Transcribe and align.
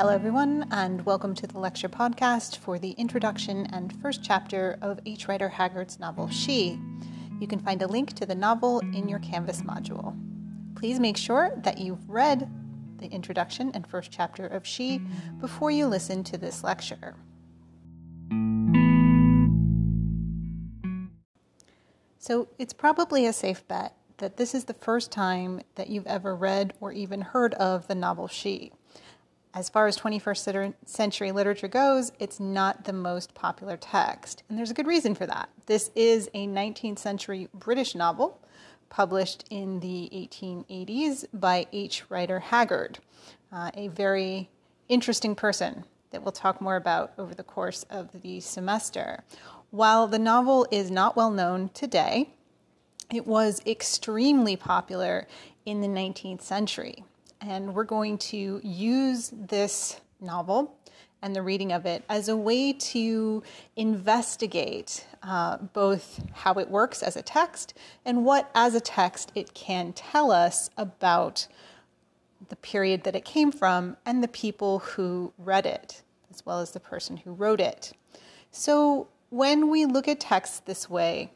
Hello, 0.00 0.14
everyone, 0.14 0.66
and 0.70 1.04
welcome 1.04 1.34
to 1.34 1.46
the 1.46 1.58
lecture 1.58 1.86
podcast 1.86 2.56
for 2.56 2.78
the 2.78 2.92
introduction 2.92 3.66
and 3.66 3.92
first 4.00 4.24
chapter 4.24 4.78
of 4.80 4.98
H. 5.04 5.28
Rider 5.28 5.50
Haggard's 5.50 6.00
novel 6.00 6.26
She. 6.30 6.80
You 7.38 7.46
can 7.46 7.58
find 7.58 7.82
a 7.82 7.86
link 7.86 8.14
to 8.14 8.24
the 8.24 8.34
novel 8.34 8.78
in 8.94 9.10
your 9.10 9.18
Canvas 9.18 9.60
module. 9.60 10.16
Please 10.74 10.98
make 10.98 11.18
sure 11.18 11.52
that 11.64 11.76
you've 11.76 12.08
read 12.08 12.50
the 12.96 13.08
introduction 13.08 13.72
and 13.74 13.86
first 13.86 14.10
chapter 14.10 14.46
of 14.46 14.66
She 14.66 15.02
before 15.38 15.70
you 15.70 15.86
listen 15.86 16.24
to 16.24 16.38
this 16.38 16.64
lecture. 16.64 17.14
So, 22.18 22.48
it's 22.58 22.72
probably 22.72 23.26
a 23.26 23.34
safe 23.34 23.68
bet 23.68 23.94
that 24.16 24.38
this 24.38 24.54
is 24.54 24.64
the 24.64 24.72
first 24.72 25.12
time 25.12 25.60
that 25.74 25.90
you've 25.90 26.06
ever 26.06 26.34
read 26.34 26.72
or 26.80 26.90
even 26.90 27.20
heard 27.20 27.52
of 27.52 27.86
the 27.86 27.94
novel 27.94 28.28
She. 28.28 28.72
As 29.52 29.68
far 29.68 29.88
as 29.88 29.98
21st 29.98 30.74
century 30.86 31.32
literature 31.32 31.66
goes, 31.66 32.12
it's 32.20 32.38
not 32.38 32.84
the 32.84 32.92
most 32.92 33.34
popular 33.34 33.76
text. 33.76 34.44
And 34.48 34.56
there's 34.56 34.70
a 34.70 34.74
good 34.74 34.86
reason 34.86 35.16
for 35.16 35.26
that. 35.26 35.48
This 35.66 35.90
is 35.96 36.30
a 36.34 36.46
19th 36.46 37.00
century 37.00 37.48
British 37.52 37.96
novel 37.96 38.40
published 38.90 39.44
in 39.50 39.80
the 39.80 40.08
1880s 40.12 41.24
by 41.32 41.66
H. 41.72 42.04
Rider 42.08 42.38
Haggard, 42.38 43.00
uh, 43.52 43.72
a 43.74 43.88
very 43.88 44.48
interesting 44.88 45.34
person 45.34 45.84
that 46.10 46.22
we'll 46.22 46.32
talk 46.32 46.60
more 46.60 46.76
about 46.76 47.12
over 47.18 47.34
the 47.34 47.42
course 47.42 47.84
of 47.90 48.22
the 48.22 48.38
semester. 48.40 49.24
While 49.70 50.06
the 50.06 50.18
novel 50.18 50.66
is 50.70 50.92
not 50.92 51.16
well 51.16 51.30
known 51.30 51.70
today, 51.74 52.30
it 53.12 53.26
was 53.26 53.60
extremely 53.66 54.54
popular 54.54 55.26
in 55.66 55.80
the 55.80 55.88
19th 55.88 56.42
century. 56.42 57.04
And 57.40 57.74
we're 57.74 57.84
going 57.84 58.18
to 58.18 58.60
use 58.62 59.32
this 59.32 60.00
novel 60.20 60.76
and 61.22 61.34
the 61.34 61.42
reading 61.42 61.72
of 61.72 61.86
it 61.86 62.02
as 62.08 62.28
a 62.28 62.36
way 62.36 62.72
to 62.72 63.42
investigate 63.76 65.06
uh, 65.22 65.58
both 65.58 66.22
how 66.32 66.54
it 66.54 66.70
works 66.70 67.02
as 67.02 67.16
a 67.16 67.22
text 67.22 67.74
and 68.04 68.24
what, 68.24 68.50
as 68.54 68.74
a 68.74 68.80
text, 68.80 69.32
it 69.34 69.54
can 69.54 69.92
tell 69.92 70.30
us 70.30 70.70
about 70.76 71.46
the 72.48 72.56
period 72.56 73.04
that 73.04 73.14
it 73.14 73.24
came 73.24 73.52
from 73.52 73.96
and 74.06 74.22
the 74.22 74.28
people 74.28 74.80
who 74.80 75.32
read 75.38 75.66
it, 75.66 76.02
as 76.30 76.44
well 76.46 76.60
as 76.60 76.70
the 76.70 76.80
person 76.80 77.18
who 77.18 77.32
wrote 77.32 77.60
it. 77.60 77.92
So, 78.50 79.08
when 79.28 79.70
we 79.70 79.86
look 79.86 80.08
at 80.08 80.18
text 80.18 80.66
this 80.66 80.90
way, 80.90 81.32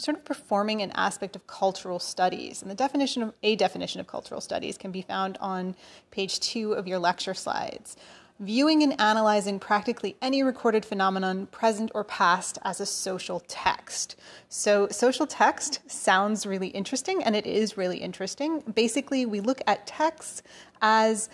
sort 0.00 0.16
of 0.16 0.24
performing 0.24 0.82
an 0.82 0.90
aspect 0.92 1.36
of 1.36 1.46
cultural 1.46 1.98
studies. 1.98 2.62
And 2.62 2.70
the 2.70 2.74
definition 2.74 3.22
of 3.22 3.34
a 3.42 3.56
definition 3.56 4.00
of 4.00 4.06
cultural 4.06 4.40
studies 4.40 4.76
can 4.76 4.90
be 4.90 5.02
found 5.02 5.38
on 5.40 5.76
page 6.10 6.40
two 6.40 6.72
of 6.72 6.88
your 6.88 6.98
lecture 6.98 7.34
slides. 7.34 7.96
Viewing 8.40 8.82
and 8.82 8.98
analyzing 8.98 9.58
practically 9.58 10.16
any 10.22 10.42
recorded 10.42 10.82
phenomenon, 10.82 11.46
present 11.48 11.90
or 11.94 12.02
past, 12.02 12.58
as 12.62 12.80
a 12.80 12.86
social 12.86 13.40
text. 13.48 14.16
So, 14.48 14.88
social 14.88 15.26
text 15.26 15.80
sounds 15.90 16.46
really 16.46 16.68
interesting, 16.68 17.22
and 17.22 17.36
it 17.36 17.46
is 17.46 17.76
really 17.76 17.98
interesting. 17.98 18.60
Basically, 18.60 19.26
we 19.26 19.40
look 19.40 19.60
at 19.66 19.86
texts 19.86 20.42
as 20.80 21.28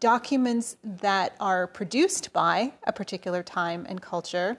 documents 0.00 0.76
that 0.82 1.34
are 1.40 1.66
produced 1.66 2.32
by 2.32 2.72
a 2.86 2.92
particular 2.92 3.42
time 3.42 3.86
and 3.88 4.00
culture, 4.00 4.58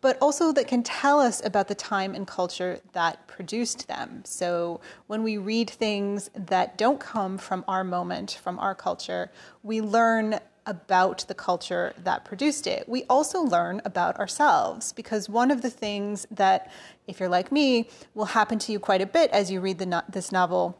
but 0.00 0.16
also 0.20 0.52
that 0.52 0.68
can 0.68 0.82
tell 0.82 1.18
us 1.20 1.44
about 1.44 1.68
the 1.68 1.74
time 1.74 2.14
and 2.14 2.26
culture 2.26 2.80
that 2.92 3.26
produced 3.26 3.88
them. 3.88 4.22
So 4.24 4.80
when 5.06 5.22
we 5.22 5.36
read 5.38 5.68
things 5.68 6.30
that 6.34 6.78
don't 6.78 7.00
come 7.00 7.38
from 7.38 7.64
our 7.66 7.84
moment, 7.84 8.38
from 8.42 8.58
our 8.58 8.74
culture, 8.74 9.30
we 9.62 9.80
learn 9.80 10.38
about 10.66 11.24
the 11.28 11.34
culture 11.34 11.92
that 11.98 12.24
produced 12.24 12.66
it. 12.66 12.88
We 12.88 13.04
also 13.04 13.42
learn 13.42 13.82
about 13.84 14.18
ourselves 14.18 14.92
because 14.92 15.28
one 15.28 15.50
of 15.50 15.62
the 15.62 15.70
things 15.70 16.26
that, 16.30 16.70
if 17.06 17.20
you're 17.20 17.28
like 17.28 17.52
me, 17.52 17.88
will 18.14 18.24
happen 18.24 18.58
to 18.60 18.72
you 18.72 18.78
quite 18.78 19.02
a 19.02 19.06
bit 19.06 19.30
as 19.30 19.50
you 19.50 19.60
read 19.60 19.86
no- 19.86 20.02
this 20.08 20.32
novel 20.32 20.78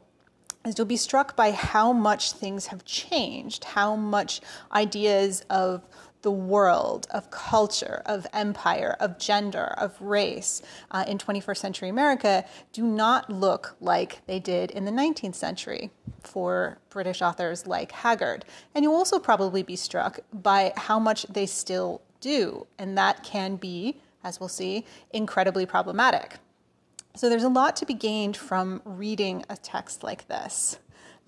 is 0.64 0.78
you'll 0.78 0.86
be 0.86 0.96
struck 0.96 1.36
by 1.36 1.50
how 1.52 1.92
much 1.92 2.32
things 2.32 2.66
have 2.68 2.84
changed, 2.84 3.64
how 3.64 3.96
much 3.96 4.40
ideas 4.72 5.44
of 5.50 5.82
the 6.24 6.30
world, 6.30 7.06
of 7.10 7.30
culture, 7.30 8.02
of 8.06 8.26
empire, 8.32 8.96
of 8.98 9.18
gender, 9.18 9.74
of 9.76 10.00
race 10.00 10.62
uh, 10.90 11.04
in 11.06 11.18
21st 11.18 11.58
century 11.58 11.88
America 11.90 12.44
do 12.72 12.82
not 12.82 13.28
look 13.28 13.76
like 13.78 14.26
they 14.26 14.40
did 14.40 14.70
in 14.70 14.86
the 14.86 14.90
19th 14.90 15.34
century 15.34 15.90
for 16.22 16.78
British 16.88 17.20
authors 17.20 17.66
like 17.66 17.92
Haggard. 17.92 18.46
And 18.74 18.82
you'll 18.82 18.94
also 18.94 19.18
probably 19.18 19.62
be 19.62 19.76
struck 19.76 20.20
by 20.32 20.72
how 20.78 20.98
much 20.98 21.24
they 21.24 21.44
still 21.44 22.00
do. 22.20 22.66
And 22.78 22.96
that 22.96 23.22
can 23.22 23.56
be, 23.56 24.00
as 24.24 24.40
we'll 24.40 24.48
see, 24.48 24.86
incredibly 25.12 25.66
problematic. 25.66 26.38
So 27.16 27.28
there's 27.28 27.44
a 27.44 27.48
lot 27.48 27.76
to 27.76 27.86
be 27.86 27.94
gained 27.94 28.36
from 28.36 28.82
reading 28.84 29.44
a 29.48 29.56
text 29.56 30.02
like 30.02 30.26
this. 30.26 30.78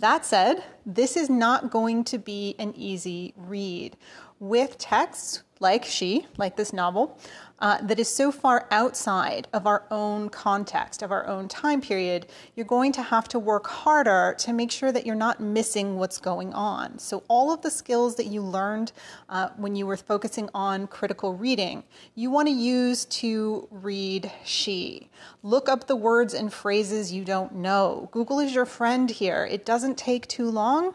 That 0.00 0.26
said, 0.26 0.64
this 0.84 1.16
is 1.16 1.30
not 1.30 1.70
going 1.70 2.02
to 2.04 2.18
be 2.18 2.56
an 2.58 2.74
easy 2.74 3.34
read. 3.36 3.96
With 4.40 4.78
texts 4.78 5.44
like 5.60 5.84
She, 5.84 6.26
like 6.36 6.56
this 6.56 6.72
novel, 6.72 7.18
uh, 7.58 7.80
that 7.82 7.98
is 7.98 8.08
so 8.08 8.30
far 8.30 8.66
outside 8.70 9.48
of 9.52 9.66
our 9.66 9.84
own 9.90 10.28
context, 10.28 11.02
of 11.02 11.10
our 11.10 11.26
own 11.26 11.48
time 11.48 11.80
period, 11.80 12.26
you're 12.54 12.66
going 12.66 12.92
to 12.92 13.02
have 13.02 13.28
to 13.28 13.38
work 13.38 13.66
harder 13.66 14.34
to 14.38 14.52
make 14.52 14.70
sure 14.70 14.92
that 14.92 15.06
you're 15.06 15.14
not 15.14 15.40
missing 15.40 15.96
what's 15.96 16.18
going 16.18 16.52
on. 16.52 16.98
So, 16.98 17.22
all 17.28 17.52
of 17.52 17.62
the 17.62 17.70
skills 17.70 18.16
that 18.16 18.26
you 18.26 18.42
learned 18.42 18.92
uh, 19.28 19.48
when 19.56 19.74
you 19.76 19.86
were 19.86 19.96
focusing 19.96 20.48
on 20.54 20.86
critical 20.86 21.34
reading, 21.34 21.82
you 22.14 22.30
want 22.30 22.48
to 22.48 22.54
use 22.54 23.04
to 23.06 23.68
read 23.70 24.30
She. 24.44 25.08
Look 25.42 25.68
up 25.68 25.86
the 25.86 25.96
words 25.96 26.34
and 26.34 26.52
phrases 26.52 27.12
you 27.12 27.24
don't 27.24 27.54
know. 27.54 28.08
Google 28.12 28.40
is 28.40 28.54
your 28.54 28.66
friend 28.66 29.10
here. 29.10 29.46
It 29.50 29.64
doesn't 29.64 29.96
take 29.96 30.26
too 30.26 30.50
long 30.50 30.94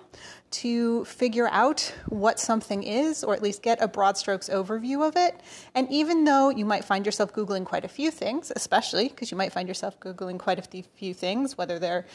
to 0.51 1.06
figure 1.06 1.47
out 1.47 1.94
what 2.07 2.39
something 2.39 2.84
is, 2.84 3.23
or 3.23 3.34
at 3.34 3.41
least 3.41 3.63
get 3.63 3.81
a 3.81 3.88
broad 3.88 4.17
strokes 4.17 4.50
overview 4.50 5.07
of 5.07 5.16
it. 5.16 5.39
And 5.73 5.89
even 5.89 6.25
though 6.25 6.50
you 6.50 6.66
might 6.66 6.84
find 6.84 7.06
yourself 7.06 7.34
Googling 7.34 7.66
quite 7.66 7.85
a 7.85 7.88
few 7.88 8.12
things, 8.12 8.51
especially 8.56 9.07
because 9.07 9.31
you 9.31 9.38
might 9.38 9.53
find 9.53 9.67
yourself 9.67 10.00
Googling 10.00 10.38
quite 10.38 10.59
a 10.59 10.84
few 10.84 11.13
things, 11.13 11.57
whether 11.57 11.79
they're 11.79 12.06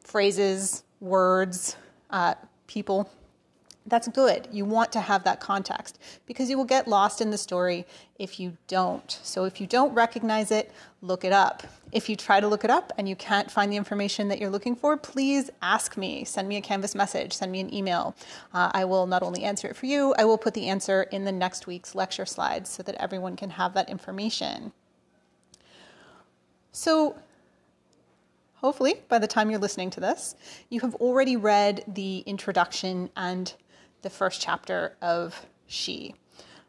phrases, 0.00 0.84
words, 1.00 1.76
uh, 2.10 2.34
people, 2.66 3.10
that's 3.86 4.08
good. 4.08 4.48
You 4.50 4.64
want 4.64 4.92
to 4.92 5.00
have 5.00 5.24
that 5.24 5.40
context 5.40 6.00
because 6.26 6.50
you 6.50 6.56
will 6.56 6.64
get 6.64 6.88
lost 6.88 7.20
in 7.20 7.30
the 7.30 7.38
story 7.38 7.86
if 8.18 8.40
you 8.40 8.56
don't. 8.66 9.18
So 9.22 9.44
if 9.44 9.60
you 9.60 9.66
don't 9.66 9.94
recognize 9.94 10.50
it, 10.50 10.72
look 11.02 11.24
it 11.24 11.32
up. 11.32 11.62
If 11.92 12.08
you 12.08 12.16
try 12.16 12.40
to 12.40 12.48
look 12.48 12.64
it 12.64 12.70
up 12.70 12.92
and 12.98 13.08
you 13.08 13.14
can't 13.14 13.50
find 13.50 13.70
the 13.70 13.76
information 13.76 14.28
that 14.28 14.40
you're 14.40 14.50
looking 14.50 14.74
for, 14.74 14.96
please 14.96 15.50
ask 15.62 15.96
me. 15.96 16.24
Send 16.24 16.48
me 16.48 16.56
a 16.56 16.60
Canvas 16.60 16.94
message, 16.94 17.32
send 17.32 17.52
me 17.52 17.60
an 17.60 17.72
email. 17.72 18.16
Uh, 18.52 18.70
I 18.74 18.84
will 18.84 19.06
not 19.06 19.22
only 19.22 19.44
answer 19.44 19.68
it 19.68 19.76
for 19.76 19.86
you, 19.86 20.14
I 20.18 20.24
will 20.24 20.38
put 20.38 20.54
the 20.54 20.68
answer 20.68 21.04
in 21.04 21.24
the 21.24 21.32
next 21.32 21.66
week's 21.66 21.94
lecture 21.94 22.26
slides 22.26 22.68
so 22.70 22.82
that 22.82 22.96
everyone 22.96 23.36
can 23.36 23.50
have 23.50 23.74
that 23.74 23.88
information. 23.88 24.72
So 26.72 27.16
hopefully 28.56 28.96
by 29.08 29.18
the 29.18 29.28
time 29.28 29.48
you're 29.50 29.60
listening 29.60 29.90
to 29.90 30.00
this, 30.00 30.34
you 30.70 30.80
have 30.80 30.94
already 30.96 31.36
read 31.36 31.84
the 31.86 32.18
introduction 32.26 33.10
and 33.16 33.54
the 34.06 34.10
first 34.10 34.40
chapter 34.40 34.96
of 35.02 35.44
She. 35.66 36.14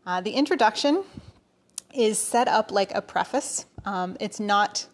Uh, 0.08 0.22
the 0.22 0.31
introduction 0.31 1.03
is 1.94 2.18
set 2.18 2.48
up 2.48 2.72
like 2.72 2.92
a 2.96 3.02
preface. 3.02 3.68
Um, 3.86 4.18
it's 4.20 4.40
not 4.40 4.88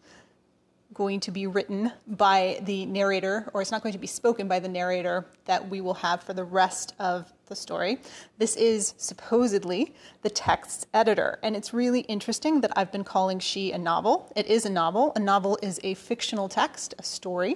going 0.94 1.22
to 1.22 1.32
be 1.32 1.48
written 1.48 1.94
by 2.06 2.59
the 2.64 2.85
narrator, 2.85 3.50
or 3.53 3.62
it's 3.62 3.72
not 3.72 3.82
going 3.82 3.94
to 3.94 3.97
be 3.97 4.08
spoken 4.08 4.50
by 4.50 4.59
the 4.59 4.67
narrator 4.67 5.26
that 5.46 5.70
we 5.70 5.79
will 5.79 5.94
have 5.94 6.22
for 6.22 6.34
the 6.34 6.44
rest 6.44 6.94
of 7.00 7.32
the 7.46 7.56
story. 7.56 8.00
This 8.40 8.58
is 8.58 8.94
supposedly 8.97 9.94
the 10.22 10.29
text's 10.29 10.85
editor, 10.94 11.40
and 11.44 11.56
it's 11.56 11.73
really 11.73 12.02
interesting 12.02 12.59
that 12.59 12.73
I've 12.76 12.91
been 12.91 13.06
calling 13.06 13.40
She 13.40 13.72
a 13.72 13.78
novel. 13.78 14.34
It 14.35 14.47
is 14.47 14.66
a 14.66 14.70
novel. 14.70 15.14
A 15.16 15.20
novel 15.20 15.58
is 15.62 15.79
a 15.82 15.94
fictional 15.94 16.50
text, 16.50 16.94
a 17.00 17.03
story. 17.03 17.56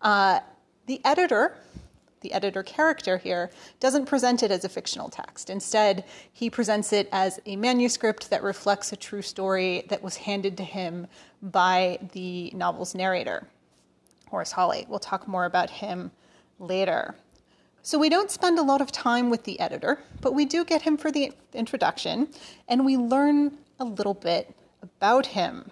Uh, 0.00 0.40
the 0.86 1.02
editor 1.04 1.54
the 2.22 2.32
editor 2.32 2.62
character 2.62 3.18
here, 3.18 3.50
doesn't 3.80 4.06
present 4.06 4.42
it 4.42 4.50
as 4.50 4.64
a 4.64 4.68
fictional 4.68 5.08
text. 5.08 5.50
Instead, 5.50 6.04
he 6.32 6.48
presents 6.48 6.92
it 6.92 7.08
as 7.12 7.40
a 7.46 7.56
manuscript 7.56 8.30
that 8.30 8.42
reflects 8.42 8.92
a 8.92 8.96
true 8.96 9.22
story 9.22 9.84
that 9.88 10.02
was 10.02 10.16
handed 10.16 10.56
to 10.56 10.64
him 10.64 11.06
by 11.42 11.98
the 12.12 12.50
novel's 12.54 12.94
narrator, 12.94 13.46
Horace 14.28 14.52
Holly. 14.52 14.86
We'll 14.88 14.98
talk 14.98 15.28
more 15.28 15.44
about 15.44 15.70
him 15.70 16.10
later. 16.58 17.14
So, 17.82 17.98
we 17.98 18.08
don't 18.08 18.30
spend 18.30 18.58
a 18.58 18.62
lot 18.62 18.80
of 18.80 18.92
time 18.92 19.28
with 19.28 19.42
the 19.44 19.58
editor, 19.58 19.98
but 20.20 20.34
we 20.34 20.44
do 20.44 20.64
get 20.64 20.82
him 20.82 20.96
for 20.96 21.10
the 21.10 21.32
introduction, 21.52 22.28
and 22.68 22.84
we 22.84 22.96
learn 22.96 23.58
a 23.80 23.84
little 23.84 24.14
bit 24.14 24.54
about 24.80 25.26
him. 25.26 25.70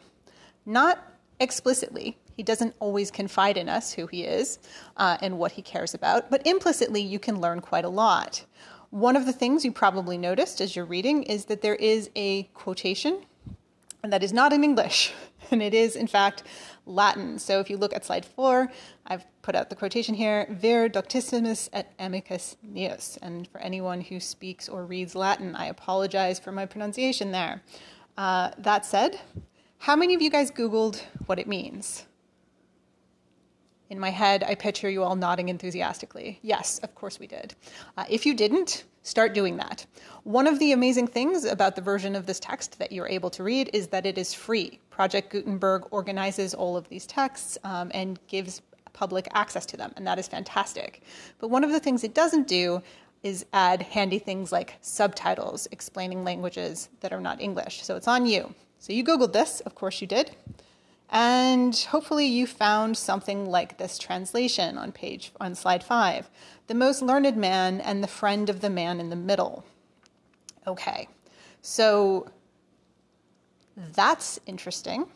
Not 0.67 0.99
explicitly, 1.39 2.19
he 2.37 2.43
doesn't 2.43 2.75
always 2.81 3.11
confide 3.11 3.57
in 3.57 3.69
us 3.69 3.93
who 3.93 4.07
he 4.07 4.25
is 4.25 4.59
uh, 4.97 5.19
and 5.21 5.39
what 5.39 5.53
he 5.53 5.63
cares 5.63 5.95
about, 5.95 6.31
but 6.31 6.47
implicitly 6.47 7.01
you 7.01 7.19
can 7.19 7.41
learn 7.41 7.61
quite 7.61 7.85
a 7.85 7.89
lot. 7.89 8.45
One 8.91 9.15
of 9.15 9.27
the 9.27 9.33
things 9.33 9.65
you 9.65 9.73
probably 9.73 10.19
noticed 10.19 10.61
as 10.61 10.75
you're 10.75 10.85
reading 10.85 11.23
is 11.23 11.45
that 11.47 11.63
there 11.63 11.77
is 11.77 12.11
a 12.17 12.45
quotation, 12.55 13.25
and 14.03 14.13
that 14.13 14.23
is 14.23 14.33
not 14.33 14.53
in 14.53 14.65
English, 14.65 15.13
and 15.51 15.63
it 15.63 15.75
is, 15.75 15.95
in 15.95 16.07
fact, 16.07 16.43
Latin. 16.87 17.39
So 17.39 17.61
if 17.61 17.71
you 17.71 17.77
look 17.77 17.95
at 17.95 18.05
slide 18.05 18.25
four, 18.25 18.71
I've 19.07 19.25
put 19.43 19.55
out 19.55 19.71
the 19.71 19.77
quotation 19.77 20.15
here, 20.15 20.47
vir 20.51 20.89
doctissimus 20.89 21.69
et 21.73 21.93
amicus 21.99 22.57
meus. 22.63 23.17
And 23.23 23.47
for 23.49 23.61
anyone 23.61 24.01
who 24.01 24.19
speaks 24.19 24.69
or 24.69 24.85
reads 24.85 25.15
Latin, 25.15 25.55
I 25.55 25.67
apologize 25.67 26.39
for 26.39 26.53
my 26.53 26.67
pronunciation 26.67 27.31
there. 27.31 27.63
Uh, 28.17 28.51
that 28.59 28.85
said, 28.85 29.21
how 29.79 29.97
many 29.97 30.15
of 30.15 30.21
you 30.21 30.31
guys 30.31 30.51
Googled 30.51 31.03
what 31.27 31.39
it 31.39 31.47
means? 31.47 32.07
In 33.91 33.99
my 33.99 34.11
head, 34.11 34.45
I 34.45 34.55
picture 34.55 34.89
you 34.89 35.03
all 35.03 35.17
nodding 35.17 35.49
enthusiastically. 35.49 36.39
Yes, 36.43 36.79
of 36.79 36.95
course 36.95 37.19
we 37.19 37.27
did. 37.27 37.55
Uh, 37.97 38.05
if 38.09 38.25
you 38.25 38.35
didn't, 38.35 38.85
start 39.03 39.35
doing 39.35 39.57
that. 39.57 39.85
One 40.23 40.47
of 40.47 40.61
the 40.61 40.71
amazing 40.71 41.09
things 41.09 41.45
about 41.45 41.75
the 41.75 41.83
version 41.83 42.15
of 42.15 42.25
this 42.25 42.39
text 42.39 42.79
that 42.79 42.93
you're 42.93 43.09
able 43.09 43.31
to 43.31 43.43
read 43.43 43.69
is 43.73 43.89
that 43.89 44.07
it 44.07 44.17
is 44.17 44.33
free. 44.33 44.79
Project 44.91 45.33
Gutenberg 45.33 45.89
organizes 45.91 46.55
all 46.55 46.77
of 46.77 46.89
these 46.89 47.05
texts 47.05 47.59
um, 47.65 47.91
and 47.93 48.21
gives 48.29 48.63
public 48.93 49.27
access 49.35 49.67
to 49.67 49.77
them, 49.77 49.93
and 49.97 50.07
that 50.07 50.21
is 50.21 50.29
fantastic. 50.29 51.03
But 51.41 51.49
one 51.49 51.65
of 51.65 51.73
the 51.73 51.81
things 51.81 52.05
it 52.05 52.15
doesn't 52.15 52.47
do 52.47 52.83
is 53.25 53.45
add 53.53 53.83
handy 53.83 54.21
things 54.21 54.53
like 54.53 54.77
subtitles 54.81 55.67
explaining 55.73 56.23
languages 56.23 56.91
that 57.01 57.13
are 57.13 57.21
not 57.21 57.41
English. 57.41 57.83
So 57.83 57.97
it's 57.97 58.09
on 58.09 58.25
you. 58.25 58.55
So 58.79 58.93
you 58.93 59.03
Googled 59.03 59.33
this, 59.33 59.61
of 59.61 59.75
course 59.75 60.01
you 60.01 60.07
did. 60.07 60.31
And 61.11 61.77
hopefully 61.77 62.27
you 62.27 62.47
found 62.47 62.97
something 62.97 63.45
like 63.45 63.79
this 63.79 63.99
translation 63.99 64.79
on 64.79 64.93
page 64.93 65.33
on 65.41 65.57
slide 65.57 65.83
5. 65.83 66.31
The 66.69 66.75
most 66.75 67.03
learned 67.03 67.37
man 67.37 67.81
and 67.81 68.03
the 68.03 68.09
friend 68.09 68.49
of 68.49 68.61
the 68.61 68.71
man 68.71 69.01
in 69.01 69.11
the 69.11 69.17
middle. 69.17 69.65
Okay. 70.69 71.09
So 71.63 72.31
that's 73.77 74.39
interesting. 74.47 75.07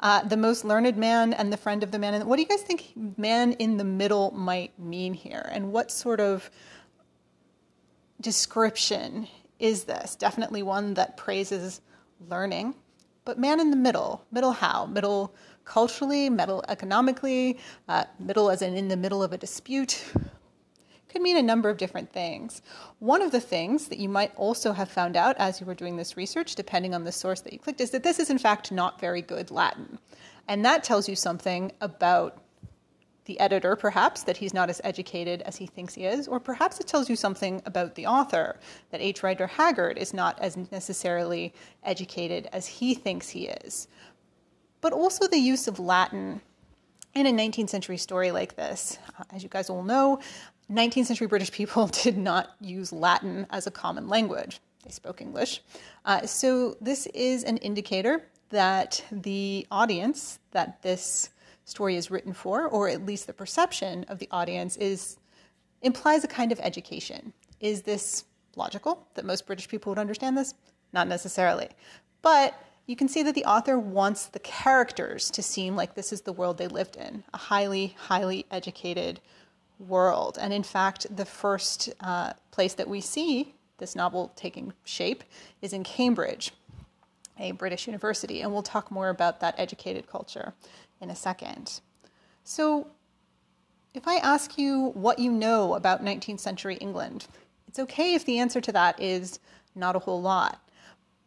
Uh, 0.00 0.22
the 0.22 0.36
most 0.36 0.66
learned 0.66 0.98
man 0.98 1.32
and 1.32 1.50
the 1.50 1.56
friend 1.56 1.82
of 1.82 1.90
the 1.90 1.98
man. 1.98 2.12
In, 2.12 2.26
what 2.26 2.36
do 2.36 2.42
you 2.42 2.48
guys 2.48 2.60
think 2.60 2.92
man 3.16 3.52
in 3.52 3.78
the 3.78 3.84
middle 3.84 4.32
might 4.32 4.78
mean 4.78 5.14
here? 5.14 5.48
And 5.50 5.72
what 5.72 5.90
sort 5.90 6.20
of 6.20 6.50
description 8.20 9.28
is 9.58 9.84
this? 9.84 10.14
Definitely 10.14 10.62
one 10.62 10.92
that 10.94 11.16
praises 11.16 11.80
learning. 12.28 12.74
But 13.24 13.38
man 13.38 13.60
in 13.60 13.70
the 13.70 13.76
middle, 13.76 14.24
middle 14.30 14.52
how? 14.52 14.86
Middle 14.86 15.34
culturally, 15.64 16.28
middle 16.28 16.62
economically, 16.68 17.58
uh, 17.88 18.04
middle 18.18 18.50
as 18.50 18.60
in 18.62 18.76
in 18.76 18.88
the 18.88 18.96
middle 18.96 19.22
of 19.22 19.32
a 19.32 19.38
dispute. 19.38 20.04
Could 21.08 21.22
mean 21.22 21.36
a 21.36 21.42
number 21.42 21.70
of 21.70 21.76
different 21.76 22.12
things. 22.12 22.60
One 22.98 23.22
of 23.22 23.30
the 23.30 23.40
things 23.40 23.88
that 23.88 23.98
you 23.98 24.08
might 24.08 24.34
also 24.36 24.72
have 24.72 24.90
found 24.90 25.16
out 25.16 25.36
as 25.38 25.60
you 25.60 25.66
were 25.66 25.74
doing 25.74 25.96
this 25.96 26.16
research, 26.16 26.56
depending 26.56 26.92
on 26.92 27.04
the 27.04 27.12
source 27.12 27.40
that 27.42 27.52
you 27.52 27.58
clicked, 27.58 27.80
is 27.80 27.92
that 27.92 28.02
this 28.02 28.18
is 28.18 28.30
in 28.30 28.38
fact 28.38 28.72
not 28.72 29.00
very 29.00 29.22
good 29.22 29.50
Latin. 29.50 29.98
And 30.48 30.64
that 30.64 30.84
tells 30.84 31.08
you 31.08 31.16
something 31.16 31.72
about 31.80 32.43
the 33.24 33.38
editor, 33.40 33.76
perhaps, 33.76 34.22
that 34.24 34.36
he's 34.36 34.52
not 34.52 34.68
as 34.68 34.80
educated 34.84 35.42
as 35.42 35.56
he 35.56 35.66
thinks 35.66 35.94
he 35.94 36.04
is, 36.04 36.28
or 36.28 36.38
perhaps 36.38 36.78
it 36.78 36.86
tells 36.86 37.08
you 37.08 37.16
something 37.16 37.62
about 37.64 37.94
the 37.94 38.06
author, 38.06 38.58
that 38.90 39.00
H. 39.00 39.22
Rider 39.22 39.46
Haggard 39.46 39.98
is 39.98 40.12
not 40.12 40.38
as 40.40 40.56
necessarily 40.70 41.54
educated 41.82 42.48
as 42.52 42.66
he 42.66 42.94
thinks 42.94 43.30
he 43.30 43.48
is. 43.48 43.88
But 44.80 44.92
also 44.92 45.26
the 45.26 45.38
use 45.38 45.66
of 45.66 45.78
Latin 45.78 46.40
in 47.14 47.26
a 47.26 47.32
19th 47.32 47.70
century 47.70 47.96
story 47.96 48.30
like 48.30 48.56
this. 48.56 48.98
As 49.32 49.42
you 49.42 49.48
guys 49.48 49.70
all 49.70 49.82
know, 49.82 50.20
19th 50.70 51.06
century 51.06 51.26
British 51.26 51.52
people 51.52 51.86
did 52.02 52.18
not 52.18 52.50
use 52.60 52.92
Latin 52.92 53.46
as 53.50 53.66
a 53.66 53.70
common 53.70 54.08
language. 54.08 54.60
They 54.84 54.90
spoke 54.90 55.22
English. 55.22 55.62
Uh, 56.04 56.26
so 56.26 56.76
this 56.80 57.06
is 57.06 57.44
an 57.44 57.56
indicator 57.58 58.22
that 58.50 59.02
the 59.10 59.66
audience 59.70 60.38
that 60.50 60.82
this 60.82 61.30
story 61.64 61.96
is 61.96 62.10
written 62.10 62.32
for, 62.32 62.66
or 62.66 62.88
at 62.88 63.06
least 63.06 63.26
the 63.26 63.32
perception 63.32 64.04
of 64.04 64.18
the 64.18 64.28
audience, 64.30 64.76
is 64.76 65.16
implies 65.82 66.24
a 66.24 66.28
kind 66.28 66.50
of 66.52 66.60
education. 66.60 67.32
Is 67.60 67.82
this 67.82 68.24
logical 68.56 69.06
that 69.14 69.24
most 69.24 69.46
British 69.46 69.68
people 69.68 69.90
would 69.90 69.98
understand 69.98 70.36
this? 70.36 70.54
Not 70.92 71.08
necessarily. 71.08 71.68
But 72.22 72.54
you 72.86 72.96
can 72.96 73.08
see 73.08 73.22
that 73.22 73.34
the 73.34 73.44
author 73.44 73.78
wants 73.78 74.26
the 74.26 74.38
characters 74.38 75.30
to 75.30 75.42
seem 75.42 75.76
like 75.76 75.94
this 75.94 76.12
is 76.12 76.22
the 76.22 76.32
world 76.32 76.58
they 76.58 76.68
lived 76.68 76.96
in 76.96 77.24
a 77.32 77.38
highly, 77.38 77.96
highly 77.98 78.46
educated 78.50 79.20
world. 79.78 80.38
And 80.40 80.52
in 80.52 80.62
fact, 80.62 81.06
the 81.14 81.24
first 81.24 81.92
uh, 82.00 82.34
place 82.50 82.74
that 82.74 82.88
we 82.88 83.00
see 83.00 83.54
this 83.78 83.96
novel 83.96 84.32
taking 84.36 84.72
shape 84.84 85.24
is 85.62 85.72
in 85.72 85.82
Cambridge, 85.82 86.52
a 87.38 87.52
British 87.52 87.86
university. 87.86 88.42
And 88.42 88.52
we'll 88.52 88.62
talk 88.62 88.90
more 88.90 89.08
about 89.08 89.40
that 89.40 89.54
educated 89.58 90.06
culture 90.06 90.54
in 91.00 91.10
a 91.10 91.16
second. 91.16 91.80
So, 92.44 92.88
if 93.94 94.08
I 94.08 94.16
ask 94.16 94.58
you 94.58 94.90
what 94.94 95.18
you 95.20 95.30
know 95.30 95.74
about 95.74 96.04
19th 96.04 96.40
century 96.40 96.74
England, 96.76 97.26
it's 97.68 97.78
okay 97.78 98.14
if 98.14 98.24
the 98.24 98.38
answer 98.38 98.60
to 98.60 98.72
that 98.72 99.00
is 99.00 99.38
not 99.74 99.96
a 99.96 100.00
whole 100.00 100.20
lot. 100.20 100.60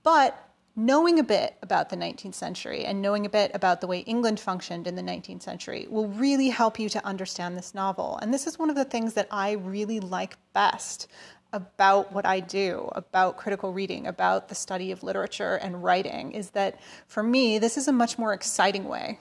But 0.04 0.48
knowing 0.75 1.18
a 1.18 1.24
bit 1.24 1.56
about 1.64 1.90
the 1.90 1.98
19th 1.98 2.36
century 2.36 2.86
and 2.86 3.02
knowing 3.02 3.25
a 3.25 3.30
bit 3.30 3.50
about 3.56 3.81
the 3.81 3.88
way 3.88 4.00
England 4.00 4.40
functioned 4.40 4.86
in 4.86 4.96
the 4.96 5.02
19th 5.02 5.42
century 5.42 5.88
will 5.90 6.08
really 6.08 6.50
help 6.50 6.78
you 6.78 6.88
to 6.88 7.04
understand 7.04 7.58
this 7.58 7.74
novel. 7.74 8.19
And 8.22 8.31
this 8.31 8.46
is 8.46 8.60
one 8.60 8.69
of 8.69 8.75
the 8.75 8.86
things 8.86 9.14
that 9.16 9.28
I 9.31 9.54
really 9.54 10.00
like 10.00 10.38
best 10.54 11.08
about 11.52 12.12
what 12.14 12.25
I 12.25 12.42
do, 12.42 12.90
about 12.92 13.38
critical 13.38 13.74
reading, 13.74 14.06
about 14.06 14.50
the 14.50 14.56
study 14.56 14.92
of 14.92 15.02
literature 15.02 15.56
and 15.56 15.84
writing, 15.84 16.34
is 16.34 16.52
that 16.52 16.80
for 17.08 17.24
me, 17.24 17.58
this 17.58 17.78
is 17.78 17.88
a 17.88 17.94
much 17.94 18.19
more 18.19 18.34
exciting 18.34 18.86
way 18.86 19.18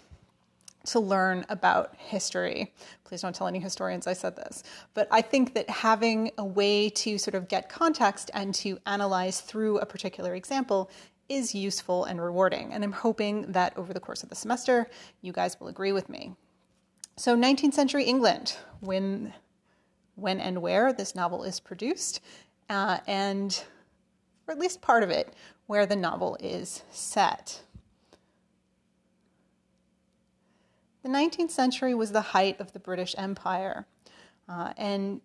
to 0.86 1.00
learn 1.00 1.44
about 1.48 1.94
history. 1.96 2.72
Please 3.04 3.22
don't 3.22 3.34
tell 3.34 3.46
any 3.46 3.58
historians 3.58 4.06
I 4.06 4.12
said 4.12 4.36
this. 4.36 4.62
But 4.94 5.08
I 5.10 5.20
think 5.20 5.54
that 5.54 5.68
having 5.68 6.30
a 6.38 6.44
way 6.44 6.90
to 6.90 7.18
sort 7.18 7.34
of 7.34 7.48
get 7.48 7.68
context 7.68 8.30
and 8.34 8.54
to 8.56 8.78
analyze 8.86 9.40
through 9.40 9.78
a 9.78 9.86
particular 9.86 10.34
example 10.34 10.90
is 11.28 11.54
useful 11.54 12.04
and 12.04 12.20
rewarding. 12.20 12.72
And 12.72 12.84
I'm 12.84 12.92
hoping 12.92 13.52
that 13.52 13.76
over 13.76 13.92
the 13.92 14.00
course 14.00 14.22
of 14.22 14.28
the 14.28 14.36
semester, 14.36 14.88
you 15.22 15.32
guys 15.32 15.58
will 15.58 15.68
agree 15.68 15.92
with 15.92 16.08
me. 16.08 16.34
So, 17.16 17.36
19th 17.36 17.72
century 17.72 18.04
England, 18.04 18.56
when, 18.80 19.32
when 20.14 20.38
and 20.38 20.60
where 20.60 20.92
this 20.92 21.14
novel 21.14 21.44
is 21.44 21.60
produced, 21.60 22.20
uh, 22.68 22.98
and 23.06 23.64
or 24.46 24.52
at 24.52 24.58
least 24.58 24.80
part 24.80 25.02
of 25.02 25.10
it, 25.10 25.32
where 25.66 25.86
the 25.86 25.96
novel 25.96 26.36
is 26.40 26.82
set. 26.90 27.62
The 31.06 31.12
19th 31.12 31.52
century 31.52 31.94
was 31.94 32.10
the 32.10 32.20
height 32.20 32.58
of 32.58 32.72
the 32.72 32.80
British 32.80 33.14
Empire. 33.16 33.86
Uh, 34.48 34.72
and 34.76 35.20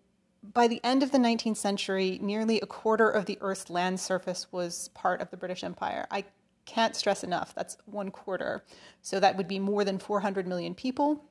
by 0.54 0.68
the 0.68 0.80
end 0.84 1.02
of 1.02 1.10
the 1.10 1.18
19th 1.18 1.56
century, 1.56 2.20
nearly 2.22 2.60
a 2.60 2.66
quarter 2.66 3.10
of 3.10 3.26
the 3.26 3.36
Earth's 3.40 3.68
land 3.68 3.98
surface 3.98 4.46
was 4.52 4.90
part 4.94 5.20
of 5.20 5.32
the 5.32 5.36
British 5.36 5.64
Empire. 5.64 6.06
I 6.08 6.22
can't 6.66 6.94
stress 6.94 7.24
enough, 7.24 7.52
that's 7.56 7.78
one 7.86 8.12
quarter. 8.12 8.62
So 9.00 9.18
that 9.18 9.36
would 9.36 9.48
be 9.48 9.58
more 9.58 9.82
than 9.82 9.98
400 9.98 10.46
million 10.46 10.76
people 10.76 11.24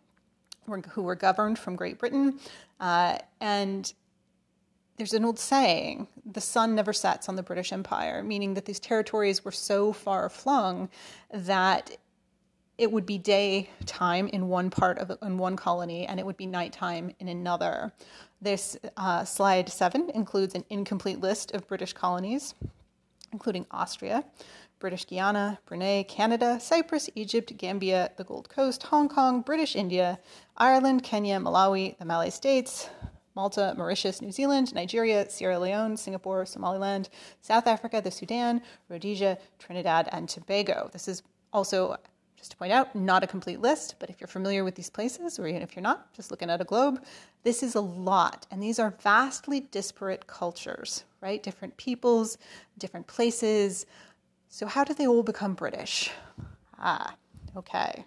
who 0.66 1.02
were 1.02 1.16
governed 1.16 1.58
from 1.58 1.78
Great 1.78 1.98
Britain. 1.98 2.38
Uh, 2.78 3.20
and 3.40 3.94
there's 4.98 5.14
an 5.14 5.24
old 5.24 5.40
saying 5.40 6.10
the 6.26 6.42
sun 6.42 6.76
never 6.76 6.92
sets 6.92 7.30
on 7.30 7.38
the 7.38 7.44
British 7.44 7.72
Empire, 7.72 8.22
meaning 8.22 8.56
that 8.56 8.66
these 8.66 8.82
territories 8.82 9.46
were 9.46 9.54
so 9.54 9.94
far 9.94 10.28
flung 10.28 10.90
that 11.32 11.96
it 12.78 12.92
would 12.92 13.06
be 13.06 13.18
daytime 13.18 14.28
in 14.28 14.48
one 14.48 14.70
part 14.70 14.98
of 14.98 15.12
in 15.22 15.38
one 15.38 15.56
colony 15.56 16.08
and 16.08 16.20
it 16.20 16.26
would 16.26 16.38
be 16.38 16.46
nighttime 16.46 17.14
in 17.20 17.28
another. 17.28 17.92
This 18.42 18.78
uh, 18.98 19.24
slide 19.24 19.70
seven 19.70 20.10
includes 20.14 20.56
an 20.56 20.66
incomplete 20.70 21.20
list 21.20 21.54
of 21.54 21.68
British 21.68 21.94
colonies, 21.94 22.56
including 23.32 23.68
Australia, 23.72 24.24
British 24.80 25.06
Guiana, 25.06 25.60
Brunei, 25.66 26.04
Canada, 26.04 26.60
Cyprus, 26.60 27.08
Egypt, 27.14 27.56
Gambia, 27.56 28.12
the 28.18 28.24
Gold 28.24 28.50
Coast, 28.50 28.82
Hong 28.84 29.08
Kong, 29.08 29.42
British 29.42 29.76
India, 29.76 30.20
Ireland, 30.58 31.04
Kenya, 31.04 31.40
Malawi, 31.40 31.98
the 32.00 32.06
Malay 32.06 32.32
States, 32.32 32.90
Malta, 33.36 33.74
Mauritius, 33.78 34.22
New 34.22 34.32
Zealand, 34.32 34.74
Nigeria, 34.74 35.30
Sierra 35.30 35.60
Leone, 35.60 35.96
Singapore, 35.96 36.46
Somaliland, 36.46 37.10
South 37.42 37.68
Africa, 37.68 38.02
the 38.04 38.12
Sudan, 38.12 38.62
Rhodesia, 38.90 39.38
Trinidad, 39.60 40.10
and 40.12 40.28
Tobago. 40.28 40.90
This 40.92 41.08
is 41.08 41.22
also 41.54 41.98
just 42.42 42.52
to 42.52 42.58
point 42.58 42.72
out, 42.72 42.96
not 42.96 43.24
a 43.24 43.28
complete 43.28 43.62
list, 43.62 43.98
but 44.00 44.10
if 44.10 44.20
you're 44.20 44.28
familiar 44.28 44.64
with 44.64 44.74
these 44.74 44.90
places, 44.90 45.38
or 45.38 45.46
even 45.46 45.62
if 45.62 45.76
you're 45.76 45.84
not, 45.84 46.12
just 46.12 46.32
looking 46.32 46.50
at 46.50 46.60
a 46.60 46.64
globe, 46.64 47.04
this 47.44 47.62
is 47.62 47.76
a 47.76 47.82
lot. 47.82 48.48
And 48.50 48.64
these 48.64 48.80
are 48.80 48.96
vastly 49.00 49.60
disparate 49.60 50.26
cultures, 50.26 51.04
right? 51.22 51.44
Different 51.44 51.78
peoples, 51.78 52.40
different 52.80 53.06
places. 53.06 53.86
So, 54.50 54.66
how 54.66 54.84
do 54.84 54.96
they 54.96 55.06
all 55.06 55.22
become 55.22 55.54
British? 55.54 56.10
Ah, 56.80 57.14
okay. 57.56 58.06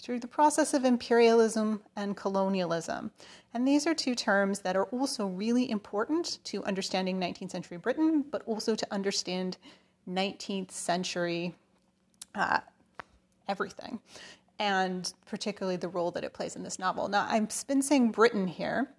through 0.00 0.18
the 0.20 0.28
process 0.28 0.74
of 0.74 0.84
imperialism 0.84 1.82
and 1.96 2.16
colonialism. 2.16 3.10
And 3.54 3.66
these 3.66 3.86
are 3.86 3.94
two 3.94 4.14
terms 4.16 4.60
that 4.60 4.76
are 4.76 4.84
also 4.86 5.26
really 5.26 5.70
important 5.70 6.38
to 6.44 6.64
understanding 6.64 7.18
19th 7.18 7.50
century 7.52 7.76
Britain, 7.76 8.24
but 8.30 8.42
also 8.46 8.74
to 8.74 8.86
understand 8.92 9.56
19th 10.08 10.70
century 10.70 11.54
uh, 12.36 12.60
everything, 13.48 14.00
and 14.58 15.12
particularly 15.26 15.76
the 15.76 15.88
role 15.88 16.10
that 16.12 16.24
it 16.24 16.32
plays 16.32 16.56
in 16.56 16.62
this 16.62 16.78
novel. 16.78 17.08
Now, 17.08 17.26
I've 17.28 17.48
been 17.66 17.82
saying 17.82 18.10
Britain 18.12 18.46
here 18.46 18.90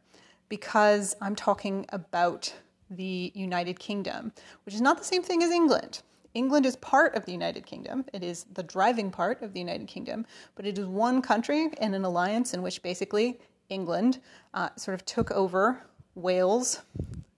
because 0.50 1.16
I'm 1.22 1.36
talking 1.36 1.86
about 1.90 2.54
the 2.90 3.32
United 3.36 3.80
Kingdom, 3.80 4.32
which 4.66 4.76
is 4.76 4.82
not 4.82 4.98
the 4.98 5.04
same 5.04 5.24
thing 5.24 5.44
as 5.44 5.52
England. 5.52 6.02
England 6.34 6.66
is 6.66 6.76
part 6.78 7.16
of 7.16 7.26
the 7.26 7.32
United 7.32 7.66
Kingdom. 7.66 8.06
It 8.14 8.24
is 8.24 8.46
the 8.54 8.64
driving 8.64 9.10
part 9.10 9.42
of 9.42 9.54
the 9.54 9.60
United 9.60 9.88
Kingdom, 9.88 10.26
but 10.56 10.66
it 10.66 10.78
is 10.78 10.86
one 10.86 11.22
country 11.22 11.70
in 11.82 11.94
an 11.94 12.06
alliance 12.06 12.54
in 12.54 12.62
which 12.62 12.82
basically 12.84 13.40
England 13.70 14.20
uh, 14.54 14.70
sort 14.76 14.96
of 14.96 15.04
took 15.06 15.32
over 15.32 15.82
Wales, 16.16 16.84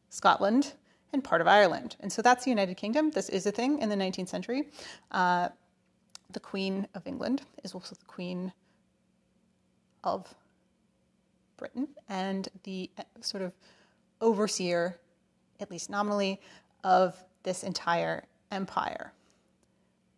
Scotland, 0.09 0.73
and 1.13 1.23
part 1.23 1.41
of 1.41 1.47
Ireland. 1.47 1.95
And 2.01 2.11
so 2.11 2.21
that's 2.21 2.43
the 2.43 2.51
United 2.51 2.75
Kingdom. 2.75 3.11
This 3.11 3.29
is 3.29 3.45
a 3.45 3.51
thing 3.51 3.79
in 3.79 3.89
the 3.89 3.95
19th 3.95 4.27
century. 4.27 4.69
Uh, 5.11 5.49
the 6.31 6.39
Queen 6.39 6.87
of 6.93 7.07
England 7.07 7.41
is 7.63 7.73
also 7.73 7.95
the 7.95 8.05
Queen 8.05 8.53
of 10.03 10.33
Britain 11.57 11.89
and 12.07 12.47
the 12.63 12.89
uh, 12.97 13.03
sort 13.21 13.43
of 13.43 13.53
overseer, 14.21 14.99
at 15.59 15.69
least 15.69 15.89
nominally, 15.89 16.39
of 16.83 17.21
this 17.43 17.63
entire 17.63 18.23
empire. 18.51 19.13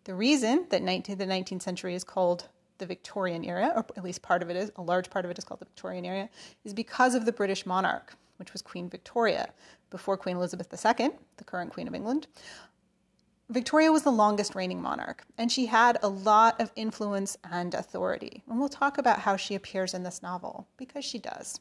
The 0.04 0.14
reason 0.14 0.66
that 0.70 0.82
19, 0.82 1.18
the 1.18 1.26
19th 1.26 1.62
century 1.62 1.96
is 1.96 2.04
called 2.04 2.48
the 2.78 2.86
Victorian 2.86 3.44
era, 3.46 3.72
or 3.76 3.86
at 3.96 4.04
least 4.04 4.22
part 4.22 4.42
of 4.42 4.50
it 4.50 4.56
is, 4.56 4.72
a 4.76 4.82
large 4.82 5.10
part 5.10 5.24
of 5.26 5.32
it 5.32 5.38
is 5.38 5.44
called 5.44 5.60
the 5.60 5.66
Victorian 5.66 6.04
era, 6.06 6.30
is 6.66 6.74
because 6.74 7.14
of 7.14 7.26
the 7.26 7.32
British 7.32 7.66
monarch, 7.66 8.16
which 8.38 8.54
was 8.54 8.62
Queen 8.62 8.90
Victoria, 8.90 9.52
before 9.92 10.18
Queen 10.18 10.38
Elizabeth 10.38 10.74
II, 10.74 11.12
the 11.38 11.44
current 11.44 11.72
Queen 11.72 11.88
of 11.88 11.94
England. 11.94 12.28
Victoria 13.52 13.92
was 13.92 14.04
the 14.04 14.12
longest 14.12 14.56
reigning 14.56 14.82
monarch, 14.82 15.26
and 15.38 15.52
she 15.52 15.66
had 15.66 16.00
a 16.02 16.08
lot 16.08 16.62
of 16.62 16.72
influence 16.78 17.36
and 17.52 17.74
authority. 17.74 18.44
And 18.48 18.58
we'll 18.58 18.70
talk 18.70 18.98
about 18.98 19.20
how 19.20 19.36
she 19.36 19.56
appears 19.56 19.94
in 19.94 20.04
this 20.04 20.24
novel, 20.24 20.70
because 20.78 21.04
she 21.04 21.20
does. 21.20 21.60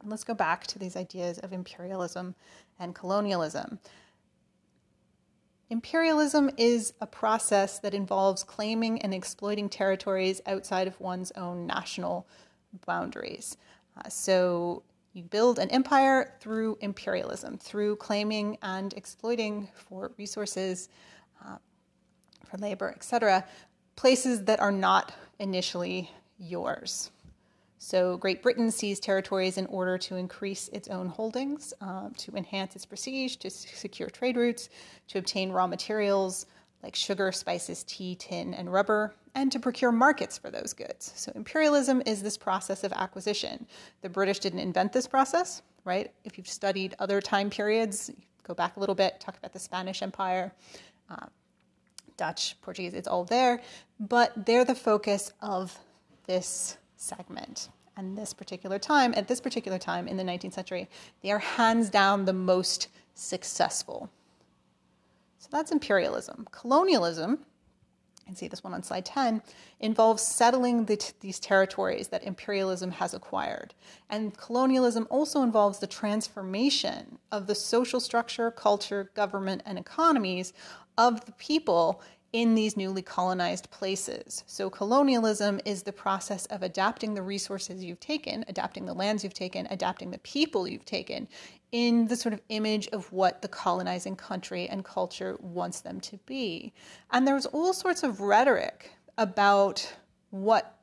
And 0.00 0.10
let's 0.10 0.24
go 0.24 0.34
back 0.34 0.66
to 0.66 0.80
these 0.80 0.96
ideas 0.96 1.38
of 1.38 1.52
imperialism 1.52 2.34
and 2.80 2.92
colonialism. 2.92 3.78
Imperialism 5.70 6.50
is 6.56 6.92
a 7.00 7.06
process 7.06 7.78
that 7.78 7.94
involves 7.94 8.42
claiming 8.42 9.00
and 9.00 9.14
exploiting 9.14 9.68
territories 9.68 10.40
outside 10.44 10.88
of 10.88 11.00
one's 11.00 11.30
own 11.32 11.68
national 11.68 12.26
boundaries. 12.84 13.56
Uh, 13.96 14.08
so 14.08 14.82
you 15.16 15.22
build 15.22 15.58
an 15.58 15.70
empire 15.70 16.34
through 16.40 16.76
imperialism, 16.82 17.56
through 17.56 17.96
claiming 17.96 18.58
and 18.60 18.92
exploiting 18.94 19.66
for 19.72 20.12
resources, 20.18 20.90
uh, 21.42 21.56
for 22.44 22.58
labor, 22.58 22.90
etc., 22.90 23.42
places 23.96 24.44
that 24.44 24.60
are 24.60 24.70
not 24.70 25.14
initially 25.38 26.10
yours. 26.38 27.10
So 27.78 28.18
Great 28.18 28.42
Britain 28.42 28.70
seized 28.70 29.02
territories 29.02 29.56
in 29.56 29.64
order 29.66 29.96
to 29.96 30.16
increase 30.16 30.68
its 30.68 30.88
own 30.88 31.08
holdings, 31.08 31.72
um, 31.80 32.12
to 32.18 32.36
enhance 32.36 32.76
its 32.76 32.84
prestige, 32.84 33.36
to 33.36 33.48
secure 33.48 34.10
trade 34.10 34.36
routes, 34.36 34.68
to 35.08 35.18
obtain 35.18 35.50
raw 35.50 35.66
materials 35.66 36.44
like 36.86 36.94
sugar, 36.94 37.32
spices, 37.32 37.82
tea, 37.82 38.14
tin, 38.14 38.54
and 38.54 38.72
rubber, 38.72 39.12
and 39.34 39.50
to 39.50 39.58
procure 39.58 39.90
markets 39.90 40.38
for 40.38 40.52
those 40.52 40.72
goods. 40.72 41.12
So 41.16 41.32
imperialism 41.34 42.00
is 42.06 42.22
this 42.22 42.38
process 42.38 42.84
of 42.84 42.92
acquisition. 42.92 43.66
The 44.02 44.08
British 44.08 44.38
didn't 44.38 44.60
invent 44.60 44.92
this 44.92 45.08
process, 45.08 45.62
right? 45.84 46.12
If 46.24 46.38
you've 46.38 46.48
studied 46.48 46.94
other 47.00 47.20
time 47.20 47.50
periods, 47.50 48.12
go 48.44 48.54
back 48.54 48.76
a 48.76 48.80
little 48.80 48.94
bit, 48.94 49.18
talk 49.18 49.36
about 49.36 49.52
the 49.52 49.58
Spanish 49.58 50.00
Empire. 50.00 50.52
Uh, 51.10 51.26
Dutch, 52.16 52.54
Portuguese, 52.62 52.94
it's 52.94 53.08
all 53.08 53.24
there, 53.24 53.60
but 53.98 54.46
they're 54.46 54.64
the 54.64 54.76
focus 54.76 55.32
of 55.42 55.76
this 56.28 56.78
segment. 56.96 57.68
And 57.96 58.16
this 58.16 58.32
particular 58.32 58.78
time, 58.78 59.12
at 59.16 59.26
this 59.26 59.40
particular 59.40 59.78
time 59.78 60.06
in 60.06 60.16
the 60.16 60.22
19th 60.22 60.52
century, 60.52 60.88
they 61.22 61.32
are 61.32 61.40
hands 61.40 61.90
down 61.90 62.26
the 62.26 62.32
most 62.32 62.86
successful. 63.14 64.08
So 65.46 65.56
that's 65.58 65.70
imperialism. 65.70 66.48
Colonialism, 66.50 67.30
you 67.30 68.26
can 68.26 68.34
see 68.34 68.48
this 68.48 68.64
one 68.64 68.74
on 68.74 68.82
slide 68.82 69.06
10, 69.06 69.40
involves 69.78 70.22
settling 70.22 70.86
the 70.86 70.96
t- 70.96 71.12
these 71.20 71.38
territories 71.38 72.08
that 72.08 72.24
imperialism 72.24 72.90
has 72.90 73.14
acquired. 73.14 73.72
And 74.10 74.36
colonialism 74.36 75.06
also 75.08 75.42
involves 75.42 75.78
the 75.78 75.86
transformation 75.86 77.20
of 77.30 77.46
the 77.46 77.54
social 77.54 78.00
structure, 78.00 78.50
culture, 78.50 79.12
government, 79.14 79.62
and 79.64 79.78
economies 79.78 80.52
of 80.98 81.24
the 81.26 81.32
people 81.32 82.02
in 82.36 82.54
these 82.54 82.76
newly 82.76 83.00
colonized 83.00 83.70
places. 83.70 84.44
So, 84.46 84.68
colonialism 84.68 85.58
is 85.64 85.84
the 85.84 85.92
process 85.92 86.44
of 86.46 86.62
adapting 86.62 87.14
the 87.14 87.22
resources 87.22 87.82
you've 87.82 87.98
taken, 87.98 88.44
adapting 88.46 88.84
the 88.84 88.92
lands 88.92 89.24
you've 89.24 89.32
taken, 89.32 89.66
adapting 89.70 90.10
the 90.10 90.18
people 90.18 90.68
you've 90.68 90.84
taken 90.84 91.28
in 91.72 92.08
the 92.08 92.14
sort 92.14 92.34
of 92.34 92.42
image 92.50 92.88
of 92.88 93.10
what 93.10 93.40
the 93.40 93.48
colonizing 93.48 94.16
country 94.16 94.68
and 94.68 94.84
culture 94.84 95.38
wants 95.40 95.80
them 95.80 95.98
to 96.02 96.18
be. 96.26 96.74
And 97.10 97.26
there's 97.26 97.46
all 97.46 97.72
sorts 97.72 98.02
of 98.02 98.20
rhetoric 98.20 98.90
about 99.16 99.94
what 100.28 100.76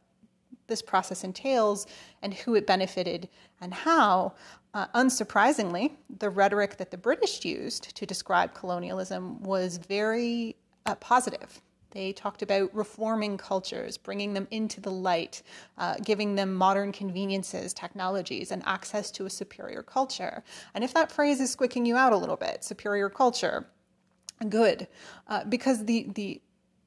this 0.65 0.81
process 0.81 1.23
entails 1.23 1.85
and 2.23 2.33
who 2.33 2.55
it 2.55 2.65
benefited 2.65 3.29
and 3.61 3.75
how. 3.75 4.33
Uh, 4.75 4.87
unsurprisingly, 4.95 5.91
the 6.17 6.31
rhetoric 6.31 6.77
that 6.77 6.89
the 6.89 6.97
British 6.97 7.45
used 7.45 7.95
to 7.95 8.07
describe 8.07 8.55
colonialism 8.55 9.39
was 9.43 9.77
very 9.77 10.55
uh, 10.85 10.95
positive. 10.95 11.61
They 11.93 12.11
talked 12.11 12.41
about 12.41 12.73
reforming 12.73 13.37
cultures, 13.37 13.97
bringing 13.97 14.33
them 14.33 14.47
into 14.49 14.81
the 14.81 14.91
light, 14.91 15.43
uh, 15.77 15.95
giving 16.03 16.33
them 16.33 16.55
modern 16.55 16.91
conveniences, 16.91 17.71
technologies, 17.71 18.51
and 18.51 18.63
access 18.65 19.11
to 19.11 19.27
a 19.27 19.29
superior 19.29 19.83
culture. 19.83 20.43
And 20.73 20.83
if 20.83 20.93
that 20.95 21.11
phrase 21.11 21.39
is 21.39 21.55
squicking 21.55 21.85
you 21.85 21.95
out 21.95 22.11
a 22.11 22.17
little 22.17 22.35
bit, 22.35 22.63
superior 22.63 23.09
culture, 23.09 23.67
good, 24.49 24.87
uh, 25.27 25.43
because 25.45 25.85
the 25.85 26.07
the 26.15 26.41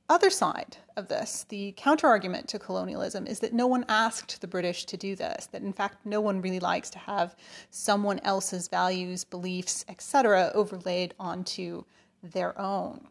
other 0.09 0.31
side 0.31 0.77
of 0.97 1.09
this, 1.09 1.47
the 1.49 1.75
counterargument 1.77 2.47
to 2.47 2.59
colonialism, 2.59 3.27
is 3.27 3.41
that 3.41 3.53
no 3.53 3.67
one 3.67 3.85
asked 3.89 4.41
the 4.41 4.47
British 4.47 4.85
to 4.87 4.97
do 4.97 5.17
this. 5.17 5.47
That 5.47 5.63
in 5.63 5.73
fact, 5.73 6.05
no 6.05 6.21
one 6.21 6.41
really 6.41 6.61
likes 6.61 6.91
to 6.91 6.99
have 6.99 7.37
someone 7.71 8.19
else's 8.21 8.69
values, 8.69 9.25
beliefs, 9.25 9.85
etc., 9.89 10.51
overlaid 10.55 11.15
onto 11.19 11.85
their 12.23 12.59
own. 12.61 13.09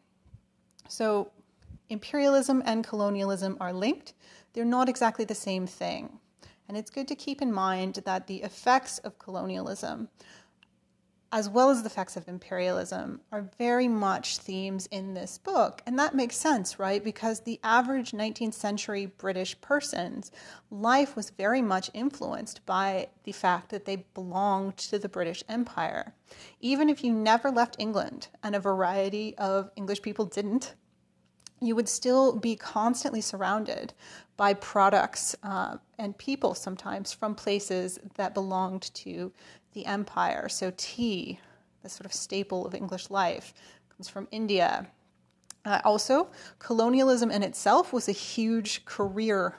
So, 0.88 1.32
imperialism 1.90 2.64
and 2.66 2.86
colonialism 2.86 3.58
are 3.60 3.74
linked. 3.74 4.14
They're 4.54 4.66
not 4.66 4.90
exactly 4.90 5.26
the 5.26 5.36
same 5.36 5.68
thing. 5.68 6.20
And 6.68 6.78
it's 6.78 6.90
good 6.90 7.08
to 7.10 7.16
keep 7.16 7.42
in 7.42 7.52
mind 7.52 8.02
that 8.06 8.28
the 8.28 8.42
effects 8.42 8.98
of 9.00 9.20
colonialism, 9.20 10.10
as 11.36 11.50
well 11.50 11.70
as 11.70 11.82
the 11.82 11.88
effects 11.88 12.16
of 12.16 12.30
imperialism, 12.30 13.20
are 13.30 13.50
very 13.58 13.90
much 13.90 14.38
themes 14.38 14.88
in 14.90 15.14
this 15.14 15.38
book. 15.38 15.82
And 15.86 16.00
that 16.00 16.16
makes 16.16 16.38
sense, 16.38 16.80
right? 16.80 17.04
Because 17.04 17.42
the 17.42 17.60
average 17.62 18.12
19th 18.12 18.54
century 18.54 19.08
British 19.18 19.60
person's 19.60 20.32
life 20.72 21.18
was 21.18 21.32
very 21.32 21.62
much 21.62 21.92
influenced 21.94 22.66
by 22.66 23.10
the 23.26 23.34
fact 23.34 23.68
that 23.72 23.84
they 23.84 24.06
belonged 24.14 24.78
to 24.78 24.98
the 24.98 25.10
British 25.10 25.44
Empire. 25.50 26.14
Even 26.62 26.88
if 26.88 27.04
you 27.04 27.12
never 27.12 27.52
left 27.52 27.76
England, 27.80 28.30
and 28.42 28.56
a 28.56 28.60
variety 28.62 29.38
of 29.38 29.70
English 29.76 30.02
people 30.02 30.24
didn't, 30.24 30.74
you 31.60 31.76
would 31.76 31.90
still 31.90 32.38
be 32.38 32.56
constantly 32.56 33.20
surrounded 33.20 33.94
by 34.38 34.54
products 34.54 35.36
uh, 35.44 35.76
and 35.98 36.18
people 36.18 36.54
sometimes 36.54 37.12
from 37.12 37.36
places 37.36 38.00
that 38.16 38.34
belonged 38.34 38.94
to 38.94 39.34
the 39.76 39.86
empire. 39.86 40.50
So, 40.50 40.74
tea, 40.76 41.40
the 41.84 41.90
sort 41.90 42.06
of 42.06 42.14
staple 42.14 42.66
of 42.66 42.74
English 42.74 43.12
life, 43.12 43.54
comes 43.96 44.10
from 44.10 44.28
India. 44.32 44.88
Uh, 45.64 45.82
also, 45.84 46.30
colonialism 46.58 47.30
in 47.30 47.44
itself 47.44 47.94
was 47.94 48.10
a 48.10 48.14
huge 48.14 48.86
career 48.86 49.58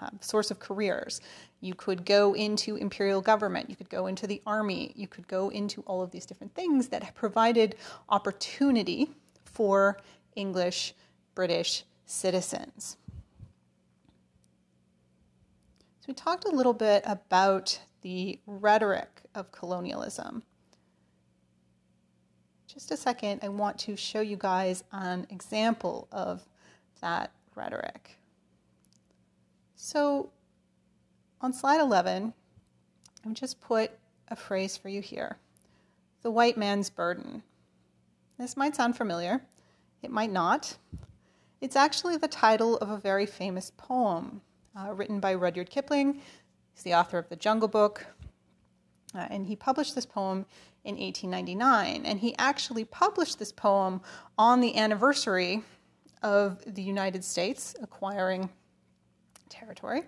uh, 0.00 0.10
source 0.20 0.50
of 0.50 0.58
careers. 0.58 1.20
You 1.60 1.74
could 1.74 2.04
go 2.04 2.34
into 2.34 2.76
imperial 2.76 3.22
government, 3.22 3.70
you 3.70 3.76
could 3.76 3.88
go 3.88 4.08
into 4.08 4.26
the 4.26 4.42
army, 4.44 4.92
you 4.94 5.08
could 5.08 5.26
go 5.26 5.48
into 5.48 5.80
all 5.82 6.02
of 6.02 6.10
these 6.10 6.26
different 6.26 6.54
things 6.54 6.88
that 6.88 7.14
provided 7.14 7.76
opportunity 8.08 9.10
for 9.44 9.98
English 10.34 10.94
British 11.34 11.84
citizens. 12.04 12.96
So, 16.00 16.06
we 16.08 16.14
talked 16.14 16.44
a 16.44 16.50
little 16.50 16.74
bit 16.74 17.04
about 17.06 17.78
the 18.02 18.38
rhetoric 18.46 19.15
of 19.36 19.52
colonialism. 19.52 20.42
Just 22.66 22.90
a 22.90 22.96
second, 22.96 23.40
I 23.42 23.48
want 23.48 23.78
to 23.80 23.96
show 23.96 24.20
you 24.20 24.36
guys 24.36 24.82
an 24.90 25.26
example 25.30 26.08
of 26.10 26.42
that 27.00 27.30
rhetoric. 27.54 28.16
So 29.76 30.30
on 31.40 31.52
slide 31.52 31.80
11, 31.80 32.32
I've 33.24 33.34
just 33.34 33.60
put 33.60 33.92
a 34.28 34.36
phrase 34.36 34.76
for 34.76 34.88
you 34.88 35.00
here 35.00 35.38
the 36.22 36.30
white 36.32 36.56
man's 36.56 36.90
burden. 36.90 37.40
This 38.36 38.56
might 38.56 38.74
sound 38.74 38.96
familiar, 38.96 39.42
it 40.02 40.10
might 40.10 40.32
not. 40.32 40.76
It's 41.60 41.76
actually 41.76 42.16
the 42.16 42.26
title 42.26 42.76
of 42.78 42.90
a 42.90 42.98
very 42.98 43.26
famous 43.26 43.70
poem 43.76 44.40
uh, 44.76 44.92
written 44.92 45.20
by 45.20 45.34
Rudyard 45.34 45.70
Kipling. 45.70 46.20
He's 46.74 46.82
the 46.82 46.94
author 46.94 47.16
of 47.16 47.28
The 47.28 47.36
Jungle 47.36 47.68
Book. 47.68 48.06
Uh, 49.16 49.26
and 49.30 49.46
he 49.46 49.56
published 49.56 49.94
this 49.94 50.04
poem 50.04 50.44
in 50.84 50.96
1899. 50.96 52.04
And 52.04 52.20
he 52.20 52.34
actually 52.38 52.84
published 52.84 53.38
this 53.38 53.52
poem 53.52 54.02
on 54.36 54.60
the 54.60 54.76
anniversary 54.76 55.62
of 56.22 56.62
the 56.66 56.82
United 56.82 57.24
States 57.24 57.74
acquiring 57.82 58.50
territory. 59.48 60.02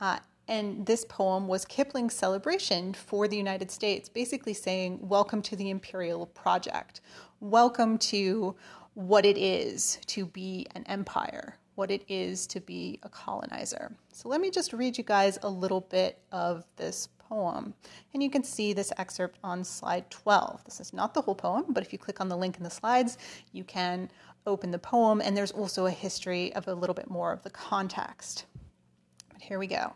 Uh, 0.00 0.18
and 0.46 0.86
this 0.86 1.04
poem 1.04 1.46
was 1.46 1.66
Kipling's 1.66 2.14
celebration 2.14 2.94
for 2.94 3.28
the 3.28 3.36
United 3.36 3.70
States, 3.70 4.08
basically 4.08 4.54
saying, 4.54 4.98
Welcome 5.02 5.42
to 5.42 5.56
the 5.56 5.68
imperial 5.68 6.26
project. 6.26 7.02
Welcome 7.40 7.98
to 7.98 8.56
what 8.94 9.26
it 9.26 9.36
is 9.36 9.98
to 10.06 10.24
be 10.24 10.66
an 10.74 10.84
empire, 10.86 11.56
what 11.74 11.90
it 11.90 12.02
is 12.08 12.46
to 12.48 12.60
be 12.60 12.98
a 13.02 13.10
colonizer. 13.10 13.92
So 14.12 14.28
let 14.28 14.40
me 14.40 14.50
just 14.50 14.72
read 14.72 14.96
you 14.96 15.04
guys 15.04 15.38
a 15.42 15.48
little 15.50 15.82
bit 15.82 16.18
of 16.32 16.64
this 16.76 17.08
poem. 17.28 17.74
And 18.14 18.22
you 18.22 18.30
can 18.30 18.42
see 18.42 18.72
this 18.72 18.92
excerpt 18.96 19.38
on 19.44 19.64
slide 19.64 20.10
12. 20.10 20.64
This 20.64 20.80
is 20.80 20.92
not 20.92 21.14
the 21.14 21.20
whole 21.20 21.34
poem, 21.34 21.66
but 21.68 21.82
if 21.82 21.92
you 21.92 21.98
click 21.98 22.20
on 22.20 22.28
the 22.28 22.36
link 22.36 22.56
in 22.56 22.64
the 22.64 22.70
slides, 22.70 23.18
you 23.52 23.64
can 23.64 24.10
open 24.46 24.70
the 24.70 24.78
poem, 24.78 25.20
and 25.20 25.36
there's 25.36 25.52
also 25.52 25.86
a 25.86 25.90
history 25.90 26.52
of 26.54 26.66
a 26.66 26.74
little 26.74 26.94
bit 26.94 27.10
more 27.10 27.32
of 27.32 27.42
the 27.42 27.50
context. 27.50 28.46
But 29.32 29.42
here 29.42 29.58
we 29.58 29.66
go. 29.66 29.92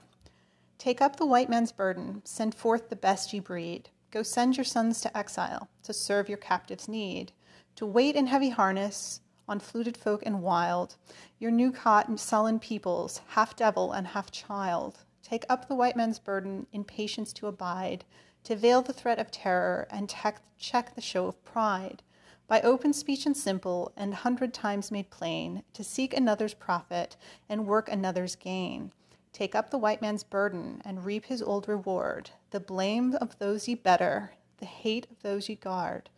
Take 0.79 1.01
up 1.01 1.17
the 1.17 1.27
white 1.27 1.49
man's 1.49 1.73
burden, 1.73 2.23
send 2.25 2.55
forth 2.55 2.89
the 2.89 2.97
best 2.97 3.33
ye 3.33 3.41
breed. 3.41 3.89
Go 4.11 4.23
send 4.23 4.57
your 4.59 4.65
sons 4.65 5.01
to 5.01 5.17
exile, 5.17 5.69
to 5.85 5.95
serve 5.95 6.29
your 6.29 6.39
captives' 6.39 6.89
need, 6.89 7.33
to 7.77 7.87
wait 7.87 8.15
in 8.15 8.27
heavy 8.27 8.51
harness 8.51 9.21
on 9.49 9.59
fluted 9.59 9.97
folk 9.97 10.23
and 10.27 10.43
wild, 10.43 10.97
your 11.39 11.51
new 11.51 11.73
caught 11.73 12.09
and 12.09 12.21
sullen 12.21 12.59
peoples, 12.59 13.21
half 13.29 13.57
devil 13.57 13.93
and 13.93 14.09
half 14.09 14.31
child. 14.31 14.99
Take 15.33 15.47
up 15.49 15.67
the 15.67 15.75
white 15.75 15.97
man's 15.97 16.19
burden 16.19 16.67
in 16.73 16.85
patience 16.85 17.33
to 17.33 17.47
abide, 17.47 18.05
to 18.45 18.55
veil 18.55 18.83
the 18.83 18.93
threat 18.93 19.19
of 19.19 19.31
terror 19.31 19.89
and 19.91 20.07
tech- 20.07 20.43
check 20.59 20.95
the 20.95 21.01
show 21.01 21.27
of 21.27 21.43
pride. 21.43 22.03
By 22.47 22.61
open 22.61 22.93
speech 22.93 23.25
and 23.25 23.35
simple, 23.35 23.93
and 23.97 24.13
hundred 24.13 24.53
times 24.53 24.91
made 24.91 25.09
plain, 25.09 25.63
to 25.73 25.83
seek 25.83 26.15
another's 26.15 26.53
profit 26.53 27.17
and 27.49 27.67
work 27.67 27.89
another's 27.89 28.37
gain 28.37 28.93
Take 29.33 29.55
up 29.55 29.71
the 29.71 29.79
white 29.79 30.03
man's 30.03 30.23
burden 30.23 30.83
and 30.85 31.07
reap 31.07 31.25
his 31.25 31.41
old 31.41 31.67
reward. 31.67 32.29
The 32.51 32.61
blame 32.61 33.15
of 33.15 33.39
those 33.39 33.67
ye 33.67 33.75
better, 33.75 34.35
the 34.59 34.67
hate 34.67 35.11
of 35.11 35.23
those 35.23 35.49
ye 35.49 35.55
guard. 35.55 36.11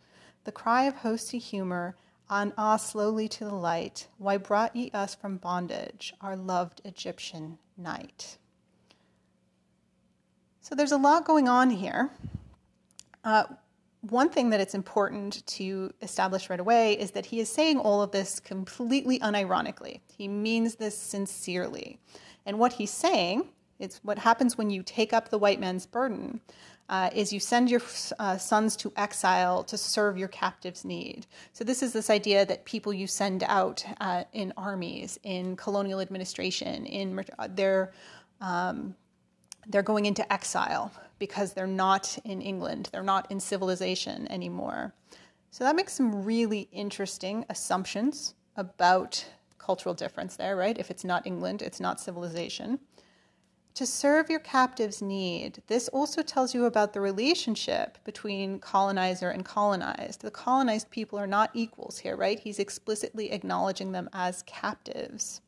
The 0.43 0.51
cry 0.51 0.83
of 0.83 0.97
hosts 0.97 1.33
ye 1.33 1.39
humor, 1.39 1.95
on 2.29 2.51
ah 2.57 2.75
slowly 2.75 3.29
to 3.29 3.45
the 3.45 3.55
light. 3.55 4.09
Why 4.17 4.35
brought 4.35 4.75
ye 4.75 4.91
us 4.91 5.15
from 5.15 5.37
bondage, 5.37 6.13
our 6.19 6.35
loved 6.35 6.81
Egyptian 6.83 7.59
night? 7.77 8.39
So 10.65 10.73
there's 10.73 10.93
a 10.93 10.97
lot 10.97 11.25
going 11.25 11.47
on 11.47 11.69
here. 11.69 12.09
Uh, 13.23 13.43
one 14.01 14.29
thing 14.29 14.49
that 14.49 14.59
it's 14.59 14.73
important 14.73 15.45
to 15.45 15.93
establish 16.01 16.49
right 16.49 16.59
away 16.59 16.93
is 16.93 17.11
that 17.11 17.27
he 17.27 17.39
is 17.39 17.49
saying 17.49 17.77
all 17.77 18.01
of 18.01 18.09
this 18.09 18.39
completely 18.39 19.19
unironically. 19.19 19.99
He 20.11 20.27
means 20.27 20.73
this 20.73 20.97
sincerely. 20.97 21.99
And 22.47 22.57
what 22.57 22.73
he's 22.73 22.89
saying, 22.89 23.47
it's 23.77 23.99
what 24.01 24.17
happens 24.17 24.57
when 24.57 24.71
you 24.71 24.81
take 24.81 25.13
up 25.13 25.29
the 25.29 25.37
white 25.37 25.59
man's 25.59 25.85
burden, 25.85 26.41
uh, 26.89 27.11
is 27.13 27.31
you 27.31 27.39
send 27.39 27.69
your 27.69 27.81
uh, 28.17 28.39
sons 28.39 28.75
to 28.77 28.91
exile 28.95 29.63
to 29.65 29.77
serve 29.77 30.17
your 30.17 30.29
captives' 30.29 30.83
need. 30.83 31.27
So 31.53 31.63
this 31.63 31.83
is 31.83 31.93
this 31.93 32.09
idea 32.09 32.43
that 32.43 32.65
people 32.65 32.91
you 32.91 33.05
send 33.05 33.43
out 33.43 33.85
uh, 34.01 34.23
in 34.33 34.51
armies, 34.57 35.19
in 35.21 35.57
colonial 35.57 36.01
administration, 36.01 36.87
in 36.87 37.23
their 37.49 37.93
um, 38.41 38.95
they're 39.67 39.83
going 39.83 40.05
into 40.05 40.31
exile 40.31 40.91
because 41.19 41.53
they're 41.53 41.67
not 41.67 42.17
in 42.25 42.41
England, 42.41 42.89
they're 42.91 43.03
not 43.03 43.29
in 43.31 43.39
civilization 43.39 44.29
anymore. 44.31 44.93
So 45.51 45.63
that 45.63 45.75
makes 45.75 45.93
some 45.93 46.25
really 46.25 46.67
interesting 46.71 47.45
assumptions 47.49 48.35
about 48.57 49.25
cultural 49.57 49.95
difference 49.95 50.35
there, 50.35 50.55
right? 50.55 50.77
If 50.77 50.91
it's 50.91 51.03
not 51.03 51.25
England, 51.25 51.61
it's 51.61 51.79
not 51.79 51.99
civilization. 51.99 52.79
To 53.75 53.85
serve 53.85 54.29
your 54.29 54.39
captive's 54.39 55.01
need, 55.01 55.61
this 55.67 55.89
also 55.89 56.21
tells 56.21 56.53
you 56.53 56.63
about 56.63 56.93
the 56.93 57.01
relationship 57.01 57.97
between 58.05 58.59
colonizer 58.59 59.29
and 59.29 59.43
colonized. 59.43 60.21
The 60.21 60.31
colonized 60.31 60.91
people 60.91 61.19
are 61.19 61.27
not 61.27 61.51
equals 61.53 61.97
here, 61.97 62.15
right? 62.15 62.39
He's 62.39 62.59
explicitly 62.59 63.31
acknowledging 63.31 63.91
them 63.91 64.09
as 64.13 64.43
captives. 64.43 65.41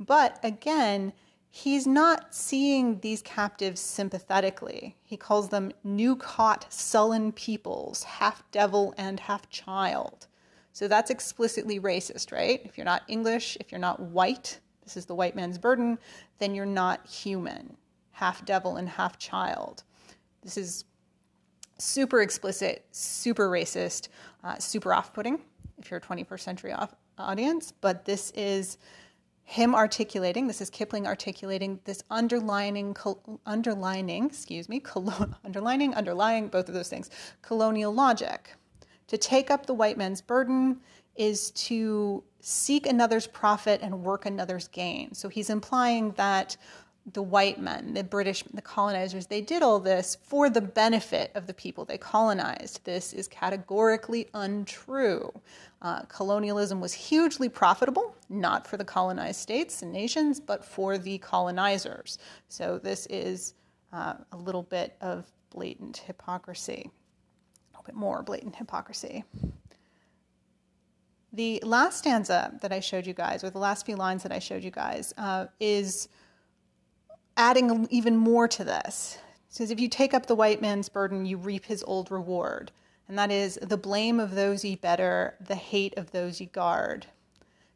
But 0.00 0.40
again, 0.42 1.12
he's 1.58 1.88
not 1.88 2.32
seeing 2.32 3.00
these 3.00 3.20
captives 3.22 3.80
sympathetically. 3.80 4.96
He 5.02 5.16
calls 5.16 5.48
them 5.48 5.72
new 5.82 6.14
caught, 6.14 6.72
sullen 6.72 7.32
peoples, 7.32 8.04
half 8.04 8.48
devil 8.52 8.94
and 8.96 9.18
half 9.18 9.50
child. 9.50 10.28
So 10.72 10.86
that's 10.86 11.10
explicitly 11.10 11.80
racist, 11.80 12.30
right? 12.30 12.60
If 12.64 12.78
you're 12.78 12.84
not 12.84 13.02
English, 13.08 13.56
if 13.58 13.72
you're 13.72 13.80
not 13.80 13.98
white, 13.98 14.60
this 14.84 14.96
is 14.96 15.06
the 15.06 15.16
white 15.16 15.34
man's 15.34 15.58
burden, 15.58 15.98
then 16.38 16.54
you're 16.54 16.64
not 16.64 17.04
human, 17.08 17.76
half 18.12 18.44
devil 18.44 18.76
and 18.76 18.88
half 18.88 19.18
child. 19.18 19.82
This 20.42 20.56
is 20.56 20.84
super 21.78 22.22
explicit, 22.22 22.86
super 22.92 23.50
racist, 23.50 24.08
uh, 24.44 24.58
super 24.58 24.94
off 24.94 25.12
putting 25.12 25.40
if 25.78 25.90
you're 25.90 25.98
a 25.98 26.02
21st 26.02 26.40
century 26.40 26.72
off- 26.72 26.94
audience, 27.18 27.72
but 27.72 28.04
this 28.04 28.30
is 28.36 28.78
him 29.48 29.74
articulating, 29.74 30.46
this 30.46 30.60
is 30.60 30.68
Kipling 30.68 31.06
articulating 31.06 31.80
this 31.84 32.04
underlining, 32.10 32.92
col- 32.92 33.40
underlining, 33.46 34.26
excuse 34.26 34.68
me, 34.68 34.82
underlining, 35.42 35.94
underlying, 35.94 36.48
both 36.48 36.68
of 36.68 36.74
those 36.74 36.90
things, 36.90 37.08
colonial 37.40 37.94
logic. 37.94 38.54
To 39.06 39.16
take 39.16 39.50
up 39.50 39.64
the 39.64 39.72
white 39.72 39.96
man's 39.96 40.20
burden 40.20 40.80
is 41.16 41.50
to 41.52 42.22
seek 42.40 42.86
another's 42.86 43.26
profit 43.26 43.80
and 43.80 44.04
work 44.04 44.26
another's 44.26 44.68
gain. 44.68 45.14
So 45.14 45.30
he's 45.30 45.48
implying 45.48 46.10
that 46.18 46.58
the 47.12 47.22
white 47.22 47.60
men, 47.60 47.94
the 47.94 48.04
British, 48.04 48.42
the 48.52 48.62
colonizers, 48.62 49.26
they 49.26 49.40
did 49.40 49.62
all 49.62 49.80
this 49.80 50.16
for 50.22 50.50
the 50.50 50.60
benefit 50.60 51.30
of 51.34 51.46
the 51.46 51.54
people 51.54 51.84
they 51.84 51.98
colonized. 51.98 52.84
This 52.84 53.12
is 53.12 53.28
categorically 53.28 54.28
untrue. 54.34 55.32
Uh, 55.80 56.02
colonialism 56.02 56.80
was 56.80 56.92
hugely 56.92 57.48
profitable, 57.48 58.16
not 58.28 58.66
for 58.66 58.76
the 58.76 58.84
colonized 58.84 59.40
states 59.40 59.82
and 59.82 59.92
nations, 59.92 60.40
but 60.40 60.64
for 60.64 60.98
the 60.98 61.18
colonizers. 61.18 62.18
So 62.48 62.78
this 62.78 63.06
is 63.06 63.54
uh, 63.92 64.14
a 64.32 64.36
little 64.36 64.64
bit 64.64 64.96
of 65.00 65.30
blatant 65.50 65.98
hypocrisy 65.98 66.90
a 67.72 67.78
little 67.78 67.84
bit 67.86 67.94
more 67.94 68.22
blatant 68.22 68.56
hypocrisy. 68.56 69.24
The 71.32 71.60
last 71.64 71.98
stanza 71.98 72.58
that 72.62 72.72
I 72.72 72.80
showed 72.80 73.06
you 73.06 73.12
guys, 73.12 73.44
or 73.44 73.50
the 73.50 73.58
last 73.58 73.84
few 73.84 73.96
lines 73.96 74.22
that 74.22 74.32
I 74.32 74.38
showed 74.38 74.64
you 74.64 74.70
guys, 74.70 75.12
uh, 75.18 75.46
is 75.60 76.08
adding 77.38 77.86
even 77.90 78.16
more 78.16 78.48
to 78.48 78.64
this. 78.64 79.16
Says, 79.48 79.70
If 79.70 79.80
you 79.80 79.88
take 79.88 80.12
up 80.12 80.26
the 80.26 80.34
white 80.34 80.60
man's 80.60 80.90
burden, 80.90 81.24
you 81.24 81.38
reap 81.38 81.64
his 81.64 81.82
old 81.84 82.10
reward. 82.10 82.70
And 83.08 83.18
that 83.18 83.30
is 83.30 83.58
the 83.62 83.78
blame 83.78 84.20
of 84.20 84.34
those 84.34 84.64
ye 84.64 84.74
better, 84.74 85.34
the 85.40 85.54
hate 85.54 85.96
of 85.96 86.10
those 86.10 86.40
ye 86.40 86.46
guard. 86.46 87.06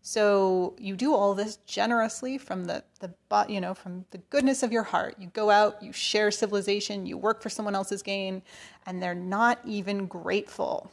So 0.03 0.75
you 0.79 0.96
do 0.96 1.14
all 1.14 1.33
this 1.33 1.57
generously 1.64 2.37
from 2.37 2.64
the, 2.64 2.83
the 2.98 3.14
you 3.48 3.61
know 3.61 3.72
from 3.72 4.05
the 4.11 4.18
goodness 4.18 4.64
of 4.64 4.72
your 4.72 4.83
heart. 4.83 5.14
You 5.18 5.29
go 5.29 5.48
out, 5.48 5.81
you 5.81 5.92
share 5.92 6.33
civilization, 6.33 7.07
you 7.07 7.16
work 7.16 7.40
for 7.40 7.48
someone 7.48 7.77
else's 7.77 8.03
gain, 8.03 8.42
and 8.85 9.01
they're 9.01 9.14
not 9.14 9.61
even 9.64 10.07
grateful. 10.07 10.90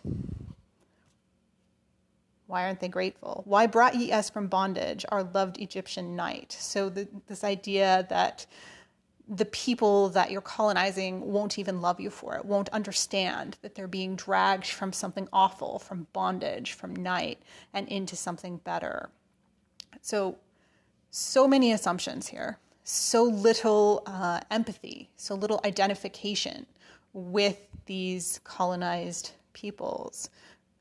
Why 2.50 2.64
aren't 2.64 2.80
they 2.80 2.88
grateful? 2.88 3.44
Why 3.46 3.68
brought 3.68 3.94
ye 3.94 4.12
us 4.12 4.32
from 4.32 4.48
bondage, 4.48 5.06
our 5.10 5.22
loved 5.22 5.60
Egyptian 5.60 6.16
night? 6.16 6.58
So 6.60 6.90
the, 6.90 7.08
this 7.28 7.44
idea 7.44 8.08
that 8.10 8.48
the 9.28 9.46
people 9.46 10.10
that 10.10 10.32
you're 10.32 10.42
colonizing 10.42 11.32
won't 11.32 11.60
even 11.60 11.80
love 11.80 12.00
you 12.00 12.10
for 12.10 12.36
it, 12.36 12.44
won't 12.44 12.68
understand 12.70 13.60
that 13.62 13.76
they're 13.76 13.88
being 13.88 14.16
dragged 14.16 14.66
from 14.66 14.92
something 14.92 15.30
awful, 15.32 15.78
from 15.78 16.08
bondage, 16.12 16.74
from 16.74 16.96
night, 16.96 17.40
and 17.72 17.88
into 17.88 18.16
something 18.16 18.58
better. 18.58 19.12
So, 20.02 20.40
so 21.12 21.48
many 21.48 21.72
assumptions 21.72 22.30
here, 22.30 22.58
so 22.84 23.26
little 23.26 24.02
uh, 24.08 24.40
empathy, 24.50 25.12
so 25.18 25.36
little 25.36 25.62
identification 25.66 26.66
with 27.14 27.60
these 27.86 28.40
colonized 28.44 29.34
peoples, 29.54 30.32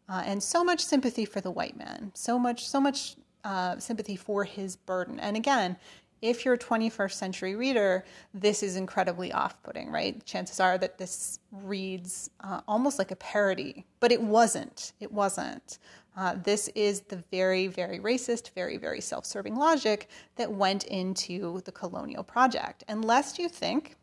uh, 0.09 0.23
and 0.25 0.43
so 0.43 0.65
much 0.65 0.85
sympathy 0.85 1.25
for 1.25 1.41
the 1.41 1.51
white 1.51 1.77
man, 1.77 2.11
so 2.15 2.39
much, 2.39 2.69
so 2.69 2.81
much 2.81 3.17
uh, 3.45 3.79
sympathy 3.79 4.17
for 4.17 4.45
his 4.45 4.77
burden. 4.77 5.21
And 5.21 5.37
again, 5.37 5.77
if 6.21 6.45
you're 6.45 6.55
a 6.55 6.59
21st 6.59 7.13
century 7.13 7.55
reader, 7.55 8.05
this 8.35 8.63
is 8.63 8.77
incredibly 8.77 9.33
off 9.33 9.63
putting, 9.63 9.91
right? 9.91 10.25
Chances 10.25 10.59
are 10.59 10.77
that 10.79 10.99
this 10.99 11.39
reads 11.53 12.31
uh, 12.41 12.61
almost 12.67 12.99
like 12.99 13.11
a 13.11 13.17
parody, 13.17 13.85
but 14.01 14.11
it 14.11 14.21
wasn't. 14.21 14.93
It 14.99 15.13
wasn't. 15.13 15.79
Uh, 16.17 16.35
this 16.43 16.67
is 16.75 17.03
the 17.03 17.23
very, 17.31 17.69
very 17.69 18.01
racist, 18.01 18.51
very, 18.55 18.77
very 18.77 19.01
self 19.01 19.25
serving 19.25 19.55
logic 19.55 20.09
that 20.35 20.51
went 20.51 20.85
into 20.85 21.61
the 21.65 21.71
colonial 21.71 22.25
project. 22.25 22.83
Unless 22.89 23.39
you 23.39 23.49
think 23.49 23.95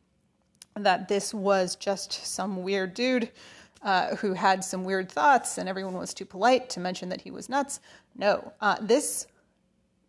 that 0.76 1.10
this 1.10 1.34
was 1.34 1.76
just 1.76 2.14
some 2.26 2.64
weird 2.64 2.94
dude 2.94 3.32
uh, 3.86 4.16
who 4.18 4.34
had 4.34 4.64
some 4.64 4.84
weird 4.84 5.10
thoughts 5.10 5.58
and 5.58 5.70
everyone 5.70 5.94
was 5.94 6.14
too 6.14 6.26
polite 6.26 6.70
to 6.72 6.80
mention 6.82 7.08
that 7.08 7.22
he 7.22 7.32
was 7.32 7.48
nuts. 7.48 7.80
No, 8.18 8.52
uh, 8.60 8.76
this 8.82 9.28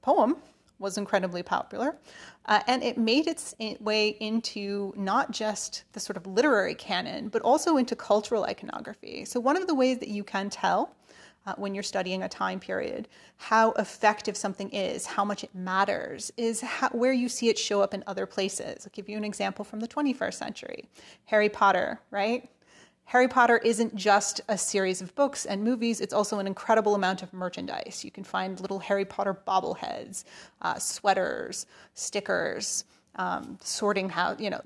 poem 0.03 0.37
was 0.79 0.99
incredibly 0.99 1.43
popular. 1.43 1.97
Uh, 2.47 2.61
and 2.67 2.83
it 2.83 2.97
made 2.97 3.27
its 3.27 3.55
way 3.81 4.09
into 4.21 4.93
not 4.97 5.31
just 5.31 5.85
the 5.93 6.01
sort 6.01 6.17
of 6.17 6.27
literary 6.27 6.75
canon, 6.75 7.29
but 7.29 7.43
also 7.43 7.77
into 7.77 7.97
cultural 7.97 8.45
iconography. 8.45 9.25
So, 9.25 9.41
one 9.41 9.57
of 9.57 9.67
the 9.67 9.75
ways 9.75 9.99
that 9.99 10.09
you 10.09 10.23
can 10.23 10.49
tell 10.49 10.95
uh, 11.47 11.55
when 11.57 11.75
you're 11.75 11.83
studying 11.83 12.23
a 12.23 12.29
time 12.29 12.61
period 12.61 13.09
how 13.37 13.73
effective 13.73 14.37
something 14.37 14.71
is, 14.71 15.07
how 15.07 15.25
much 15.25 15.45
it 15.45 15.55
matters, 15.55 16.33
is 16.37 16.61
how, 16.61 16.89
where 16.91 17.13
you 17.13 17.29
see 17.29 17.49
it 17.49 17.59
show 17.59 17.81
up 17.81 17.93
in 17.95 18.05
other 18.07 18.27
places. 18.27 18.87
I'll 18.87 18.93
give 18.93 19.09
you 19.09 19.17
an 19.17 19.25
example 19.25 19.65
from 19.65 19.81
the 19.81 19.89
21st 19.89 20.35
century 20.35 20.89
Harry 21.27 21.49
Potter, 21.49 22.01
right? 22.11 22.49
Harry 23.07 23.29
Potter 23.29 23.59
isn't 23.59 23.95
just 23.95 24.41
a 24.49 24.59
series 24.59 25.01
of 25.01 25.15
books 25.15 25.47
and 25.47 25.63
movies, 25.63 26.01
it's 26.01 26.13
also 26.13 26.41
an 26.41 26.47
incredible 26.47 26.97
amount 26.97 27.23
of 27.23 27.33
merchandise. 27.33 28.05
You 28.05 28.11
can 28.11 28.25
find 28.25 28.61
little 28.61 28.81
Harry 28.81 29.05
Potter 29.05 29.39
bobbleheads, 29.47 30.25
uh, 30.63 30.77
sweaters, 30.79 31.67
stickers, 31.95 32.85
um, 33.15 33.59
sorting 33.63 34.09
house, 34.09 34.41
you 34.41 34.51
know. 34.51 34.61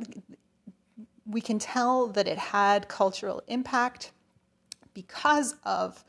We 1.26 1.42
can 1.42 1.58
tell 1.58 2.06
that 2.08 2.26
it 2.26 2.38
had 2.38 2.88
cultural 2.88 3.42
impact 3.46 4.12
because 4.94 5.54
of 5.64 6.02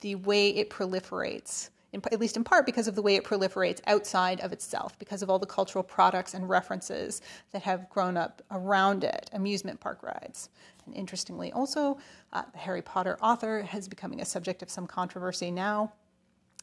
the 0.00 0.16
way 0.16 0.50
it 0.50 0.68
proliferates 0.68 1.70
in, 1.92 2.02
at 2.10 2.20
least 2.20 2.36
in 2.36 2.44
part 2.44 2.66
because 2.66 2.88
of 2.88 2.94
the 2.94 3.02
way 3.02 3.16
it 3.16 3.24
proliferates 3.24 3.80
outside 3.86 4.40
of 4.40 4.52
itself, 4.52 4.98
because 4.98 5.22
of 5.22 5.30
all 5.30 5.38
the 5.38 5.46
cultural 5.46 5.84
products 5.84 6.34
and 6.34 6.48
references 6.48 7.20
that 7.52 7.62
have 7.62 7.88
grown 7.90 8.16
up 8.16 8.42
around 8.50 9.04
it, 9.04 9.30
amusement 9.32 9.78
park 9.78 10.02
rides. 10.02 10.48
And 10.86 10.94
interestingly, 10.94 11.52
also, 11.52 11.98
uh, 12.32 12.42
the 12.52 12.58
Harry 12.58 12.82
Potter 12.82 13.18
author 13.20 13.68
is 13.74 13.88
becoming 13.88 14.20
a 14.20 14.24
subject 14.24 14.62
of 14.62 14.70
some 14.70 14.86
controversy 14.86 15.50
now. 15.50 15.92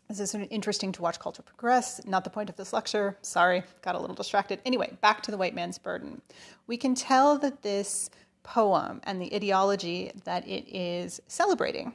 This 0.09 0.19
is 0.19 0.33
interesting 0.33 0.91
to 0.93 1.03
watch 1.03 1.19
culture 1.19 1.43
progress. 1.43 2.01
Not 2.05 2.23
the 2.23 2.31
point 2.31 2.49
of 2.49 2.55
this 2.55 2.73
lecture. 2.73 3.15
Sorry, 3.21 3.61
got 3.83 3.93
a 3.93 3.99
little 3.99 4.15
distracted. 4.15 4.59
Anyway, 4.65 4.97
back 5.01 5.21
to 5.23 5.31
the 5.31 5.37
white 5.37 5.53
man's 5.53 5.77
burden. 5.77 6.21
We 6.65 6.77
can 6.77 6.95
tell 6.95 7.37
that 7.37 7.61
this 7.61 8.09
poem 8.41 9.01
and 9.03 9.21
the 9.21 9.33
ideology 9.35 10.11
that 10.23 10.47
it 10.47 10.67
is 10.67 11.21
celebrating 11.27 11.93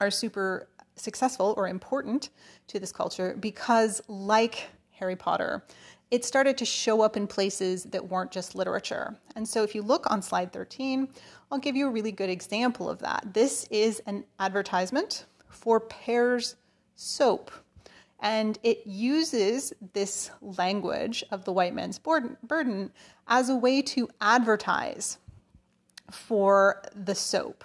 are 0.00 0.12
super 0.12 0.68
successful 0.94 1.54
or 1.56 1.66
important 1.66 2.30
to 2.68 2.78
this 2.78 2.92
culture 2.92 3.36
because, 3.40 4.00
like 4.06 4.68
Harry 4.98 5.16
Potter, 5.16 5.64
it 6.10 6.24
started 6.24 6.56
to 6.58 6.64
show 6.64 7.02
up 7.02 7.16
in 7.16 7.26
places 7.26 7.84
that 7.84 8.08
weren't 8.08 8.30
just 8.30 8.54
literature. 8.54 9.16
And 9.36 9.46
so, 9.46 9.62
if 9.62 9.74
you 9.74 9.82
look 9.82 10.10
on 10.10 10.22
slide 10.22 10.52
13, 10.52 11.08
I'll 11.50 11.58
give 11.58 11.76
you 11.76 11.86
a 11.86 11.90
really 11.90 12.12
good 12.12 12.30
example 12.30 12.88
of 12.88 12.98
that. 13.00 13.34
This 13.34 13.66
is 13.70 14.00
an 14.06 14.24
advertisement 14.38 15.26
for 15.48 15.80
Pears 15.80 16.56
soap. 16.96 17.50
And 18.20 18.58
it 18.62 18.84
uses 18.84 19.72
this 19.92 20.30
language 20.42 21.22
of 21.30 21.44
the 21.44 21.52
white 21.52 21.74
man's 21.74 21.98
burden 21.98 22.90
as 23.28 23.48
a 23.48 23.54
way 23.54 23.80
to 23.82 24.08
advertise 24.20 25.18
for 26.10 26.82
the 26.96 27.14
soap. 27.14 27.64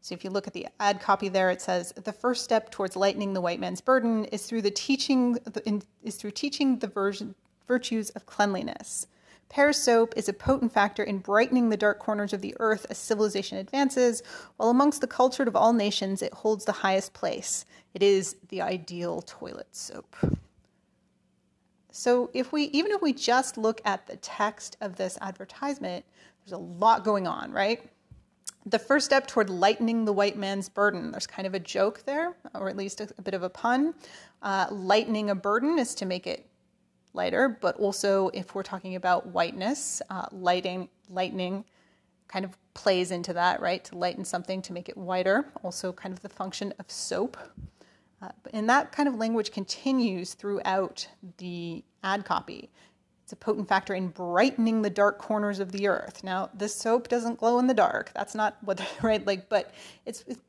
So 0.00 0.14
if 0.14 0.24
you 0.24 0.30
look 0.30 0.46
at 0.46 0.54
the 0.54 0.66
ad 0.78 1.00
copy 1.00 1.28
there, 1.28 1.50
it 1.50 1.60
says 1.60 1.92
the 1.92 2.12
first 2.12 2.42
step 2.42 2.70
towards 2.70 2.96
lightening 2.96 3.34
the 3.34 3.40
white 3.40 3.60
man's 3.60 3.82
burden 3.82 4.24
is 4.26 4.46
through 4.46 4.62
the 4.62 4.70
teaching 4.70 5.38
is 6.02 6.16
through 6.16 6.30
teaching 6.30 6.78
the 6.78 7.34
virtues 7.66 8.10
of 8.10 8.26
cleanliness. 8.26 9.06
Pears 9.50 9.76
soap 9.76 10.14
is 10.16 10.28
a 10.28 10.32
potent 10.32 10.72
factor 10.72 11.02
in 11.02 11.18
brightening 11.18 11.68
the 11.68 11.76
dark 11.76 11.98
corners 11.98 12.32
of 12.32 12.40
the 12.40 12.54
earth 12.60 12.86
as 12.88 12.96
civilization 12.96 13.58
advances, 13.58 14.22
while 14.56 14.70
amongst 14.70 15.00
the 15.00 15.08
cultured 15.08 15.48
of 15.48 15.56
all 15.56 15.72
nations 15.72 16.22
it 16.22 16.32
holds 16.32 16.64
the 16.64 16.72
highest 16.72 17.12
place. 17.12 17.66
It 17.92 18.02
is 18.02 18.36
the 18.48 18.62
ideal 18.62 19.22
toilet 19.22 19.66
soap. 19.72 20.16
So 21.90 22.30
if 22.32 22.52
we 22.52 22.64
even 22.64 22.92
if 22.92 23.02
we 23.02 23.12
just 23.12 23.58
look 23.58 23.80
at 23.84 24.06
the 24.06 24.16
text 24.16 24.76
of 24.80 24.96
this 24.96 25.18
advertisement, 25.20 26.06
there's 26.40 26.52
a 26.52 26.58
lot 26.58 27.04
going 27.04 27.26
on, 27.26 27.50
right? 27.52 27.82
The 28.66 28.78
first 28.78 29.06
step 29.06 29.26
toward 29.26 29.48
lightening 29.48 30.04
the 30.04 30.12
white 30.12 30.36
man's 30.36 30.68
burden. 30.68 31.10
There's 31.10 31.26
kind 31.26 31.46
of 31.46 31.54
a 31.54 31.60
joke 31.60 32.02
there, 32.04 32.34
or 32.54 32.68
at 32.68 32.76
least 32.76 33.00
a, 33.00 33.08
a 33.18 33.22
bit 33.22 33.34
of 33.34 33.42
a 33.42 33.50
pun. 33.50 33.94
Uh, 34.42 34.66
lightening 34.70 35.30
a 35.30 35.34
burden 35.34 35.78
is 35.78 35.94
to 35.96 36.06
make 36.06 36.26
it 36.26 36.46
lighter, 37.12 37.58
but 37.60 37.76
also 37.76 38.28
if 38.28 38.54
we're 38.54 38.62
talking 38.62 38.94
about 38.94 39.26
whiteness, 39.26 40.02
uh, 40.10 40.26
lighting, 40.32 40.88
lightening 41.08 41.64
kind 42.28 42.44
of 42.44 42.56
plays 42.74 43.10
into 43.10 43.32
that, 43.32 43.60
right? 43.60 43.84
To 43.84 43.98
lighten 43.98 44.24
something 44.24 44.62
to 44.62 44.72
make 44.72 44.88
it 44.88 44.96
whiter, 44.96 45.46
also 45.62 45.92
kind 45.92 46.12
of 46.12 46.20
the 46.20 46.28
function 46.28 46.72
of 46.78 46.90
soap. 46.90 47.36
Uh, 48.22 48.28
and 48.52 48.68
that 48.68 48.92
kind 48.92 49.08
of 49.08 49.16
language 49.16 49.50
continues 49.50 50.34
throughout 50.34 51.08
the 51.38 51.82
ad 52.04 52.24
copy. 52.24 52.70
It's 53.30 53.34
a 53.34 53.36
potent 53.36 53.68
factor 53.68 53.94
in 53.94 54.08
brightening 54.08 54.82
the 54.82 54.90
dark 54.90 55.18
corners 55.18 55.60
of 55.60 55.70
the 55.70 55.86
earth. 55.86 56.24
Now, 56.24 56.50
this 56.52 56.74
soap 56.74 57.06
doesn't 57.06 57.38
glow 57.38 57.60
in 57.60 57.68
the 57.68 57.74
dark. 57.74 58.10
That's 58.12 58.34
not 58.34 58.56
what, 58.62 58.84
right? 59.02 59.24
Like, 59.24 59.48
but 59.48 59.72
it's, 60.04 60.24
it's 60.26 60.40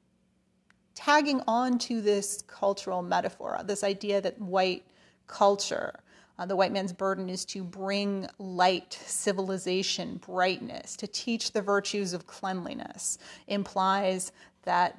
tagging 0.95 1.43
on 1.47 1.77
to 1.77 2.01
this 2.01 2.41
cultural 2.47 3.03
metaphor, 3.03 3.59
this 3.65 3.83
idea 3.83 4.19
that 4.21 4.41
white 4.41 4.83
culture, 5.27 5.99
uh, 6.39 6.47
the 6.47 6.55
white 6.55 6.71
man's 6.71 6.91
burden 6.91 7.29
is 7.29 7.45
to 7.45 7.63
bring 7.63 8.27
light, 8.39 8.97
civilization, 9.05 10.17
brightness, 10.17 10.95
to 10.95 11.05
teach 11.05 11.51
the 11.51 11.61
virtues 11.61 12.13
of 12.13 12.25
cleanliness, 12.25 13.19
implies 13.45 14.31
that 14.63 14.97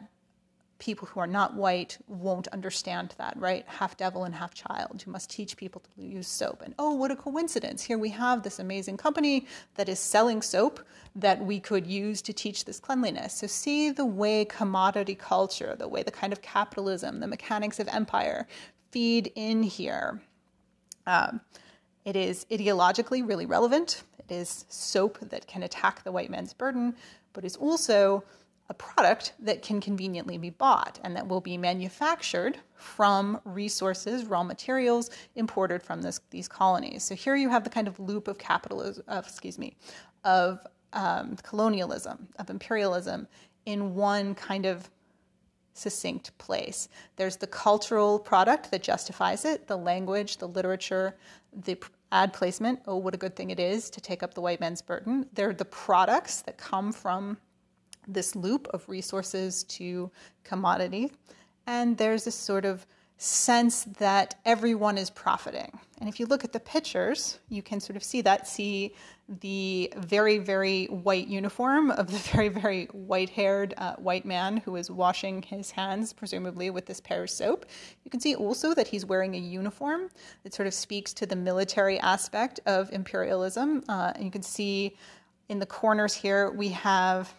people 0.82 1.06
who 1.06 1.20
are 1.20 1.28
not 1.28 1.54
white 1.54 1.96
won't 2.08 2.48
understand 2.48 3.14
that, 3.16 3.36
right? 3.38 3.64
Half 3.68 3.96
devil 3.96 4.24
and 4.24 4.34
half 4.34 4.52
child. 4.52 5.00
You 5.06 5.12
must 5.12 5.30
teach 5.30 5.56
people 5.56 5.80
to 5.94 6.02
use 6.02 6.26
soap. 6.26 6.60
And 6.60 6.74
oh, 6.76 6.94
what 6.94 7.12
a 7.12 7.14
coincidence. 7.14 7.84
Here 7.84 7.96
we 7.96 8.08
have 8.08 8.42
this 8.42 8.58
amazing 8.58 8.96
company 8.96 9.46
that 9.76 9.88
is 9.88 10.00
selling 10.00 10.42
soap 10.42 10.80
that 11.14 11.40
we 11.40 11.60
could 11.60 11.86
use 11.86 12.20
to 12.22 12.32
teach 12.32 12.64
this 12.64 12.80
cleanliness. 12.80 13.32
So 13.34 13.46
see 13.46 13.90
the 13.90 14.04
way 14.04 14.44
commodity 14.44 15.14
culture, 15.14 15.76
the 15.78 15.86
way 15.86 16.02
the 16.02 16.10
kind 16.10 16.32
of 16.32 16.42
capitalism, 16.42 17.20
the 17.20 17.28
mechanics 17.28 17.78
of 17.78 17.86
empire 17.86 18.48
feed 18.90 19.30
in 19.36 19.62
here. 19.62 20.20
Um, 21.06 21.42
it 22.04 22.16
is 22.16 22.44
ideologically 22.50 23.24
really 23.24 23.46
relevant. 23.46 24.02
It 24.18 24.34
is 24.34 24.64
soap 24.68 25.20
that 25.20 25.46
can 25.46 25.62
attack 25.62 26.02
the 26.02 26.10
white 26.10 26.28
man's 26.28 26.52
burden, 26.52 26.96
but 27.34 27.44
is 27.44 27.54
also 27.54 28.24
a 28.72 28.74
product 28.74 29.34
that 29.38 29.60
can 29.60 29.82
conveniently 29.82 30.38
be 30.38 30.48
bought 30.48 30.98
and 31.04 31.14
that 31.14 31.28
will 31.28 31.42
be 31.42 31.58
manufactured 31.58 32.56
from 32.74 33.38
resources, 33.44 34.24
raw 34.24 34.42
materials 34.42 35.10
imported 35.34 35.82
from 35.82 36.00
this, 36.00 36.20
these 36.30 36.48
colonies. 36.48 37.04
So 37.04 37.14
here 37.14 37.36
you 37.36 37.50
have 37.50 37.64
the 37.64 37.70
kind 37.70 37.86
of 37.86 38.00
loop 38.00 38.28
of 38.28 38.38
capitalism, 38.38 39.04
of, 39.08 39.26
excuse 39.26 39.58
me, 39.58 39.76
of 40.24 40.66
um, 40.94 41.36
colonialism, 41.42 42.28
of 42.38 42.48
imperialism 42.48 43.28
in 43.66 43.94
one 43.94 44.34
kind 44.34 44.64
of 44.64 44.88
succinct 45.74 46.36
place. 46.38 46.88
There's 47.16 47.36
the 47.36 47.46
cultural 47.46 48.18
product 48.18 48.70
that 48.70 48.82
justifies 48.82 49.44
it, 49.44 49.66
the 49.66 49.76
language, 49.76 50.38
the 50.38 50.48
literature, 50.48 51.14
the 51.52 51.76
ad 52.10 52.32
placement. 52.32 52.80
Oh, 52.86 52.96
what 52.96 53.14
a 53.14 53.18
good 53.18 53.36
thing 53.36 53.50
it 53.50 53.60
is 53.60 53.90
to 53.90 54.00
take 54.00 54.22
up 54.22 54.32
the 54.32 54.40
white 54.40 54.60
man's 54.60 54.80
burden. 54.80 55.26
They're 55.34 55.52
the 55.52 55.66
products 55.66 56.40
that 56.42 56.56
come 56.56 56.90
from 56.90 57.36
this 58.06 58.34
loop 58.34 58.68
of 58.74 58.88
resources 58.88 59.64
to 59.64 60.10
commodity. 60.44 61.12
And 61.66 61.96
there's 61.96 62.24
this 62.24 62.34
sort 62.34 62.64
of 62.64 62.86
sense 63.22 63.84
that 63.98 64.34
everyone 64.44 64.98
is 64.98 65.08
profiting. 65.08 65.78
And 66.00 66.08
if 66.08 66.18
you 66.18 66.26
look 66.26 66.42
at 66.42 66.52
the 66.52 66.58
pictures, 66.58 67.38
you 67.48 67.62
can 67.62 67.78
sort 67.78 67.96
of 67.96 68.02
see 68.02 68.20
that, 68.22 68.48
see 68.48 68.96
the 69.28 69.92
very, 69.96 70.38
very 70.38 70.86
white 70.86 71.28
uniform 71.28 71.92
of 71.92 72.10
the 72.10 72.18
very, 72.32 72.48
very 72.48 72.86
white 72.86 73.30
haired 73.30 73.74
uh, 73.76 73.94
white 73.94 74.24
man 74.24 74.56
who 74.56 74.74
is 74.74 74.90
washing 74.90 75.40
his 75.42 75.70
hands, 75.70 76.12
presumably 76.12 76.70
with 76.70 76.86
this 76.86 77.00
Pears 77.00 77.32
soap. 77.32 77.66
You 78.04 78.10
can 78.10 78.18
see 78.18 78.34
also 78.34 78.74
that 78.74 78.88
he's 78.88 79.06
wearing 79.06 79.36
a 79.36 79.38
uniform 79.38 80.10
that 80.42 80.52
sort 80.52 80.66
of 80.66 80.74
speaks 80.74 81.12
to 81.14 81.24
the 81.24 81.36
military 81.36 82.00
aspect 82.00 82.58
of 82.66 82.90
imperialism. 82.92 83.84
Uh, 83.88 84.10
and 84.16 84.24
you 84.24 84.32
can 84.32 84.42
see 84.42 84.96
in 85.48 85.60
the 85.60 85.66
corners 85.66 86.12
here, 86.12 86.50
we 86.50 86.70
have 86.70 87.32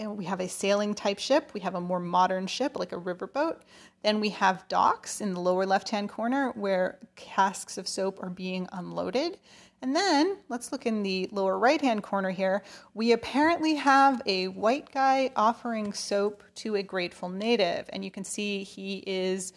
and 0.00 0.16
we 0.16 0.24
have 0.24 0.40
a 0.40 0.48
sailing 0.48 0.94
type 0.94 1.18
ship. 1.18 1.50
We 1.52 1.60
have 1.60 1.74
a 1.74 1.80
more 1.80 2.00
modern 2.00 2.46
ship, 2.46 2.78
like 2.78 2.92
a 2.92 2.96
riverboat. 2.96 3.58
Then 4.02 4.18
we 4.18 4.30
have 4.30 4.66
docks 4.68 5.20
in 5.20 5.34
the 5.34 5.40
lower 5.40 5.66
left 5.66 5.90
hand 5.90 6.08
corner 6.08 6.52
where 6.52 6.98
casks 7.16 7.76
of 7.76 7.86
soap 7.86 8.22
are 8.22 8.30
being 8.30 8.66
unloaded. 8.72 9.38
And 9.82 9.94
then 9.94 10.38
let's 10.48 10.72
look 10.72 10.86
in 10.86 11.02
the 11.02 11.28
lower 11.32 11.58
right 11.58 11.80
hand 11.80 12.02
corner 12.02 12.30
here. 12.30 12.62
We 12.94 13.12
apparently 13.12 13.74
have 13.74 14.22
a 14.26 14.48
white 14.48 14.90
guy 14.92 15.30
offering 15.36 15.92
soap 15.92 16.42
to 16.56 16.76
a 16.76 16.82
grateful 16.82 17.28
native. 17.28 17.88
And 17.90 18.04
you 18.04 18.10
can 18.10 18.24
see 18.24 18.62
he 18.62 19.04
is 19.06 19.52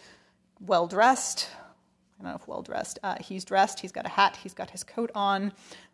well 0.60 0.88
dressed. 0.88 1.50
I 2.20 2.24
don't 2.24 2.32
know 2.32 2.36
if 2.36 2.48
well 2.48 2.62
dressed. 2.62 3.00
Uh, 3.02 3.16
he's 3.20 3.46
dressed, 3.46 3.80
he's 3.80 3.92
got 3.92 4.06
a 4.06 4.10
hat, 4.10 4.38
he's 4.42 4.54
got 4.54 4.70
his 4.70 4.84
coat 4.84 5.12
on, 5.16 5.52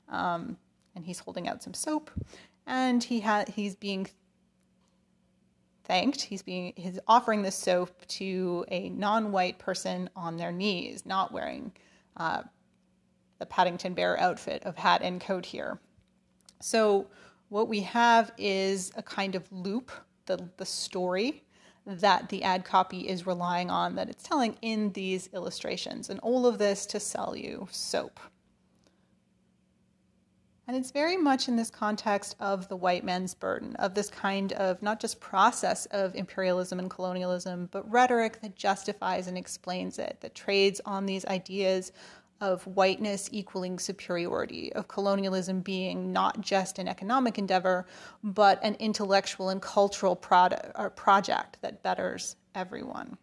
um, 0.09 0.57
and 0.95 1.05
he's 1.05 1.19
holding 1.19 1.47
out 1.47 1.63
some 1.63 1.73
soap. 1.73 2.11
And 2.67 3.03
he 3.03 3.21
ha- 3.21 3.45
he's 3.47 3.75
being 3.75 4.07
thanked. 5.89 6.21
He's 6.21 6.43
being 6.43 6.71
he's 6.77 6.99
offering 7.07 7.41
this 7.41 7.55
soap 7.55 8.05
to 8.07 8.63
a 8.69 8.89
non-white 8.89 9.57
person 9.57 10.09
on 10.15 10.37
their 10.37 10.51
knees, 10.51 11.05
not 11.05 11.33
wearing 11.33 11.73
uh, 12.15 12.43
the 13.39 13.45
Paddington 13.47 13.95
Bear 13.95 14.17
outfit 14.19 14.63
of 14.63 14.77
hat 14.77 15.01
and 15.01 15.19
coat 15.19 15.45
here. 15.45 15.79
So 16.61 17.07
what 17.49 17.67
we 17.67 17.81
have 17.81 18.31
is 18.37 18.91
a 18.95 19.01
kind 19.01 19.33
of 19.33 19.51
loop, 19.51 19.91
the, 20.27 20.47
the 20.57 20.65
story 20.65 21.43
that 21.87 22.29
the 22.29 22.43
ad 22.43 22.63
copy 22.63 23.07
is 23.07 23.25
relying 23.25 23.71
on, 23.71 23.95
that 23.95 24.09
it's 24.09 24.21
telling 24.21 24.57
in 24.61 24.91
these 24.91 25.29
illustrations. 25.33 26.11
And 26.11 26.19
all 26.19 26.45
of 26.45 26.59
this 26.59 26.85
to 26.87 26.99
sell 26.99 27.35
you 27.35 27.67
soap. 27.71 28.19
And 30.69 30.77
it's 30.77 30.91
very 30.91 31.17
much 31.17 31.47
in 31.47 31.55
this 31.55 31.71
context 31.71 32.35
of 32.39 32.67
the 32.67 32.75
white 32.75 33.03
man's 33.03 33.33
burden, 33.33 33.75
of 33.77 33.95
this 33.95 34.07
kind 34.07 34.53
of 34.53 34.79
not 34.83 34.99
just 34.99 35.19
process 35.19 35.87
of 35.87 36.13
imperialism 36.13 36.77
and 36.77 36.87
colonialism, 36.87 37.69
but 37.71 37.89
rhetoric 37.91 38.39
that 38.43 38.55
justifies 38.55 39.25
and 39.25 39.35
explains 39.35 39.97
it, 39.97 40.17
that 40.21 40.35
trades 40.35 40.79
on 40.85 41.07
these 41.07 41.25
ideas 41.25 41.91
of 42.39 42.67
whiteness 42.67 43.29
equaling 43.31 43.79
superiority, 43.79 44.71
of 44.73 44.87
colonialism 44.87 45.61
being 45.61 46.13
not 46.13 46.39
just 46.39 46.77
an 46.77 46.87
economic 46.87 47.39
endeavor, 47.39 47.87
but 48.23 48.59
an 48.61 48.75
intellectual 48.75 49.49
and 49.49 49.63
cultural 49.63 50.21
or 50.31 50.53
uh, 50.75 50.89
project 50.89 51.57
that 51.63 51.81
betters 51.81 52.35
everyone. 52.53 53.17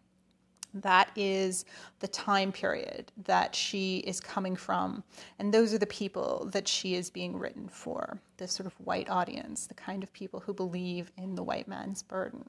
That 0.81 1.09
is 1.15 1.65
the 1.99 2.07
time 2.07 2.51
period 2.51 3.11
that 3.25 3.55
she 3.55 3.99
is 3.99 4.19
coming 4.19 4.55
from. 4.55 5.03
And 5.39 5.53
those 5.53 5.73
are 5.73 5.77
the 5.77 5.85
people 5.87 6.49
that 6.51 6.67
she 6.67 6.95
is 6.95 7.09
being 7.09 7.37
written 7.37 7.67
for 7.67 8.19
this 8.37 8.51
sort 8.51 8.67
of 8.67 8.73
white 8.79 9.09
audience, 9.09 9.67
the 9.67 9.73
kind 9.73 10.03
of 10.03 10.13
people 10.13 10.39
who 10.39 10.53
believe 10.53 11.11
in 11.17 11.35
the 11.35 11.43
white 11.43 11.67
man's 11.67 12.03
burden. 12.03 12.43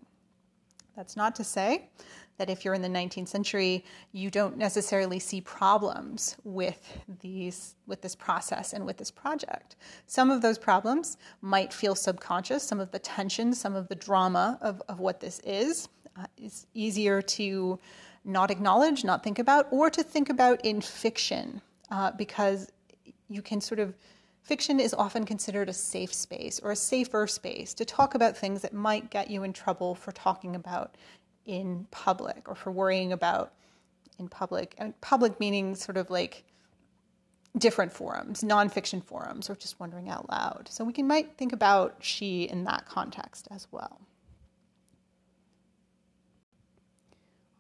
That's 0.99 1.17
not 1.17 1.37
to 1.37 1.45
say 1.45 1.91
that 2.39 2.51
if 2.51 2.65
you're 2.65 2.75
in 2.75 2.83
the 2.83 2.89
19th 2.89 3.29
century, 3.29 3.85
you 4.11 4.31
don't 4.31 4.57
necessarily 4.57 5.21
see 5.21 5.41
problems 5.41 6.37
with 6.43 6.99
these 7.21 7.77
with 7.87 8.03
this 8.03 8.17
process 8.17 8.73
and 8.73 8.85
with 8.85 8.97
this 8.97 9.11
project. 9.13 9.77
Some 10.07 10.29
of 10.29 10.43
those 10.43 10.59
problems 10.59 11.17
might 11.41 11.73
feel 11.73 11.95
subconscious, 11.95 12.65
some 12.65 12.81
of 12.81 12.91
the 12.91 12.99
tension, 12.99 13.53
some 13.53 13.77
of 13.77 13.87
the 13.87 13.95
drama 13.95 14.59
of, 14.61 14.83
of 14.89 14.99
what 14.99 15.21
this 15.21 15.41
is. 15.45 15.89
Uh, 16.17 16.25
is 16.37 16.67
easier 16.75 17.23
to 17.23 17.79
not 18.25 18.51
acknowledge, 18.51 19.05
not 19.05 19.23
think 19.23 19.39
about, 19.39 19.67
or 19.71 19.91
to 19.91 20.03
think 20.03 20.29
about 20.29 20.65
in 20.65 20.81
fiction, 20.81 21.61
uh, 21.91 22.11
because 22.13 22.71
you 23.29 23.43
can 23.43 23.61
sort 23.61 23.81
of 23.81 23.95
fiction 24.43 24.81
is 24.81 24.95
often 24.95 25.25
considered 25.25 25.69
a 25.69 25.73
safe 25.73 26.13
space 26.13 26.59
or 26.61 26.71
a 26.71 26.77
safer 26.77 27.27
space 27.27 27.75
to 27.75 27.85
talk 27.85 28.15
about 28.15 28.37
things 28.37 28.63
that 28.63 28.73
might 28.73 29.11
get 29.11 29.31
you 29.31 29.43
in 29.43 29.53
trouble 29.53 29.95
for 29.95 30.13
talking 30.13 30.57
about 30.57 30.97
in 31.45 31.87
public 31.91 32.49
or 32.49 32.55
for 32.55 32.71
worrying 32.71 33.13
about 33.13 33.53
in 34.19 34.29
public. 34.29 34.75
And 34.79 34.99
public 35.01 35.39
meaning 35.39 35.75
sort 35.75 35.97
of 35.97 36.11
like 36.11 36.45
different 37.57 37.93
forums, 37.93 38.43
nonfiction 38.43 39.03
forums, 39.03 39.51
or 39.51 39.57
just 39.57 39.79
wondering 39.81 40.09
out 40.09 40.31
loud. 40.31 40.69
So 40.71 40.85
we 40.85 40.93
can 40.93 41.07
might 41.07 41.37
think 41.37 41.53
about 41.53 41.97
she 42.01 42.45
in 42.45 42.65
that 42.65 42.87
context 42.87 43.49
as 43.51 43.67
well. 43.71 44.01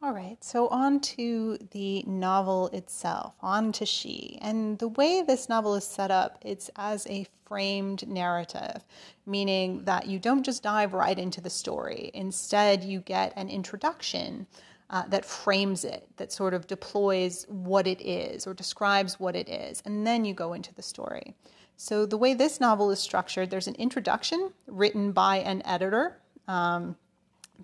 All 0.00 0.12
right, 0.12 0.42
so 0.44 0.68
on 0.68 1.00
to 1.00 1.58
the 1.72 2.04
novel 2.06 2.68
itself, 2.68 3.34
on 3.40 3.72
to 3.72 3.84
She. 3.84 4.38
And 4.40 4.78
the 4.78 4.86
way 4.86 5.22
this 5.22 5.48
novel 5.48 5.74
is 5.74 5.84
set 5.84 6.12
up, 6.12 6.38
it's 6.40 6.70
as 6.76 7.04
a 7.08 7.26
framed 7.46 8.06
narrative, 8.06 8.84
meaning 9.26 9.82
that 9.84 10.06
you 10.06 10.20
don't 10.20 10.44
just 10.44 10.62
dive 10.62 10.92
right 10.92 11.18
into 11.18 11.40
the 11.40 11.50
story. 11.50 12.12
Instead, 12.14 12.84
you 12.84 13.00
get 13.00 13.32
an 13.34 13.48
introduction 13.48 14.46
uh, 14.90 15.02
that 15.08 15.24
frames 15.24 15.84
it, 15.84 16.06
that 16.16 16.32
sort 16.32 16.54
of 16.54 16.68
deploys 16.68 17.44
what 17.48 17.88
it 17.88 18.00
is 18.00 18.46
or 18.46 18.54
describes 18.54 19.18
what 19.18 19.34
it 19.34 19.48
is, 19.48 19.82
and 19.84 20.06
then 20.06 20.24
you 20.24 20.32
go 20.32 20.52
into 20.52 20.72
the 20.74 20.82
story. 20.82 21.34
So, 21.76 22.06
the 22.06 22.16
way 22.16 22.34
this 22.34 22.60
novel 22.60 22.92
is 22.92 23.00
structured, 23.00 23.50
there's 23.50 23.68
an 23.68 23.74
introduction 23.74 24.52
written 24.68 25.10
by 25.10 25.38
an 25.38 25.60
editor. 25.66 26.20
Um, 26.46 26.96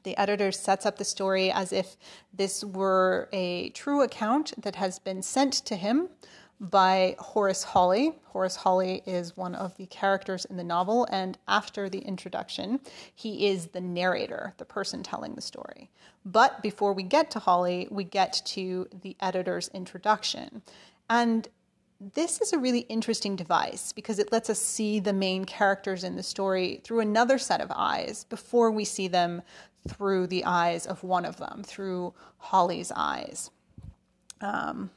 the 0.03 0.17
editor 0.17 0.53
sets 0.53 0.85
up 0.85 0.99
the 0.99 1.05
story 1.05 1.51
as 1.51 1.73
if 1.73 1.97
this 2.33 2.65
were 2.65 3.29
a 3.33 3.71
true 3.71 4.03
account 4.03 4.53
that 4.61 4.77
has 4.77 4.99
been 4.99 5.23
sent 5.23 5.53
to 5.53 5.77
him 5.77 6.09
by 6.61 7.17
Horace 7.19 7.65
Holly. 7.65 8.13
Horace 8.27 8.57
Holly 8.57 9.03
is 9.07 9.37
one 9.37 9.55
of 9.55 9.77
the 9.77 9.87
characters 9.87 10.45
in 10.45 10.57
the 10.57 10.65
novel, 10.65 11.07
and 11.11 11.37
after 11.49 11.89
the 11.89 11.99
introduction, 11.99 12.81
he 13.15 13.49
is 13.49 13.69
the 13.69 13.81
narrator, 13.81 14.55
the 14.59 14.65
person 14.65 15.03
telling 15.03 15.35
the 15.35 15.43
story. 15.43 15.91
But 16.25 16.63
before 16.63 16.93
we 16.93 17.03
get 17.03 17.31
to 17.33 17.39
Holly, 17.39 17.89
we 17.91 18.05
get 18.05 18.41
to 18.47 18.89
the 19.03 19.17
editor's 19.21 19.69
introduction. 19.69 20.63
And 21.11 21.49
this 22.15 22.41
is 22.41 22.53
a 22.53 22.59
really 22.59 22.81
interesting 22.81 23.37
device 23.37 23.93
because 23.93 24.19
it 24.19 24.33
lets 24.33 24.51
us 24.51 24.59
see 24.59 25.01
the 25.01 25.13
main 25.13 25.45
characters 25.45 26.05
in 26.05 26.17
the 26.17 26.23
story 26.23 26.81
through 26.85 27.01
another 27.01 27.39
set 27.39 27.61
of 27.61 27.73
eyes 27.75 28.25
before 28.25 28.71
we 28.71 28.85
see 28.85 29.09
them 29.09 29.43
through 29.89 30.27
the 30.27 30.45
eyes 30.45 30.87
of 30.87 31.03
one 31.03 31.25
of 31.25 31.37
them, 31.37 31.63
through 31.65 32.15
Holly's 32.39 32.93
eyes. 32.95 33.51
Um, 34.41 34.91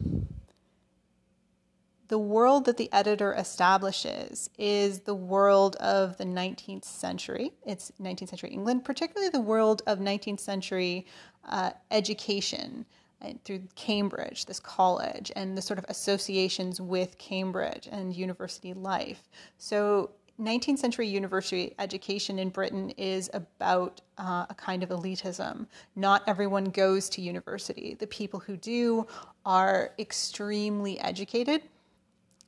the 2.07 2.17
world 2.17 2.65
that 2.65 2.77
the 2.77 2.91
editor 2.93 3.33
establishes 3.33 4.49
is 4.57 5.01
the 5.01 5.15
world 5.15 5.75
of 5.77 6.17
the 6.17 6.23
19th 6.23 6.85
century. 6.85 7.51
It's 7.65 7.91
19th 8.01 8.29
century 8.29 8.51
England, 8.51 8.85
particularly 8.85 9.29
the 9.29 9.41
world 9.41 9.81
of 9.87 9.99
19th 9.99 10.39
century 10.39 11.05
uh, 11.45 11.71
education 11.91 12.85
uh, 13.21 13.33
through 13.43 13.63
Cambridge, 13.75 14.45
this 14.45 14.59
college, 14.59 15.31
and 15.35 15.57
the 15.57 15.61
sort 15.61 15.79
of 15.79 15.85
associations 15.89 16.79
with 16.79 17.17
Cambridge 17.17 17.89
and 17.91 18.15
university 18.15 18.73
life. 18.73 19.27
So 19.57 20.11
19th 20.39 20.77
century 20.77 21.07
university 21.07 21.73
education 21.79 22.37
in 22.37 22.49
Britain 22.49 22.91
is 22.91 23.29
about 23.33 24.01
uh, 24.19 24.45
a 24.49 24.53
kind 24.53 24.83
of 24.83 24.89
elitism. 24.89 25.65
Not 25.95 26.21
everyone 26.27 26.65
goes 26.65 27.09
to 27.09 27.21
university. 27.21 27.95
The 27.99 28.05
people 28.07 28.39
who 28.39 28.55
do 28.55 29.07
are 29.45 29.93
extremely 29.97 30.99
educated, 30.99 31.63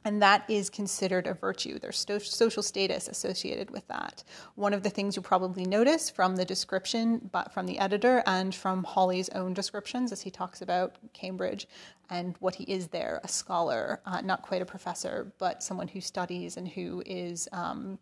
and 0.05 0.21
that 0.21 0.49
is 0.49 0.69
considered 0.69 1.27
a 1.27 1.33
virtue. 1.33 1.77
There's 1.77 2.05
social 2.23 2.63
status 2.63 3.07
associated 3.07 3.69
with 3.69 3.87
that. 3.87 4.23
One 4.55 4.73
of 4.73 4.83
the 4.83 4.89
things 4.89 5.15
you 5.15 5.21
probably 5.21 5.65
notice 5.65 6.09
from 6.09 6.35
the 6.35 6.45
description, 6.45 7.29
but 7.31 7.53
from 7.53 7.65
the 7.65 7.79
editor 7.79 8.23
and 8.25 8.55
from 8.55 8.83
Holly's 8.83 9.29
own 9.29 9.53
descriptions, 9.53 10.11
as 10.11 10.21
he 10.21 10.31
talks 10.31 10.61
about 10.61 10.97
Cambridge 11.13 11.67
and 12.09 12.35
what 12.39 12.55
he 12.55 12.63
is 12.63 12.87
there, 12.87 13.19
a 13.23 13.27
scholar, 13.27 14.01
uh, 14.05 14.21
not 14.21 14.41
quite 14.41 14.61
a 14.61 14.65
professor, 14.65 15.33
but 15.37 15.61
someone 15.61 15.87
who 15.87 16.01
studies 16.01 16.55
and 16.55 16.67
who 16.67 17.03
is 17.05 17.49
um, 17.51 17.99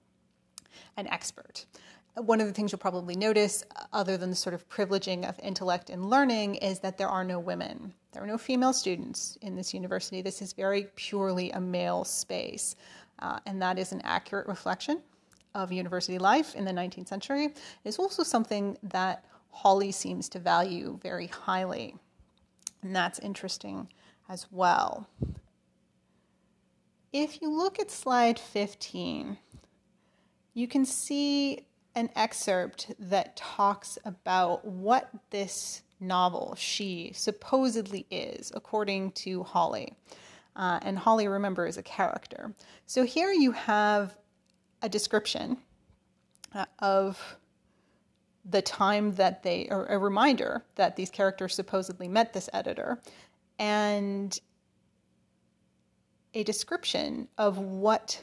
an 0.97 1.07
expert. 1.07 1.65
One 2.17 2.41
of 2.41 2.47
the 2.47 2.53
things 2.53 2.71
you'll 2.71 2.79
probably 2.79 3.15
notice, 3.15 3.63
other 3.93 4.17
than 4.17 4.31
the 4.31 4.35
sort 4.35 4.55
of 4.55 4.67
privileging 4.69 5.29
of 5.29 5.39
intellect 5.43 5.91
and 5.91 6.09
learning, 6.09 6.55
is 6.55 6.79
that 6.79 6.97
there 6.97 7.09
are 7.09 7.23
no 7.23 7.37
women. 7.37 7.93
There 8.11 8.23
are 8.23 8.27
no 8.27 8.39
female 8.39 8.73
students 8.73 9.37
in 9.43 9.55
this 9.55 9.71
university. 9.71 10.23
This 10.23 10.41
is 10.41 10.51
very 10.53 10.87
purely 10.95 11.51
a 11.51 11.61
male 11.61 12.03
space, 12.03 12.75
uh, 13.19 13.39
and 13.45 13.61
that 13.61 13.77
is 13.77 13.91
an 13.91 14.01
accurate 14.03 14.47
reflection 14.47 15.03
of 15.53 15.71
university 15.71 16.17
life 16.17 16.55
in 16.55 16.65
the 16.65 16.71
19th 16.71 17.07
century. 17.07 17.53
It's 17.83 17.99
also 17.99 18.23
something 18.23 18.77
that 18.81 19.23
Holly 19.51 19.91
seems 19.91 20.27
to 20.29 20.39
value 20.39 20.97
very 21.03 21.27
highly, 21.27 21.95
and 22.81 22.95
that's 22.95 23.19
interesting 23.19 23.89
as 24.27 24.47
well. 24.51 25.07
If 27.13 27.43
you 27.43 27.49
look 27.49 27.79
at 27.79 27.91
slide 27.91 28.39
15, 28.39 29.37
you 30.55 30.67
can 30.67 30.83
see 30.83 31.67
an 31.97 32.11
excerpt 32.15 32.93
that 32.99 33.35
talks 33.35 33.97
about 34.05 34.63
what 34.63 35.09
this 35.31 35.81
novel 35.99 36.53
she 36.55 37.11
supposedly 37.15 38.05
is, 38.11 38.51
according 38.53 39.11
to 39.11 39.41
Holly. 39.41 39.95
Uh, 40.55 40.79
and 40.83 40.99
Holly, 40.99 41.27
remember, 41.27 41.65
is 41.65 41.77
a 41.77 41.81
character. 41.81 42.53
So 42.85 43.03
here 43.03 43.31
you 43.31 43.51
have 43.51 44.15
a 44.83 44.87
description 44.87 45.57
uh, 46.53 46.65
of 46.77 47.37
the 48.45 48.61
time 48.61 49.15
that 49.15 49.41
they, 49.41 49.67
or 49.71 49.87
a 49.87 49.97
reminder 49.97 50.63
that 50.75 50.97
these 50.97 51.09
characters 51.09 51.55
supposedly 51.55 52.07
met 52.07 52.31
this 52.31 52.47
editor, 52.53 53.01
and 53.57 54.39
a 56.35 56.43
description 56.43 57.27
of 57.39 57.57
what 57.57 58.21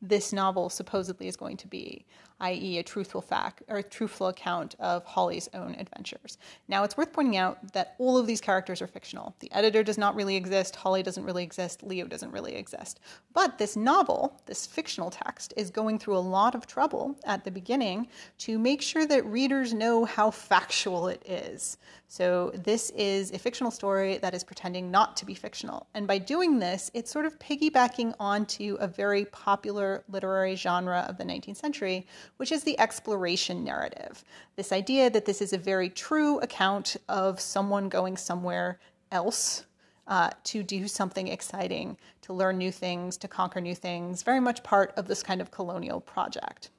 this 0.00 0.32
novel 0.32 0.68
supposedly 0.68 1.26
is 1.26 1.34
going 1.34 1.56
to 1.56 1.66
be 1.66 2.04
i.e., 2.40 2.78
a 2.78 2.82
truthful 2.82 3.20
fact 3.20 3.62
or 3.68 3.78
a 3.78 3.82
truthful 3.82 4.28
account 4.28 4.74
of 4.78 5.04
Holly's 5.04 5.48
own 5.54 5.74
adventures. 5.78 6.38
Now, 6.68 6.84
it's 6.84 6.96
worth 6.96 7.12
pointing 7.12 7.36
out 7.36 7.72
that 7.72 7.94
all 7.98 8.18
of 8.18 8.26
these 8.26 8.40
characters 8.40 8.82
are 8.82 8.86
fictional. 8.86 9.34
The 9.40 9.52
editor 9.52 9.82
does 9.82 9.98
not 9.98 10.14
really 10.14 10.36
exist, 10.36 10.76
Holly 10.76 11.02
doesn't 11.02 11.24
really 11.24 11.42
exist, 11.42 11.82
Leo 11.82 12.06
doesn't 12.06 12.32
really 12.32 12.54
exist. 12.54 13.00
But 13.32 13.58
this 13.58 13.76
novel, 13.76 14.40
this 14.46 14.66
fictional 14.66 15.10
text, 15.10 15.54
is 15.56 15.70
going 15.70 15.98
through 15.98 16.16
a 16.16 16.18
lot 16.18 16.54
of 16.54 16.66
trouble 16.66 17.16
at 17.24 17.44
the 17.44 17.50
beginning 17.50 18.08
to 18.38 18.58
make 18.58 18.82
sure 18.82 19.06
that 19.06 19.24
readers 19.26 19.72
know 19.72 20.04
how 20.04 20.30
factual 20.30 21.08
it 21.08 21.22
is. 21.26 21.78
So, 22.08 22.52
this 22.54 22.90
is 22.90 23.32
a 23.32 23.38
fictional 23.38 23.72
story 23.72 24.18
that 24.18 24.34
is 24.34 24.44
pretending 24.44 24.90
not 24.90 25.16
to 25.16 25.26
be 25.26 25.34
fictional. 25.34 25.86
And 25.94 26.06
by 26.06 26.18
doing 26.18 26.58
this, 26.58 26.90
it's 26.94 27.10
sort 27.10 27.26
of 27.26 27.38
piggybacking 27.38 28.14
onto 28.20 28.76
a 28.78 28.86
very 28.86 29.24
popular 29.26 30.04
literary 30.08 30.54
genre 30.54 31.06
of 31.08 31.16
the 31.16 31.24
19th 31.24 31.56
century, 31.56 32.06
which 32.36 32.52
is 32.52 32.64
the 32.64 32.78
exploration 32.78 33.64
narrative. 33.64 34.24
This 34.56 34.72
idea 34.72 35.10
that 35.10 35.24
this 35.24 35.40
is 35.40 35.52
a 35.52 35.58
very 35.58 35.88
true 35.88 36.38
account 36.40 36.96
of 37.08 37.40
someone 37.40 37.88
going 37.88 38.16
somewhere 38.16 38.78
else 39.12 39.66
uh, 40.06 40.30
to 40.44 40.62
do 40.62 40.86
something 40.86 41.28
exciting, 41.28 41.96
to 42.22 42.32
learn 42.32 42.58
new 42.58 42.72
things, 42.72 43.16
to 43.18 43.28
conquer 43.28 43.60
new 43.60 43.74
things, 43.74 44.22
very 44.22 44.40
much 44.40 44.62
part 44.62 44.92
of 44.96 45.06
this 45.06 45.22
kind 45.22 45.40
of 45.40 45.50
colonial 45.50 46.00
project. 46.00 46.70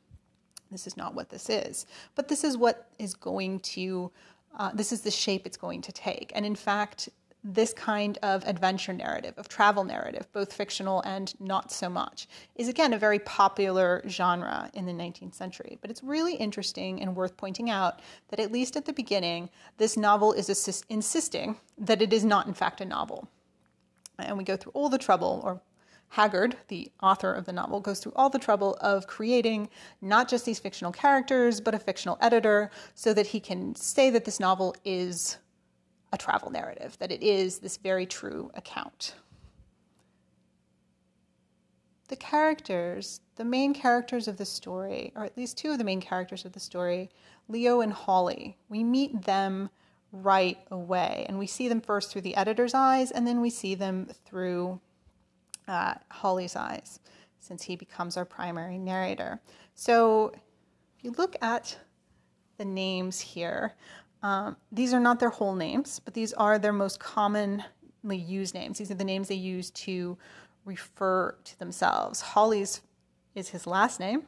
This 0.71 0.87
is 0.87 0.97
not 0.97 1.15
what 1.15 1.29
this 1.29 1.49
is, 1.49 1.85
but 2.15 2.27
this 2.27 2.43
is 2.43 2.57
what 2.57 2.89
is 2.99 3.13
going 3.13 3.59
to, 3.61 4.11
uh, 4.57 4.71
this 4.73 4.91
is 4.91 5.01
the 5.01 5.11
shape 5.11 5.45
it's 5.45 5.57
going 5.57 5.81
to 5.81 5.91
take. 5.91 6.31
And 6.35 6.45
in 6.45 6.55
fact, 6.55 7.09
this 7.47 7.73
kind 7.73 8.17
of 8.23 8.43
adventure 8.47 8.91
narrative, 8.91 9.35
of 9.37 9.47
travel 9.47 9.83
narrative, 9.83 10.27
both 10.33 10.51
fictional 10.51 11.01
and 11.01 11.39
not 11.39 11.71
so 11.71 11.87
much, 11.87 12.27
is 12.55 12.67
again 12.67 12.91
a 12.91 12.97
very 12.97 13.19
popular 13.19 14.01
genre 14.07 14.71
in 14.73 14.87
the 14.87 14.91
19th 14.91 15.35
century. 15.35 15.77
But 15.79 15.91
it's 15.91 16.03
really 16.03 16.35
interesting 16.35 16.99
and 16.99 17.15
worth 17.15 17.37
pointing 17.37 17.69
out 17.69 18.01
that, 18.29 18.39
at 18.39 18.51
least 18.51 18.75
at 18.75 18.85
the 18.85 18.93
beginning, 18.93 19.49
this 19.77 19.95
novel 19.95 20.33
is 20.33 20.49
assist- 20.49 20.85
insisting 20.89 21.57
that 21.77 22.01
it 22.01 22.11
is 22.11 22.25
not, 22.25 22.47
in 22.47 22.55
fact, 22.55 22.81
a 22.81 22.85
novel. 22.85 23.27
And 24.17 24.39
we 24.39 24.43
go 24.43 24.57
through 24.57 24.71
all 24.73 24.89
the 24.89 24.97
trouble, 24.97 25.41
or 25.43 25.61
Haggard, 26.09 26.57
the 26.69 26.91
author 27.03 27.31
of 27.31 27.45
the 27.45 27.53
novel, 27.53 27.79
goes 27.79 27.99
through 27.99 28.13
all 28.15 28.29
the 28.31 28.39
trouble 28.39 28.75
of 28.81 29.05
creating 29.05 29.69
not 30.01 30.27
just 30.27 30.45
these 30.45 30.57
fictional 30.57 30.91
characters, 30.91 31.61
but 31.61 31.75
a 31.75 31.79
fictional 31.79 32.17
editor 32.21 32.71
so 32.95 33.13
that 33.13 33.27
he 33.27 33.39
can 33.39 33.75
say 33.75 34.09
that 34.09 34.25
this 34.25 34.39
novel 34.39 34.75
is 34.83 35.37
a 36.15 36.17
travel 36.17 36.49
narrative, 36.49 36.97
that 36.99 37.11
it 37.11 37.21
is 37.21 37.59
this 37.59 37.77
very 37.77 38.05
true 38.05 38.49
account. 38.55 39.13
The 42.07 42.15
characters, 42.15 43.19
the 43.35 43.43
main 43.43 43.73
characters 43.73 44.27
of 44.27 44.37
the 44.37 44.45
story, 44.45 45.11
or 45.15 45.25
at 45.25 45.37
least 45.37 45.57
two 45.57 45.71
of 45.71 45.77
the 45.77 45.83
main 45.83 46.01
characters 46.01 46.45
of 46.45 46.53
the 46.53 46.59
story, 46.59 47.09
Leo 47.49 47.81
and 47.81 47.91
Holly, 47.91 48.57
we 48.69 48.83
meet 48.83 49.23
them 49.23 49.69
right 50.11 50.57
away. 50.71 51.25
And 51.27 51.37
we 51.37 51.47
see 51.47 51.67
them 51.67 51.81
first 51.81 52.11
through 52.11 52.21
the 52.21 52.35
editor's 52.35 52.73
eyes, 52.73 53.11
and 53.11 53.27
then 53.27 53.41
we 53.41 53.49
see 53.49 53.75
them 53.75 54.07
through 54.25 54.79
uh, 55.67 55.95
Holly's 56.09 56.55
eyes, 56.55 56.99
since 57.39 57.63
he 57.63 57.75
becomes 57.75 58.15
our 58.15 58.25
primary 58.25 58.77
narrator. 58.77 59.41
So 59.73 60.31
if 60.97 61.03
you 61.03 61.11
look 61.17 61.35
at 61.41 61.77
the 62.57 62.65
names 62.65 63.19
here, 63.19 63.73
um, 64.25 64.57
these 64.71 64.91
are 64.91 64.99
not 64.99 65.19
their 65.19 65.29
whole 65.29 65.53
names, 65.53 66.01
but 66.03 66.15
these 66.15 66.33
are 66.33 66.57
their 66.57 66.73
most 66.73 66.99
commonly 66.99 68.17
used 68.17 68.55
names. 68.55 68.79
These 68.79 68.89
are 68.89 68.95
the 68.95 69.03
names 69.03 69.27
they 69.27 69.35
use 69.35 69.69
to 69.71 70.17
refer 70.65 71.35
to 71.43 71.59
themselves. 71.59 72.21
Holly's 72.21 72.81
is 73.35 73.49
his 73.49 73.67
last 73.67 73.99
name. 73.99 74.23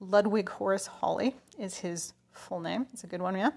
Ludwig 0.00 0.48
Horace 0.48 0.88
Holly 0.88 1.36
is 1.56 1.78
his 1.78 2.14
full 2.32 2.58
name. 2.58 2.88
It's 2.92 3.04
a 3.04 3.06
good 3.06 3.22
one, 3.22 3.36
yeah. 3.36 3.50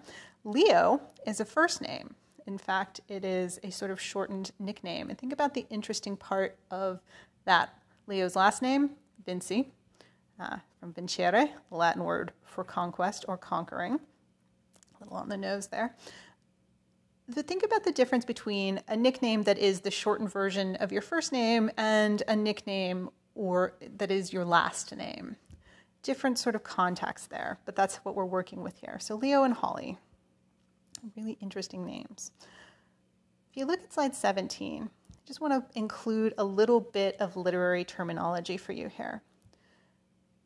Leo 0.43 1.01
is 1.25 1.39
a 1.39 1.45
first 1.45 1.81
name. 1.81 2.13
In 2.45 2.59
fact, 2.59 3.01
it 3.07 3.25
is 3.25 3.59
a 3.63 3.71
sort 3.71 3.89
of 3.89 3.99
shortened 3.99 4.51
nickname. 4.59 5.09
And 5.09 5.17
think 5.17 5.33
about 5.33 5.55
the 5.55 5.65
interesting 5.71 6.15
part 6.15 6.59
of 6.69 7.01
that. 7.45 7.73
Leo's 8.05 8.35
last 8.35 8.61
name, 8.61 8.91
Vincey, 9.25 9.71
uh, 10.39 10.57
from 10.79 10.93
vincere, 10.93 11.31
the 11.31 11.75
Latin 11.75 12.03
word 12.03 12.33
for 12.43 12.63
conquest 12.63 13.25
or 13.27 13.35
conquering 13.35 13.99
little 15.05 15.17
on 15.17 15.29
the 15.29 15.37
nose 15.37 15.67
there. 15.67 15.95
But 17.27 17.47
think 17.47 17.63
about 17.63 17.83
the 17.83 17.91
difference 17.91 18.23
between 18.23 18.81
a 18.87 18.95
nickname 18.95 19.43
that 19.43 19.57
is 19.57 19.81
the 19.81 19.89
shortened 19.89 20.31
version 20.31 20.75
of 20.75 20.91
your 20.91 21.01
first 21.01 21.31
name 21.31 21.71
and 21.77 22.21
a 22.27 22.35
nickname 22.35 23.09
or 23.33 23.73
that 23.97 24.11
is 24.11 24.31
your 24.31 24.45
last 24.45 24.95
name. 24.95 25.35
Different 26.03 26.37
sort 26.37 26.55
of 26.55 26.63
context 26.63 27.31
there, 27.31 27.59
but 27.65 27.75
that's 27.75 27.97
what 27.97 28.15
we're 28.15 28.25
working 28.25 28.61
with 28.61 28.77
here. 28.77 28.97
So 28.99 29.15
Leo 29.15 29.43
and 29.43 29.55
Holly, 29.55 29.97
really 31.17 31.37
interesting 31.41 31.83
names. 31.83 32.31
If 33.49 33.57
you 33.57 33.65
look 33.65 33.81
at 33.81 33.91
slide 33.91 34.13
17, 34.13 34.83
I 34.83 35.17
just 35.25 35.41
want 35.41 35.53
to 35.53 35.79
include 35.79 36.35
a 36.37 36.43
little 36.43 36.79
bit 36.79 37.15
of 37.19 37.35
literary 37.35 37.83
terminology 37.83 38.57
for 38.57 38.73
you 38.73 38.87
here 38.87 39.23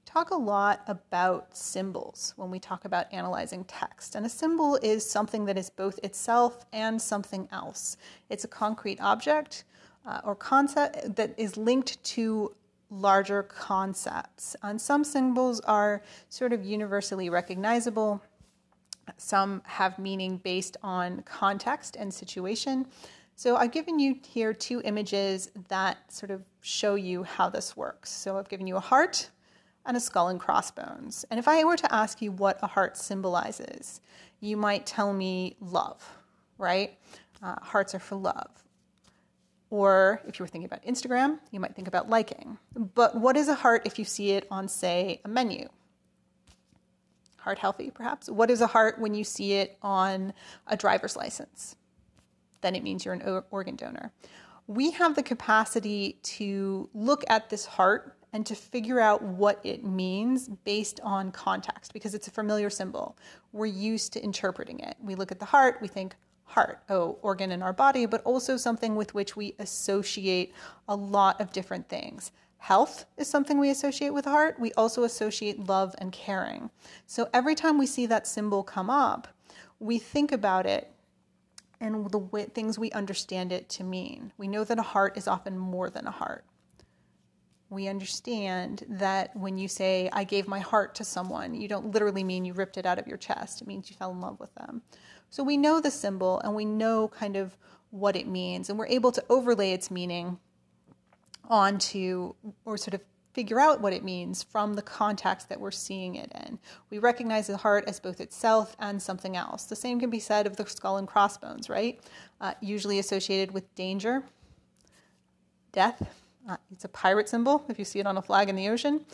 talk 0.10 0.32
a 0.32 0.36
lot 0.36 0.82
about 0.88 1.56
symbols 1.56 2.34
when 2.36 2.50
we 2.50 2.58
talk 2.58 2.84
about 2.84 3.06
analyzing 3.14 3.64
text. 3.66 4.16
And 4.16 4.26
a 4.26 4.30
symbol 4.30 4.80
is 4.82 5.08
something 5.08 5.46
that 5.46 5.56
is 5.56 5.70
both 5.70 6.00
itself 6.02 6.66
and 6.74 7.00
something 7.00 7.48
else. 7.52 7.96
It's 8.28 8.44
a 8.44 8.48
concrete 8.48 9.00
object 9.02 9.66
uh, 10.08 10.22
or 10.24 10.34
concept 10.34 11.16
that 11.16 11.36
is 11.38 11.58
linked 11.58 12.04
to 12.16 12.56
larger 12.90 13.44
concepts. 13.44 14.56
And 14.64 14.82
some 14.82 15.04
symbols 15.04 15.60
are 15.62 16.02
sort 16.30 16.54
of 16.54 16.66
universally 16.66 17.30
recognizable. 17.30 18.20
Some 19.18 19.62
have 19.66 20.00
meaning 20.00 20.38
based 20.38 20.76
on 20.82 21.22
context 21.22 21.96
and 21.96 22.12
situation. 22.12 22.88
So 23.36 23.58
I've 23.58 23.72
given 23.72 24.00
you 24.00 24.18
here 24.28 24.54
two 24.56 24.82
images 24.84 25.52
that 25.68 26.12
sort 26.12 26.32
of 26.32 26.42
show 26.62 26.96
you 26.96 27.22
how 27.22 27.48
this 27.50 27.78
works. 27.78 28.10
So 28.10 28.40
I've 28.40 28.50
given 28.50 28.66
you 28.66 28.76
a 28.76 28.82
heart 28.82 29.30
and 29.90 29.98
a 29.98 30.00
skull 30.00 30.28
and 30.28 30.40
crossbones. 30.40 31.26
And 31.32 31.40
if 31.40 31.48
I 31.48 31.64
were 31.64 31.76
to 31.76 31.94
ask 31.94 32.22
you 32.22 32.32
what 32.32 32.60
a 32.62 32.68
heart 32.68 32.96
symbolizes, 32.96 34.02
you 34.40 34.56
might 34.56 34.86
tell 34.86 35.12
me 35.12 35.58
love, 35.60 36.08
right? 36.60 36.96
Uh, 37.42 37.56
hearts 37.60 37.96
are 37.96 38.00
for 38.00 38.16
love. 38.16 38.52
Or 39.72 40.22
if 40.28 40.38
you 40.38 40.44
were 40.44 40.48
thinking 40.48 40.68
about 40.68 40.86
Instagram, 40.86 41.40
you 41.50 41.60
might 41.60 41.76
think 41.76 41.88
about 41.88 42.08
liking. 42.08 42.60
But 42.76 43.16
what 43.16 43.36
is 43.36 43.48
a 43.48 43.56
heart 43.56 43.82
if 43.86 43.98
you 43.98 44.06
see 44.06 44.32
it 44.32 44.46
on, 44.52 44.68
say, 44.68 45.22
a 45.26 45.28
menu? 45.28 45.68
Heart 47.38 47.58
healthy, 47.58 47.90
perhaps? 47.90 48.30
What 48.30 48.52
is 48.52 48.62
a 48.62 48.68
heart 48.68 49.00
when 49.00 49.16
you 49.16 49.24
see 49.24 49.54
it 49.54 49.76
on 49.82 50.34
a 50.68 50.78
driver's 50.78 51.16
license? 51.16 51.76
Then 52.62 52.76
it 52.76 52.84
means 52.84 53.06
you're 53.06 53.16
an 53.16 53.44
organ 53.50 53.76
donor. 53.76 54.12
We 54.68 54.92
have 54.92 55.16
the 55.16 55.24
capacity 55.24 56.20
to 56.22 56.92
look 56.94 57.24
at 57.28 57.50
this 57.50 57.66
heart 57.66 58.19
and 58.34 58.46
to 58.46 58.56
figure 58.56 59.00
out 59.00 59.22
what 59.22 59.60
it 59.64 59.84
means 59.84 60.48
based 60.64 61.00
on 61.04 61.32
context 61.32 61.94
because 61.94 62.14
it's 62.14 62.28
a 62.28 62.32
familiar 62.32 62.70
symbol. 62.70 63.18
We're 63.52 63.66
used 63.66 64.14
to 64.14 64.24
interpreting 64.24 64.80
it. 64.80 64.96
We 65.02 65.16
look 65.16 65.32
at 65.32 65.40
the 65.40 65.46
heart, 65.46 65.80
we 65.82 65.88
think, 65.88 66.16
heart, 66.44 66.82
oh, 66.90 67.18
organ 67.22 67.52
in 67.52 67.62
our 67.62 67.74
body, 67.74 68.06
but 68.06 68.24
also 68.24 68.58
something 68.58 68.96
with 68.96 69.14
which 69.14 69.36
we 69.36 69.56
associate 69.60 70.54
a 70.88 70.96
lot 70.96 71.40
of 71.40 71.52
different 71.52 71.88
things. 71.90 72.32
Health 72.58 73.06
is 73.18 73.28
something 73.28 73.58
we 73.58 73.70
associate 73.70 74.14
with 74.14 74.26
heart. 74.26 74.60
We 74.60 74.74
also 74.74 75.04
associate 75.04 75.68
love 75.68 75.96
and 76.00 76.12
caring. 76.12 76.70
So 77.06 77.30
every 77.34 77.56
time 77.56 77.78
we 77.78 77.86
see 77.86 78.06
that 78.08 78.28
symbol 78.28 78.64
come 78.64 78.90
up, 78.90 79.28
we 79.80 79.98
think 79.98 80.32
about 80.32 80.66
it 80.66 80.92
and 81.80 82.12
the 82.12 82.18
way, 82.18 82.46
things 82.46 82.78
we 82.78 82.92
understand 82.92 83.52
it 83.52 83.70
to 83.70 83.84
mean. 83.84 84.34
We 84.38 84.48
know 84.48 84.66
that 84.66 84.78
a 84.78 84.84
heart 84.84 85.18
is 85.18 85.28
often 85.28 85.58
more 85.58 85.90
than 85.90 86.06
a 86.06 86.12
heart 86.12 86.44
we 87.70 87.88
understand 87.88 88.84
that 88.90 89.36
when 89.36 89.58
you 89.58 89.68
say, 89.68 90.10
I 90.12 90.24
gave 90.24 90.48
my 90.48 90.60
heart 90.60 90.96
to 90.96 91.04
someone, 91.04 91.54
you 91.54 91.68
don't 91.68 91.92
literally 91.92 92.24
mean 92.24 92.46
you 92.46 92.54
ripped 92.54 92.78
it 92.78 92.86
out 92.86 92.98
of 92.98 93.08
your 93.08 93.18
chest. 93.18 93.62
It 93.62 93.68
means 93.68 93.90
you 93.90 93.96
fell 93.96 94.12
in 94.12 94.22
love 94.22 94.40
with 94.40 94.54
them. 94.56 94.82
So 95.30 95.44
we 95.44 95.58
know 95.58 95.80
the 95.80 95.92
symbol 95.92 96.40
and 96.40 96.56
we 96.56 96.66
know 96.66 97.08
kind 97.08 97.36
of 97.36 97.56
what 97.92 98.16
it 98.16 98.28
means, 98.28 98.70
and 98.70 98.78
we're 98.78 98.88
able 98.88 99.12
to 99.12 99.24
overlay 99.30 99.72
its 99.72 99.90
meaning 99.90 100.40
onto 101.46 102.34
or 102.66 102.78
sort 102.78 102.94
of 102.94 103.02
figure 103.34 103.60
out 103.60 103.82
what 103.82 103.94
it 103.94 104.04
means 104.04 104.44
from 104.44 104.74
the 104.74 104.82
context 104.82 105.50
that 105.50 105.60
we're 105.60 105.72
seeing 105.72 106.16
it 106.16 106.32
in. 106.46 106.60
We 106.90 106.98
recognize 107.00 107.48
the 107.48 107.58
heart 107.58 107.86
as 107.88 108.00
both 108.00 108.20
itself 108.20 108.76
and 108.80 109.02
something 109.02 109.38
else. 109.38 109.66
The 109.66 109.76
same 109.76 110.00
can 110.00 110.10
be 110.10 110.20
said 110.20 110.48
of 110.48 110.56
the 110.56 110.66
skull 110.66 110.98
and 110.98 111.08
crossbones, 111.08 111.70
right? 111.70 112.00
Uh, 112.42 112.54
usually 112.62 113.00
associated 113.00 113.54
with 113.54 113.74
danger, 113.76 114.24
death, 115.72 116.24
it's 116.72 116.86
a 116.86 116.90
pirate 116.90 117.30
symbol 117.30 117.64
if 117.70 117.80
you 117.80 117.86
see 117.86 118.00
it 118.00 118.08
on 118.08 118.18
a 118.18 118.22
flag 118.22 118.50
in 118.50 118.56
the 118.56 118.70
ocean. 118.70 119.06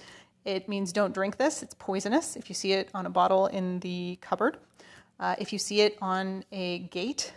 It 0.46 0.70
means 0.70 0.92
don't 0.92 1.14
drink 1.14 1.38
this, 1.38 1.64
it's 1.64 1.74
poisonous 1.74 2.36
if 2.36 2.50
you 2.50 2.56
see 2.56 2.74
it 2.74 2.90
on 2.94 3.06
a 3.06 3.10
bottle 3.10 3.48
in 3.48 3.80
the 3.80 4.18
cupboard. 4.22 4.58
Uh, 5.20 5.36
if 5.40 5.52
you 5.52 5.60
see 5.60 5.82
it 5.82 5.98
on 6.02 6.44
a 6.52 6.80
gate 6.80 7.34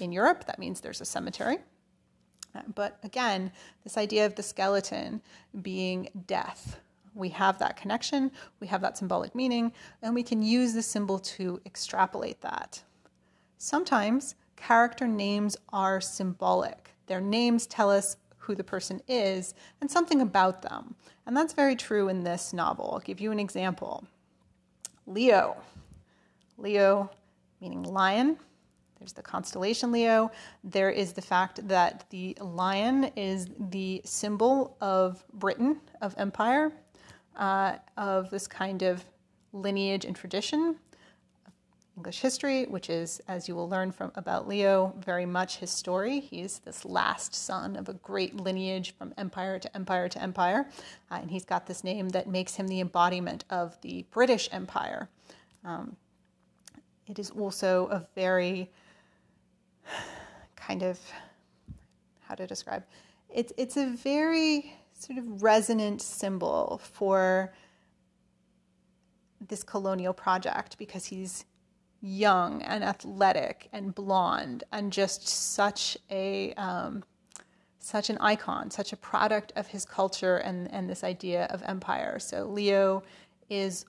in 0.00 0.12
Europe, 0.12 0.46
that 0.46 0.58
means 0.58 0.80
there's 0.80 1.00
a 1.00 1.04
cemetery. 1.04 1.58
Uh, 2.54 2.62
but 2.74 2.98
again, 3.02 3.52
this 3.84 3.96
idea 3.96 4.26
of 4.26 4.34
the 4.34 4.42
skeleton 4.42 5.20
being 5.60 6.08
death. 6.26 6.80
We 7.14 7.28
have 7.30 7.58
that 7.58 7.76
connection, 7.76 8.30
we 8.60 8.68
have 8.68 8.80
that 8.82 8.96
symbolic 8.96 9.34
meaning, 9.34 9.72
and 10.00 10.14
we 10.14 10.22
can 10.22 10.42
use 10.42 10.72
the 10.72 10.82
symbol 10.82 11.18
to 11.18 11.60
extrapolate 11.66 12.40
that. 12.40 12.82
Sometimes 13.58 14.36
character 14.56 15.06
names 15.06 15.56
are 15.72 16.00
symbolic. 16.00 16.90
Their 17.06 17.20
names 17.20 17.66
tell 17.66 17.90
us 17.90 18.16
who 18.40 18.54
the 18.54 18.64
person 18.64 19.00
is 19.06 19.54
and 19.80 19.90
something 19.90 20.20
about 20.20 20.62
them. 20.62 20.94
And 21.26 21.36
that's 21.36 21.52
very 21.52 21.76
true 21.76 22.08
in 22.08 22.24
this 22.24 22.52
novel. 22.52 22.90
I'll 22.92 23.00
give 23.00 23.20
you 23.20 23.30
an 23.32 23.38
example 23.38 24.04
Leo. 25.06 25.56
Leo 26.58 27.10
meaning 27.60 27.82
lion. 27.82 28.36
There's 28.98 29.12
the 29.12 29.22
constellation 29.22 29.92
Leo. 29.92 30.30
There 30.62 30.90
is 30.90 31.12
the 31.12 31.22
fact 31.22 31.66
that 31.68 32.04
the 32.10 32.36
lion 32.40 33.04
is 33.16 33.48
the 33.58 34.02
symbol 34.04 34.76
of 34.80 35.24
Britain, 35.32 35.80
of 36.02 36.14
empire, 36.18 36.72
uh, 37.36 37.76
of 37.96 38.30
this 38.30 38.46
kind 38.46 38.82
of 38.82 39.04
lineage 39.52 40.04
and 40.04 40.14
tradition. 40.14 40.76
English 42.00 42.20
history, 42.20 42.64
which 42.64 42.88
is, 42.88 43.20
as 43.28 43.46
you 43.46 43.54
will 43.54 43.68
learn 43.68 43.92
from 43.92 44.10
about 44.14 44.48
Leo, 44.48 44.94
very 45.04 45.26
much 45.26 45.58
his 45.58 45.70
story. 45.70 46.18
He's 46.18 46.60
this 46.60 46.86
last 46.86 47.34
son 47.34 47.76
of 47.76 47.90
a 47.90 47.92
great 47.92 48.34
lineage 48.36 48.94
from 48.96 49.12
empire 49.18 49.58
to 49.58 49.76
empire 49.76 50.08
to 50.08 50.22
empire, 50.22 50.66
uh, 51.10 51.16
and 51.16 51.30
he's 51.30 51.44
got 51.44 51.66
this 51.66 51.84
name 51.84 52.08
that 52.08 52.26
makes 52.26 52.54
him 52.54 52.68
the 52.68 52.80
embodiment 52.80 53.44
of 53.50 53.78
the 53.82 54.06
British 54.10 54.48
Empire. 54.50 55.10
Um, 55.62 55.94
it 57.06 57.18
is 57.18 57.28
also 57.32 57.88
a 57.88 58.08
very 58.14 58.70
kind 60.56 60.82
of 60.82 60.98
how 62.20 62.34
to 62.34 62.46
describe 62.46 62.82
it's 63.28 63.52
it's 63.58 63.76
a 63.76 63.88
very 63.88 64.72
sort 64.94 65.18
of 65.18 65.42
resonant 65.42 66.00
symbol 66.00 66.80
for 66.82 67.52
this 69.48 69.62
colonial 69.62 70.14
project 70.14 70.78
because 70.78 71.04
he's 71.04 71.44
young 72.00 72.62
and 72.62 72.82
athletic 72.82 73.68
and 73.72 73.94
blonde 73.94 74.64
and 74.72 74.92
just 74.92 75.28
such 75.28 75.98
a 76.10 76.52
um, 76.54 77.02
such 77.78 78.10
an 78.10 78.18
icon, 78.20 78.70
such 78.70 78.92
a 78.92 78.96
product 78.96 79.52
of 79.56 79.68
his 79.68 79.84
culture 79.84 80.36
and, 80.36 80.70
and 80.72 80.88
this 80.88 81.02
idea 81.02 81.46
of 81.46 81.62
empire. 81.64 82.18
So 82.18 82.44
Leo 82.44 83.02
is 83.48 83.86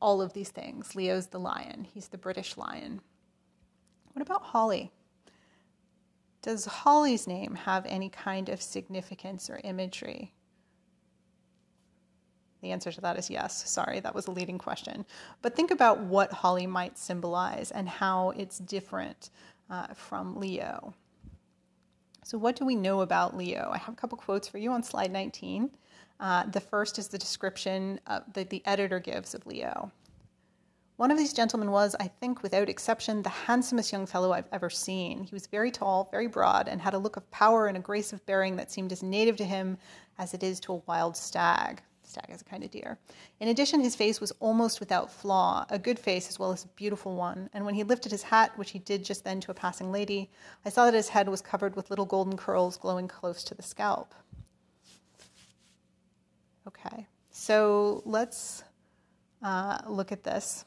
all 0.00 0.22
of 0.22 0.32
these 0.32 0.50
things. 0.50 0.94
Leo's 0.94 1.26
the 1.26 1.40
lion. 1.40 1.86
He's 1.92 2.08
the 2.08 2.18
British 2.18 2.56
lion. 2.56 3.00
What 4.12 4.22
about 4.22 4.42
Holly? 4.42 4.92
Does 6.40 6.64
Holly's 6.64 7.26
name 7.26 7.54
have 7.54 7.84
any 7.86 8.08
kind 8.08 8.48
of 8.48 8.62
significance 8.62 9.50
or 9.50 9.60
imagery? 9.62 10.32
The 12.62 12.70
answer 12.70 12.92
to 12.92 13.00
that 13.00 13.18
is 13.18 13.28
yes. 13.28 13.68
Sorry, 13.68 13.98
that 14.00 14.14
was 14.14 14.28
a 14.28 14.30
leading 14.30 14.56
question. 14.56 15.04
But 15.42 15.56
think 15.56 15.72
about 15.72 15.98
what 15.98 16.32
Holly 16.32 16.66
might 16.66 16.96
symbolize 16.96 17.72
and 17.72 17.88
how 17.88 18.30
it's 18.30 18.58
different 18.58 19.30
uh, 19.68 19.88
from 19.94 20.36
Leo. 20.36 20.94
So, 22.24 22.38
what 22.38 22.54
do 22.54 22.64
we 22.64 22.76
know 22.76 23.00
about 23.00 23.36
Leo? 23.36 23.70
I 23.72 23.78
have 23.78 23.94
a 23.94 23.96
couple 23.96 24.16
quotes 24.16 24.46
for 24.46 24.58
you 24.58 24.70
on 24.70 24.84
slide 24.84 25.10
19. 25.10 25.70
Uh, 26.20 26.46
the 26.46 26.60
first 26.60 27.00
is 27.00 27.08
the 27.08 27.18
description 27.18 27.98
that 28.06 28.48
the 28.48 28.62
editor 28.64 29.00
gives 29.00 29.34
of 29.34 29.44
Leo. 29.44 29.90
One 30.98 31.10
of 31.10 31.18
these 31.18 31.32
gentlemen 31.32 31.72
was, 31.72 31.96
I 31.98 32.06
think, 32.06 32.44
without 32.44 32.68
exception, 32.68 33.22
the 33.22 33.28
handsomest 33.28 33.90
young 33.90 34.06
fellow 34.06 34.32
I've 34.32 34.46
ever 34.52 34.70
seen. 34.70 35.24
He 35.24 35.34
was 35.34 35.48
very 35.48 35.72
tall, 35.72 36.08
very 36.12 36.28
broad, 36.28 36.68
and 36.68 36.80
had 36.80 36.94
a 36.94 36.98
look 36.98 37.16
of 37.16 37.28
power 37.32 37.66
and 37.66 37.76
a 37.76 37.80
grace 37.80 38.12
of 38.12 38.24
bearing 38.24 38.54
that 38.54 38.70
seemed 38.70 38.92
as 38.92 39.02
native 39.02 39.36
to 39.38 39.44
him 39.44 39.78
as 40.18 40.32
it 40.32 40.44
is 40.44 40.60
to 40.60 40.74
a 40.74 40.82
wild 40.86 41.16
stag 41.16 41.82
is 42.28 42.40
a 42.40 42.44
kind 42.44 42.64
of 42.64 42.70
deer. 42.70 42.98
In 43.40 43.48
addition, 43.48 43.80
his 43.80 43.96
face 43.96 44.20
was 44.20 44.32
almost 44.40 44.80
without 44.80 45.10
flaw, 45.10 45.66
a 45.70 45.78
good 45.78 45.98
face 45.98 46.28
as 46.28 46.38
well 46.38 46.52
as 46.52 46.64
a 46.64 46.68
beautiful 46.68 47.14
one. 47.14 47.50
And 47.52 47.64
when 47.64 47.74
he 47.74 47.82
lifted 47.82 48.12
his 48.12 48.22
hat, 48.22 48.52
which 48.56 48.70
he 48.70 48.78
did 48.78 49.04
just 49.04 49.24
then 49.24 49.40
to 49.40 49.50
a 49.50 49.54
passing 49.54 49.92
lady, 49.92 50.30
I 50.64 50.70
saw 50.70 50.84
that 50.84 50.94
his 50.94 51.08
head 51.08 51.28
was 51.28 51.40
covered 51.40 51.76
with 51.76 51.90
little 51.90 52.06
golden 52.06 52.36
curls 52.36 52.76
glowing 52.76 53.08
close 53.08 53.44
to 53.44 53.54
the 53.54 53.62
scalp. 53.62 54.14
Okay, 56.66 57.06
so 57.30 58.02
let's 58.04 58.62
uh, 59.42 59.78
look 59.88 60.12
at 60.12 60.22
this 60.22 60.64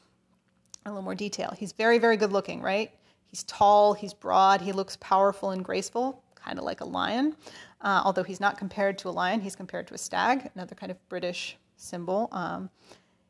in 0.84 0.90
a 0.90 0.92
little 0.92 1.04
more 1.04 1.14
detail. 1.14 1.54
He's 1.56 1.72
very, 1.72 1.98
very 1.98 2.16
good 2.16 2.32
looking, 2.32 2.60
right? 2.60 2.90
He's 3.28 3.42
tall, 3.44 3.94
he's 3.94 4.14
broad, 4.14 4.60
he 4.60 4.72
looks 4.72 4.96
powerful 5.00 5.50
and 5.50 5.64
graceful, 5.64 6.22
kind 6.34 6.58
of 6.58 6.64
like 6.64 6.80
a 6.80 6.84
lion. 6.84 7.34
Uh, 7.80 8.02
although 8.04 8.22
he's 8.22 8.40
not 8.40 8.56
compared 8.56 8.98
to 8.98 9.08
a 9.08 9.10
lion, 9.10 9.40
he's 9.40 9.56
compared 9.56 9.86
to 9.86 9.94
a 9.94 9.98
stag, 9.98 10.50
another 10.54 10.74
kind 10.74 10.90
of 10.90 11.08
British 11.08 11.56
symbol. 11.76 12.28
Um, 12.32 12.70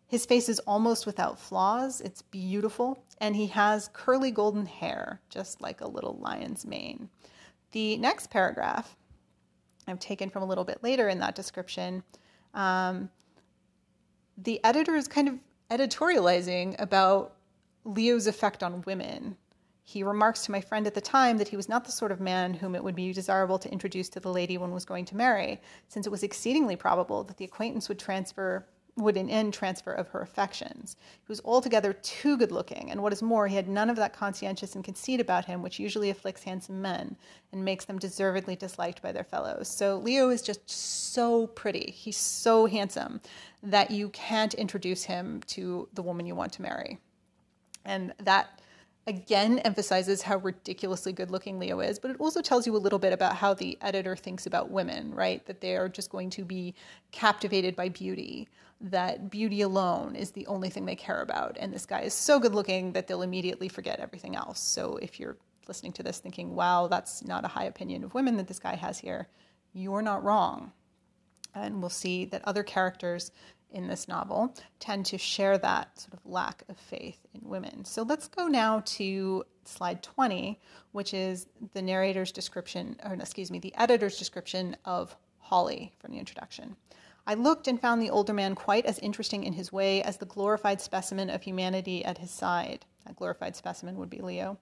his 0.06 0.24
face 0.24 0.48
is 0.48 0.60
almost 0.60 1.04
without 1.04 1.38
flaws. 1.38 2.00
It's 2.00 2.22
beautiful. 2.22 3.02
And 3.20 3.34
he 3.34 3.46
has 3.48 3.90
curly 3.92 4.30
golden 4.30 4.66
hair, 4.66 5.20
just 5.28 5.60
like 5.60 5.80
a 5.80 5.88
little 5.88 6.16
lion's 6.20 6.64
mane. 6.64 7.08
The 7.72 7.96
next 7.96 8.30
paragraph 8.30 8.96
I've 9.88 9.98
taken 10.00 10.30
from 10.30 10.42
a 10.42 10.46
little 10.46 10.64
bit 10.64 10.82
later 10.82 11.08
in 11.08 11.18
that 11.20 11.34
description. 11.34 12.02
Um, 12.54 13.10
the 14.38 14.62
editor 14.64 14.94
is 14.94 15.08
kind 15.08 15.28
of 15.28 15.38
editorializing 15.70 16.80
about 16.80 17.34
Leo's 17.84 18.26
effect 18.26 18.62
on 18.62 18.82
women 18.82 19.36
he 19.88 20.02
remarks 20.02 20.44
to 20.44 20.50
my 20.50 20.60
friend 20.60 20.84
at 20.88 20.94
the 20.94 21.00
time 21.00 21.38
that 21.38 21.46
he 21.46 21.56
was 21.56 21.68
not 21.68 21.84
the 21.84 21.92
sort 21.92 22.10
of 22.10 22.20
man 22.20 22.52
whom 22.52 22.74
it 22.74 22.82
would 22.82 22.96
be 22.96 23.12
desirable 23.12 23.56
to 23.56 23.70
introduce 23.70 24.08
to 24.08 24.18
the 24.18 24.32
lady 24.32 24.58
one 24.58 24.74
was 24.74 24.84
going 24.84 25.04
to 25.04 25.16
marry, 25.16 25.60
since 25.86 26.08
it 26.08 26.10
was 26.10 26.24
exceedingly 26.24 26.74
probable 26.74 27.22
that 27.22 27.36
the 27.36 27.44
acquaintance 27.44 27.88
would 27.88 27.98
transfer 27.98 28.66
would 28.96 29.16
in 29.16 29.30
end 29.30 29.54
transfer 29.54 29.92
of 29.92 30.08
her 30.08 30.22
affections. 30.22 30.96
He 31.20 31.28
was 31.28 31.40
altogether 31.44 31.92
too 31.92 32.36
good 32.36 32.50
looking, 32.50 32.90
and 32.90 33.00
what 33.00 33.12
is 33.12 33.22
more, 33.22 33.46
he 33.46 33.54
had 33.54 33.68
none 33.68 33.88
of 33.88 33.96
that 33.96 34.12
conscientious 34.12 34.74
and 34.74 34.82
conceit 34.82 35.20
about 35.20 35.44
him 35.44 35.62
which 35.62 35.78
usually 35.78 36.10
afflicts 36.10 36.42
handsome 36.42 36.82
men 36.82 37.14
and 37.52 37.64
makes 37.64 37.84
them 37.84 38.00
deservedly 38.00 38.56
disliked 38.56 39.02
by 39.02 39.12
their 39.12 39.22
fellows. 39.22 39.68
So 39.68 39.98
Leo 39.98 40.30
is 40.30 40.42
just 40.42 40.68
so 40.68 41.46
pretty. 41.46 41.92
He's 41.94 42.16
so 42.16 42.66
handsome 42.66 43.20
that 43.62 43.92
you 43.92 44.08
can't 44.08 44.54
introduce 44.54 45.04
him 45.04 45.42
to 45.48 45.88
the 45.92 46.02
woman 46.02 46.26
you 46.26 46.34
want 46.34 46.54
to 46.54 46.62
marry. 46.62 46.98
And 47.84 48.14
that 48.24 48.60
again 49.06 49.60
emphasizes 49.60 50.22
how 50.22 50.38
ridiculously 50.38 51.12
good 51.12 51.30
looking 51.30 51.58
Leo 51.58 51.80
is, 51.80 51.98
but 51.98 52.10
it 52.10 52.16
also 52.18 52.42
tells 52.42 52.66
you 52.66 52.74
a 52.74 52.78
little 52.78 52.98
bit 52.98 53.12
about 53.12 53.36
how 53.36 53.54
the 53.54 53.78
editor 53.80 54.16
thinks 54.16 54.46
about 54.46 54.70
women, 54.70 55.14
right? 55.14 55.44
That 55.46 55.60
they 55.60 55.76
are 55.76 55.88
just 55.88 56.10
going 56.10 56.30
to 56.30 56.44
be 56.44 56.74
captivated 57.12 57.76
by 57.76 57.88
beauty, 57.88 58.48
that 58.80 59.30
beauty 59.30 59.62
alone 59.62 60.16
is 60.16 60.32
the 60.32 60.46
only 60.46 60.68
thing 60.68 60.84
they 60.84 60.96
care 60.96 61.22
about. 61.22 61.56
And 61.58 61.72
this 61.72 61.86
guy 61.86 62.00
is 62.00 62.14
so 62.14 62.38
good 62.38 62.54
looking 62.54 62.92
that 62.92 63.06
they'll 63.06 63.22
immediately 63.22 63.68
forget 63.68 64.00
everything 64.00 64.36
else. 64.36 64.60
So 64.60 64.98
if 65.00 65.18
you're 65.18 65.36
listening 65.68 65.92
to 65.92 66.02
this 66.02 66.18
thinking, 66.18 66.54
wow, 66.54 66.88
that's 66.88 67.24
not 67.24 67.44
a 67.44 67.48
high 67.48 67.64
opinion 67.64 68.04
of 68.04 68.14
women 68.14 68.36
that 68.36 68.48
this 68.48 68.58
guy 68.58 68.74
has 68.74 68.98
here, 68.98 69.28
you're 69.72 70.02
not 70.02 70.24
wrong. 70.24 70.72
And 71.54 71.80
we'll 71.80 71.90
see 71.90 72.26
that 72.26 72.42
other 72.44 72.62
characters 72.62 73.30
in 73.70 73.88
this 73.88 74.08
novel 74.08 74.54
tend 74.80 75.06
to 75.06 75.18
share 75.18 75.58
that 75.58 76.00
sort 76.00 76.14
of 76.14 76.20
lack 76.24 76.62
of 76.68 76.76
faith 76.76 77.18
in 77.34 77.48
women. 77.48 77.84
So 77.84 78.02
let's 78.02 78.28
go 78.28 78.46
now 78.46 78.82
to 78.86 79.44
slide 79.64 80.02
20, 80.02 80.60
which 80.92 81.12
is 81.12 81.46
the 81.74 81.82
narrator's 81.82 82.32
description, 82.32 82.96
or 83.04 83.14
excuse 83.14 83.50
me, 83.50 83.58
the 83.58 83.74
editor's 83.76 84.18
description 84.18 84.76
of 84.84 85.16
Holly 85.38 85.92
from 85.98 86.12
the 86.12 86.18
introduction. 86.18 86.76
I 87.26 87.34
looked 87.34 87.66
and 87.66 87.80
found 87.80 88.00
the 88.00 88.10
older 88.10 88.32
man 88.32 88.54
quite 88.54 88.86
as 88.86 89.00
interesting 89.00 89.44
in 89.44 89.52
his 89.52 89.72
way 89.72 90.02
as 90.02 90.16
the 90.16 90.26
glorified 90.26 90.80
specimen 90.80 91.28
of 91.28 91.42
humanity 91.42 92.04
at 92.04 92.18
his 92.18 92.30
side. 92.30 92.86
A 93.06 93.12
glorified 93.12 93.56
specimen 93.56 93.96
would 93.98 94.10
be 94.10 94.20
Leo. 94.20 94.58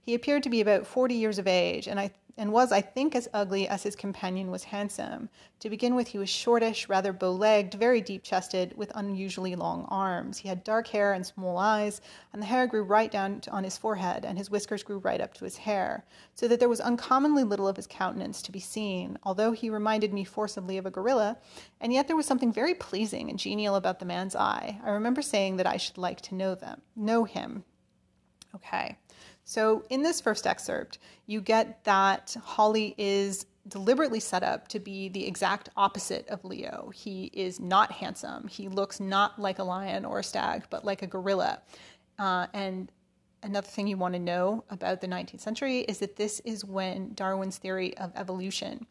He 0.00 0.14
appeared 0.14 0.42
to 0.42 0.50
be 0.50 0.60
about 0.60 0.86
40 0.86 1.14
years 1.14 1.38
of 1.38 1.46
age, 1.46 1.86
and, 1.86 1.98
I, 2.00 2.10
and 2.36 2.52
was, 2.52 2.70
I 2.70 2.80
think, 2.80 3.14
as 3.14 3.28
ugly 3.32 3.66
as 3.66 3.82
his 3.82 3.96
companion 3.96 4.50
was 4.50 4.64
handsome. 4.64 5.28
To 5.60 5.70
begin 5.70 5.94
with, 5.94 6.08
he 6.08 6.18
was 6.18 6.28
shortish, 6.28 6.88
rather 6.88 7.12
bow 7.12 7.32
legged, 7.32 7.74
very 7.74 8.00
deep 8.00 8.22
chested, 8.22 8.76
with 8.76 8.92
unusually 8.94 9.56
long 9.56 9.86
arms. 9.88 10.38
He 10.38 10.48
had 10.48 10.62
dark 10.62 10.88
hair 10.88 11.12
and 11.12 11.26
small 11.26 11.58
eyes, 11.58 12.00
and 12.32 12.40
the 12.40 12.46
hair 12.46 12.66
grew 12.66 12.82
right 12.82 13.10
down 13.10 13.42
on 13.50 13.64
his 13.64 13.76
forehead, 13.76 14.24
and 14.24 14.38
his 14.38 14.50
whiskers 14.50 14.82
grew 14.82 14.98
right 14.98 15.20
up 15.20 15.34
to 15.34 15.44
his 15.44 15.56
hair, 15.56 16.04
so 16.34 16.46
that 16.46 16.60
there 16.60 16.68
was 16.68 16.80
uncommonly 16.80 17.44
little 17.44 17.66
of 17.66 17.76
his 17.76 17.86
countenance 17.86 18.42
to 18.42 18.52
be 18.52 18.60
seen, 18.60 19.18
although 19.24 19.52
he 19.52 19.70
reminded 19.70 20.12
me 20.12 20.24
forcibly 20.24 20.78
of 20.78 20.86
a 20.86 20.90
gorilla, 20.90 21.38
and 21.80 21.92
yet 21.92 22.06
there 22.06 22.16
was 22.16 22.26
something 22.26 22.52
very 22.52 22.74
pleasing 22.74 23.30
and 23.30 23.38
genial 23.38 23.74
about 23.74 23.98
the 23.98 24.04
man's 24.04 24.36
eye. 24.36 24.80
I 24.84 24.90
remember 24.90 25.22
saying 25.22 25.56
that 25.56 25.66
I 25.66 25.76
should 25.76 25.98
like 25.98 26.20
to 26.22 26.34
know 26.34 26.54
them, 26.54 26.82
know 26.94 27.24
him, 27.24 27.64
Okay, 28.54 28.96
so 29.48 29.82
in 29.88 30.02
this 30.02 30.20
first 30.20 30.46
excerpt, 30.46 30.98
you 31.24 31.40
get 31.40 31.82
that 31.84 32.36
Holly 32.44 32.94
is 32.98 33.46
deliberately 33.66 34.20
set 34.20 34.42
up 34.42 34.68
to 34.68 34.78
be 34.78 35.08
the 35.08 35.26
exact 35.26 35.70
opposite 35.74 36.28
of 36.28 36.44
Leo. 36.44 36.90
He 36.94 37.30
is 37.32 37.58
not 37.58 37.90
handsome. 37.90 38.46
He 38.46 38.68
looks 38.68 39.00
not 39.00 39.40
like 39.40 39.58
a 39.58 39.64
lion 39.64 40.04
or 40.04 40.18
a 40.18 40.22
stag, 40.22 40.64
but 40.68 40.84
like 40.84 41.00
a 41.00 41.06
gorilla. 41.06 41.62
Uh, 42.18 42.48
and 42.52 42.92
another 43.42 43.66
thing 43.66 43.86
you 43.86 43.96
want 43.96 44.12
to 44.12 44.20
know 44.20 44.64
about 44.68 45.00
the 45.00 45.08
19th 45.08 45.40
century 45.40 45.78
is 45.78 45.96
that 46.00 46.16
this 46.16 46.40
is 46.40 46.62
when 46.62 47.14
Darwin's 47.14 47.56
theory 47.56 47.96
of 47.96 48.12
evolution 48.16 48.86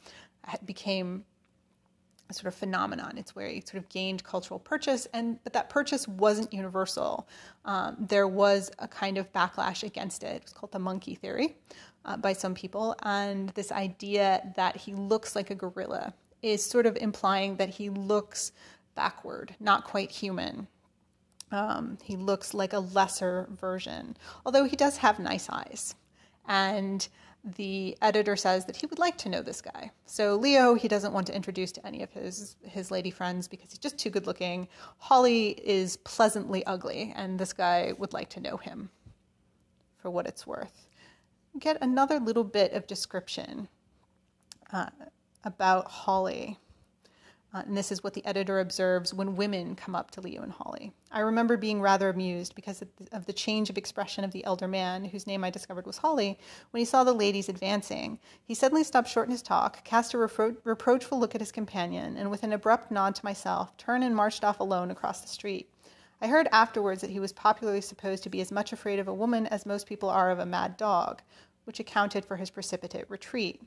became 0.66 1.24
sort 2.32 2.48
of 2.48 2.56
phenomenon. 2.56 3.18
It's 3.18 3.36
where 3.36 3.48
it 3.48 3.68
sort 3.68 3.82
of 3.84 3.90
gained 3.90 4.24
cultural 4.24 4.60
purchase, 4.60 5.08
and 5.14 5.42
but 5.44 5.54
that 5.54 5.70
purchase 5.70 6.08
wasn't 6.08 6.54
universal. 6.54 7.28
Um, 7.66 7.96
there 8.00 8.28
was 8.28 8.72
a 8.80 8.88
kind 8.88 9.18
of 9.18 9.32
backlash 9.34 9.84
against 9.84 10.24
it. 10.24 10.36
It 10.36 10.44
was 10.44 10.54
called 10.54 10.72
the 10.72 10.80
monkey 10.80 11.16
theory 11.16 11.56
uh, 12.06 12.18
by 12.18 12.34
some 12.34 12.54
people, 12.54 12.96
and 13.04 13.50
this 13.50 13.72
idea 13.72 14.54
that 14.56 14.76
he 14.76 14.94
looks 14.94 15.36
like 15.36 15.50
a 15.50 15.56
gorilla 15.56 16.14
is 16.42 16.64
sort 16.64 16.86
of 16.86 16.96
implying 16.98 17.56
that 17.58 17.70
he 17.70 17.90
looks 17.90 18.52
backward, 18.96 19.56
not 19.60 19.86
quite 19.86 20.12
human. 20.12 20.68
Um, 21.52 21.98
he 22.04 22.18
looks 22.18 22.54
like 22.54 22.74
a 22.74 22.80
lesser 22.80 23.48
version, 23.52 24.18
although 24.46 24.66
he 24.66 24.76
does 24.76 24.98
have 24.98 25.18
nice 25.18 25.50
eyes, 25.50 25.96
and 26.46 27.08
the 27.56 27.98
editor 28.02 28.36
says 28.36 28.66
that 28.66 28.76
he 28.76 28.86
would 28.88 29.00
like 29.00 29.18
to 29.20 29.30
know 29.30 29.42
this 29.42 29.62
guy. 29.62 29.92
So 30.06 30.36
Leo, 30.36 30.74
he 30.74 30.88
doesn't 30.88 31.14
want 31.14 31.28
to 31.28 31.36
introduce 31.36 31.72
to 31.74 31.86
any 31.86 32.04
of 32.04 32.12
his 32.12 32.58
his 32.64 32.92
lady 32.92 33.12
friends 33.12 33.48
because 33.48 33.72
he's 33.72 33.80
just 33.80 33.98
too 33.98 34.10
good 34.10 34.28
looking. 34.28 34.68
Holly 34.98 35.50
is 35.64 35.98
pleasantly 35.98 36.66
ugly, 36.66 37.14
and 37.16 37.40
this 37.40 37.54
guy 37.54 37.94
would 37.98 38.14
like 38.14 38.30
to 38.32 38.40
know 38.40 38.58
him 38.58 38.90
for 39.98 40.12
what 40.12 40.28
it's 40.28 40.46
worth. 40.46 40.88
Get 41.60 41.78
another 41.82 42.20
little 42.20 42.44
bit 42.44 42.74
of 42.74 42.86
description 42.86 43.68
uh, 44.72 44.90
about 45.44 45.90
Holly. 45.90 46.60
Uh, 47.58 47.64
and 47.66 47.76
this 47.76 47.92
is 47.92 48.04
what 48.04 48.14
the 48.14 48.24
editor 48.24 48.60
observes 48.60 49.16
when 49.16 49.36
women 49.36 49.74
come 49.76 49.96
up 49.96 50.12
to 50.12 50.22
Leo 50.22 50.44
and 50.44 50.52
Holly. 50.52 50.92
I 51.12 51.22
remember 51.22 51.58
being 51.58 51.82
rather 51.82 52.08
amused 52.08 52.54
because 52.54 52.84
of 53.12 53.26
the 53.26 53.34
change 53.34 53.72
of 53.72 53.80
expression 53.80 54.24
of 54.24 54.32
the 54.32 54.46
elder 54.46 54.68
man, 54.68 55.06
whose 55.06 55.26
name 55.26 55.44
I 55.44 55.50
discovered 55.50 55.88
was 55.88 55.98
Holly, 55.98 56.38
when 56.70 56.82
he 56.82 56.86
saw 56.86 57.04
the 57.04 57.14
ladies 57.14 57.50
advancing. 57.50 58.20
He 58.44 58.54
suddenly 58.54 58.84
stopped 58.84 59.10
short 59.10 59.26
in 59.26 59.32
his 59.32 59.42
talk, 59.42 59.84
cast 59.84 60.14
a 60.14 60.18
repro- 60.18 60.56
reproachful 60.66 61.20
look 61.20 61.34
at 61.34 61.42
his 61.42 61.52
companion, 61.52 62.16
and 62.16 62.30
with 62.30 62.44
an 62.44 62.54
abrupt 62.54 62.92
nod 62.92 63.16
to 63.16 63.26
myself, 63.26 63.76
turned 63.76 64.04
and 64.04 64.16
marched 64.16 64.44
off 64.44 64.60
alone 64.60 64.92
across 64.92 65.22
the 65.22 65.28
street. 65.28 65.74
I 66.22 66.28
heard 66.28 66.48
afterwards 66.52 67.02
that 67.02 67.10
he 67.10 67.20
was 67.20 67.34
popularly 67.34 67.82
supposed 67.82 68.22
to 68.22 68.30
be 68.30 68.42
as 68.42 68.52
much 68.52 68.72
afraid 68.72 69.00
of 69.00 69.08
a 69.08 69.14
woman 69.16 69.48
as 69.48 69.66
most 69.66 69.88
people 69.88 70.10
are 70.10 70.30
of 70.30 70.38
a 70.38 70.46
mad 70.46 70.78
dog, 70.78 71.24
which 71.64 71.80
accounted 71.80 72.24
for 72.24 72.36
his 72.36 72.52
precipitate 72.52 73.10
retreat. 73.10 73.64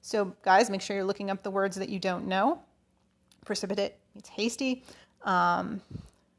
So, 0.00 0.34
guys, 0.40 0.70
make 0.70 0.80
sure 0.80 0.96
you're 0.96 1.04
looking 1.04 1.30
up 1.30 1.42
the 1.42 1.50
words 1.50 1.76
that 1.76 1.90
you 1.90 1.98
don't 1.98 2.26
know 2.26 2.62
precipitate 3.44 3.94
means 4.14 4.28
hasty. 4.28 4.84
Um, 5.22 5.80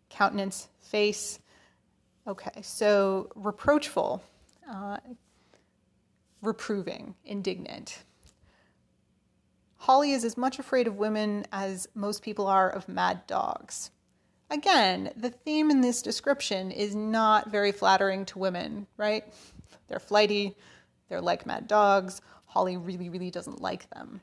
countenance, 0.09 0.67
face. 0.81 1.39
Okay, 2.27 2.61
so 2.61 3.29
reproachful, 3.35 4.23
uh, 4.69 4.97
reproving, 6.41 7.15
indignant. 7.23 8.03
Holly 9.77 10.13
is 10.13 10.23
as 10.23 10.37
much 10.37 10.57
afraid 10.57 10.87
of 10.87 10.97
women 10.97 11.45
as 11.51 11.87
most 11.93 12.23
people 12.23 12.47
are 12.47 12.69
of 12.69 12.89
mad 12.89 13.27
dogs. 13.27 13.91
Again, 14.49 15.11
the 15.15 15.29
theme 15.29 15.69
in 15.69 15.81
this 15.81 16.01
description 16.01 16.71
is 16.71 16.95
not 16.95 17.51
very 17.51 17.71
flattering 17.71 18.25
to 18.25 18.39
women, 18.39 18.87
right? 18.97 19.25
They're 19.87 19.99
flighty, 19.99 20.55
they're 21.09 21.21
like 21.21 21.45
mad 21.45 21.67
dogs. 21.67 22.21
Holly 22.45 22.77
really, 22.77 23.09
really 23.09 23.29
doesn't 23.29 23.61
like 23.61 23.89
them. 23.91 24.21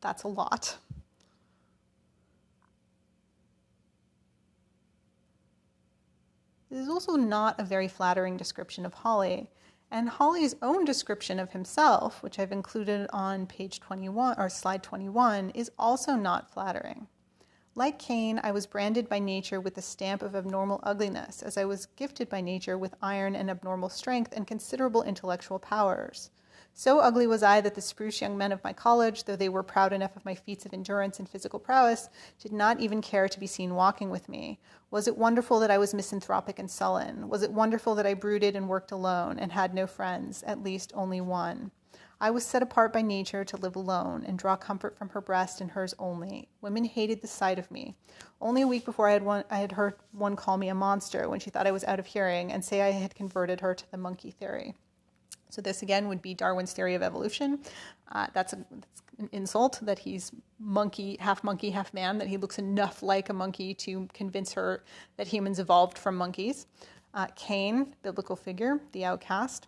That's 0.00 0.22
a 0.22 0.28
lot. 0.28 0.78
This 6.70 6.80
is 6.80 6.88
also 6.88 7.16
not 7.16 7.58
a 7.58 7.64
very 7.64 7.88
flattering 7.88 8.36
description 8.36 8.86
of 8.86 8.94
Holly. 8.94 9.50
And 9.90 10.08
Holly's 10.08 10.54
own 10.62 10.84
description 10.84 11.40
of 11.40 11.50
himself, 11.50 12.22
which 12.22 12.38
I've 12.38 12.52
included 12.52 13.08
on 13.12 13.46
page 13.46 13.80
21 13.80 14.36
or 14.38 14.48
slide 14.48 14.84
21, 14.84 15.50
is 15.50 15.72
also 15.76 16.14
not 16.14 16.48
flattering. 16.52 17.08
Like 17.74 17.98
Cain, 17.98 18.40
I 18.44 18.52
was 18.52 18.66
branded 18.66 19.08
by 19.08 19.18
nature 19.18 19.60
with 19.60 19.74
the 19.74 19.82
stamp 19.82 20.22
of 20.22 20.36
abnormal 20.36 20.80
ugliness, 20.84 21.42
as 21.42 21.56
I 21.56 21.64
was 21.64 21.86
gifted 21.86 22.28
by 22.28 22.40
nature 22.40 22.78
with 22.78 22.94
iron 23.02 23.34
and 23.34 23.50
abnormal 23.50 23.88
strength 23.88 24.32
and 24.36 24.46
considerable 24.46 25.02
intellectual 25.02 25.58
powers. 25.58 26.30
So 26.80 27.00
ugly 27.00 27.26
was 27.26 27.42
I 27.42 27.60
that 27.60 27.74
the 27.74 27.82
spruce 27.82 28.22
young 28.22 28.38
men 28.38 28.52
of 28.52 28.64
my 28.64 28.72
college, 28.72 29.24
though 29.24 29.36
they 29.36 29.50
were 29.50 29.62
proud 29.62 29.92
enough 29.92 30.16
of 30.16 30.24
my 30.24 30.34
feats 30.34 30.64
of 30.64 30.72
endurance 30.72 31.18
and 31.18 31.28
physical 31.28 31.58
prowess, 31.58 32.08
did 32.38 32.52
not 32.54 32.80
even 32.80 33.02
care 33.02 33.28
to 33.28 33.38
be 33.38 33.46
seen 33.46 33.74
walking 33.74 34.08
with 34.08 34.30
me. 34.30 34.58
Was 34.90 35.06
it 35.06 35.18
wonderful 35.18 35.60
that 35.60 35.70
I 35.70 35.76
was 35.76 35.92
misanthropic 35.92 36.58
and 36.58 36.70
sullen? 36.70 37.28
Was 37.28 37.42
it 37.42 37.52
wonderful 37.52 37.94
that 37.96 38.06
I 38.06 38.14
brooded 38.14 38.56
and 38.56 38.66
worked 38.66 38.92
alone 38.92 39.38
and 39.38 39.52
had 39.52 39.74
no 39.74 39.86
friends, 39.86 40.42
at 40.44 40.62
least 40.62 40.90
only 40.94 41.20
one? 41.20 41.70
I 42.18 42.30
was 42.30 42.46
set 42.46 42.62
apart 42.62 42.94
by 42.94 43.02
nature 43.02 43.44
to 43.44 43.58
live 43.58 43.76
alone 43.76 44.24
and 44.26 44.38
draw 44.38 44.56
comfort 44.56 44.96
from 44.96 45.10
her 45.10 45.20
breast 45.20 45.60
and 45.60 45.72
hers 45.72 45.92
only. 45.98 46.48
Women 46.62 46.86
hated 46.86 47.20
the 47.20 47.26
sight 47.26 47.58
of 47.58 47.70
me. 47.70 47.94
Only 48.40 48.62
a 48.62 48.66
week 48.66 48.86
before 48.86 49.06
I 49.06 49.12
had, 49.12 49.22
one, 49.22 49.44
I 49.50 49.58
had 49.58 49.72
heard 49.72 49.96
one 50.12 50.34
call 50.34 50.56
me 50.56 50.70
a 50.70 50.74
monster 50.74 51.28
when 51.28 51.40
she 51.40 51.50
thought 51.50 51.66
I 51.66 51.72
was 51.72 51.84
out 51.84 51.98
of 51.98 52.06
hearing 52.06 52.50
and 52.50 52.64
say 52.64 52.80
I 52.80 52.92
had 52.92 53.14
converted 53.14 53.60
her 53.60 53.74
to 53.74 53.90
the 53.90 53.98
monkey 53.98 54.30
theory. 54.30 54.76
So 55.50 55.60
this 55.60 55.82
again 55.82 56.08
would 56.08 56.22
be 56.22 56.34
Darwin's 56.34 56.72
theory 56.72 56.94
of 56.94 57.02
evolution. 57.02 57.60
Uh, 58.12 58.28
that's, 58.32 58.52
a, 58.52 58.56
that's, 58.56 59.02
an 59.18 59.28
insult 59.32 59.78
that 59.82 59.98
he's 59.98 60.32
monkey, 60.58 61.16
half 61.20 61.44
monkey, 61.44 61.70
half 61.70 61.92
man. 61.92 62.18
That 62.18 62.28
he 62.28 62.36
looks 62.36 62.58
enough 62.58 63.02
like 63.02 63.28
a 63.28 63.34
monkey 63.34 63.74
to 63.74 64.08
convince 64.14 64.52
her 64.54 64.82
that 65.16 65.26
humans 65.26 65.58
evolved 65.58 65.98
from 65.98 66.16
monkeys. 66.16 66.66
Uh, 67.12 67.26
Cain, 67.36 67.94
biblical 68.02 68.36
figure, 68.36 68.80
the 68.92 69.04
outcast. 69.04 69.66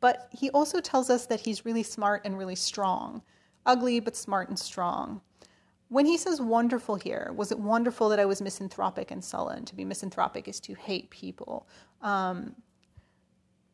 But 0.00 0.28
he 0.32 0.50
also 0.50 0.80
tells 0.80 1.10
us 1.10 1.26
that 1.26 1.40
he's 1.40 1.64
really 1.64 1.82
smart 1.82 2.22
and 2.24 2.36
really 2.36 2.56
strong, 2.56 3.22
ugly 3.64 4.00
but 4.00 4.16
smart 4.16 4.48
and 4.48 4.58
strong. 4.58 5.20
When 5.88 6.04
he 6.04 6.16
says 6.16 6.40
wonderful 6.40 6.96
here, 6.96 7.32
was 7.36 7.52
it 7.52 7.58
wonderful 7.60 8.08
that 8.08 8.18
I 8.18 8.24
was 8.24 8.42
misanthropic 8.42 9.12
and 9.12 9.22
sullen? 9.22 9.64
To 9.66 9.74
be 9.74 9.84
misanthropic 9.84 10.48
is 10.48 10.58
to 10.60 10.74
hate 10.74 11.10
people. 11.10 11.68
Um, 12.02 12.56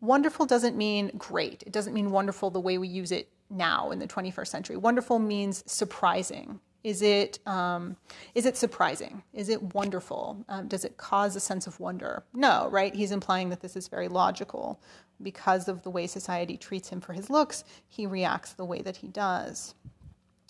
wonderful 0.03 0.44
doesn't 0.44 0.76
mean 0.76 1.12
great. 1.16 1.62
It 1.66 1.72
doesn't 1.72 1.94
mean 1.94 2.11
wonderful 2.11 2.50
the 2.50 2.61
way 2.61 2.76
we 2.76 2.88
use 2.88 3.12
it 3.12 3.28
now 3.48 3.90
in 3.90 4.00
the 4.00 4.07
21st 4.07 4.48
century. 4.48 4.76
Wonderful 4.76 5.18
means 5.18 5.62
surprising. 5.70 6.61
Is 6.82 7.00
it, 7.00 7.38
um, 7.46 7.96
is 8.34 8.44
it 8.44 8.57
surprising? 8.57 9.22
Is 9.32 9.48
it 9.48 9.74
wonderful? 9.74 10.44
Um, 10.48 10.66
does 10.66 10.84
it 10.84 10.96
cause 10.96 11.36
a 11.36 11.40
sense 11.40 11.68
of 11.68 11.78
wonder? 11.78 12.24
No, 12.34 12.68
right? 12.70 12.92
He's 12.92 13.12
implying 13.12 13.50
that 13.50 13.61
this 13.61 13.76
is 13.76 13.86
very 13.86 14.09
logical. 14.09 14.80
Because 15.22 15.68
of 15.68 15.82
the 15.82 15.90
way 15.90 16.09
society 16.09 16.57
treats 16.57 16.88
him 16.88 17.00
for 17.00 17.12
his 17.12 17.30
looks, 17.30 17.62
he 17.86 18.07
reacts 18.07 18.55
the 18.55 18.64
way 18.64 18.82
that 18.82 18.96
he 18.96 19.07
does. 19.07 19.76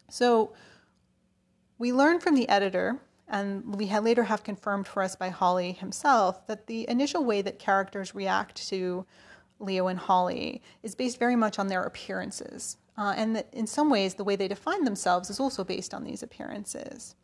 So 0.09 0.55
we 1.77 1.93
learn 1.93 2.21
from 2.21 2.35
the 2.35 2.49
editor, 2.49 2.99
and 3.29 3.77
we 3.77 3.87
later 3.99 4.23
have 4.23 4.43
confirmed 4.43 4.87
for 4.87 5.03
us 5.03 5.15
by 5.15 5.29
Holly 5.29 5.73
himself, 5.73 6.47
that 6.47 6.67
the 6.67 6.89
initial 6.89 7.25
way 7.25 7.43
that 7.43 7.59
characters 7.59 8.15
react 8.15 8.67
to 8.69 9.05
Leo 9.63 9.87
and 9.87 9.99
Holly 9.99 10.63
is 10.83 10.95
based 10.95 11.19
very 11.19 11.37
much 11.37 11.59
on 11.59 11.69
their 11.69 11.83
appearances. 11.83 12.77
Uh, 12.97 13.15
and 13.17 13.45
in 13.53 13.67
some 13.67 13.89
ways, 13.89 14.15
the 14.15 14.25
way 14.25 14.37
they 14.37 14.49
define 14.49 14.85
themselves 14.85 15.31
is 15.31 15.41
also 15.41 15.65
based 15.65 15.95
on 15.95 16.05
these 16.05 16.23
appearances. 16.23 17.15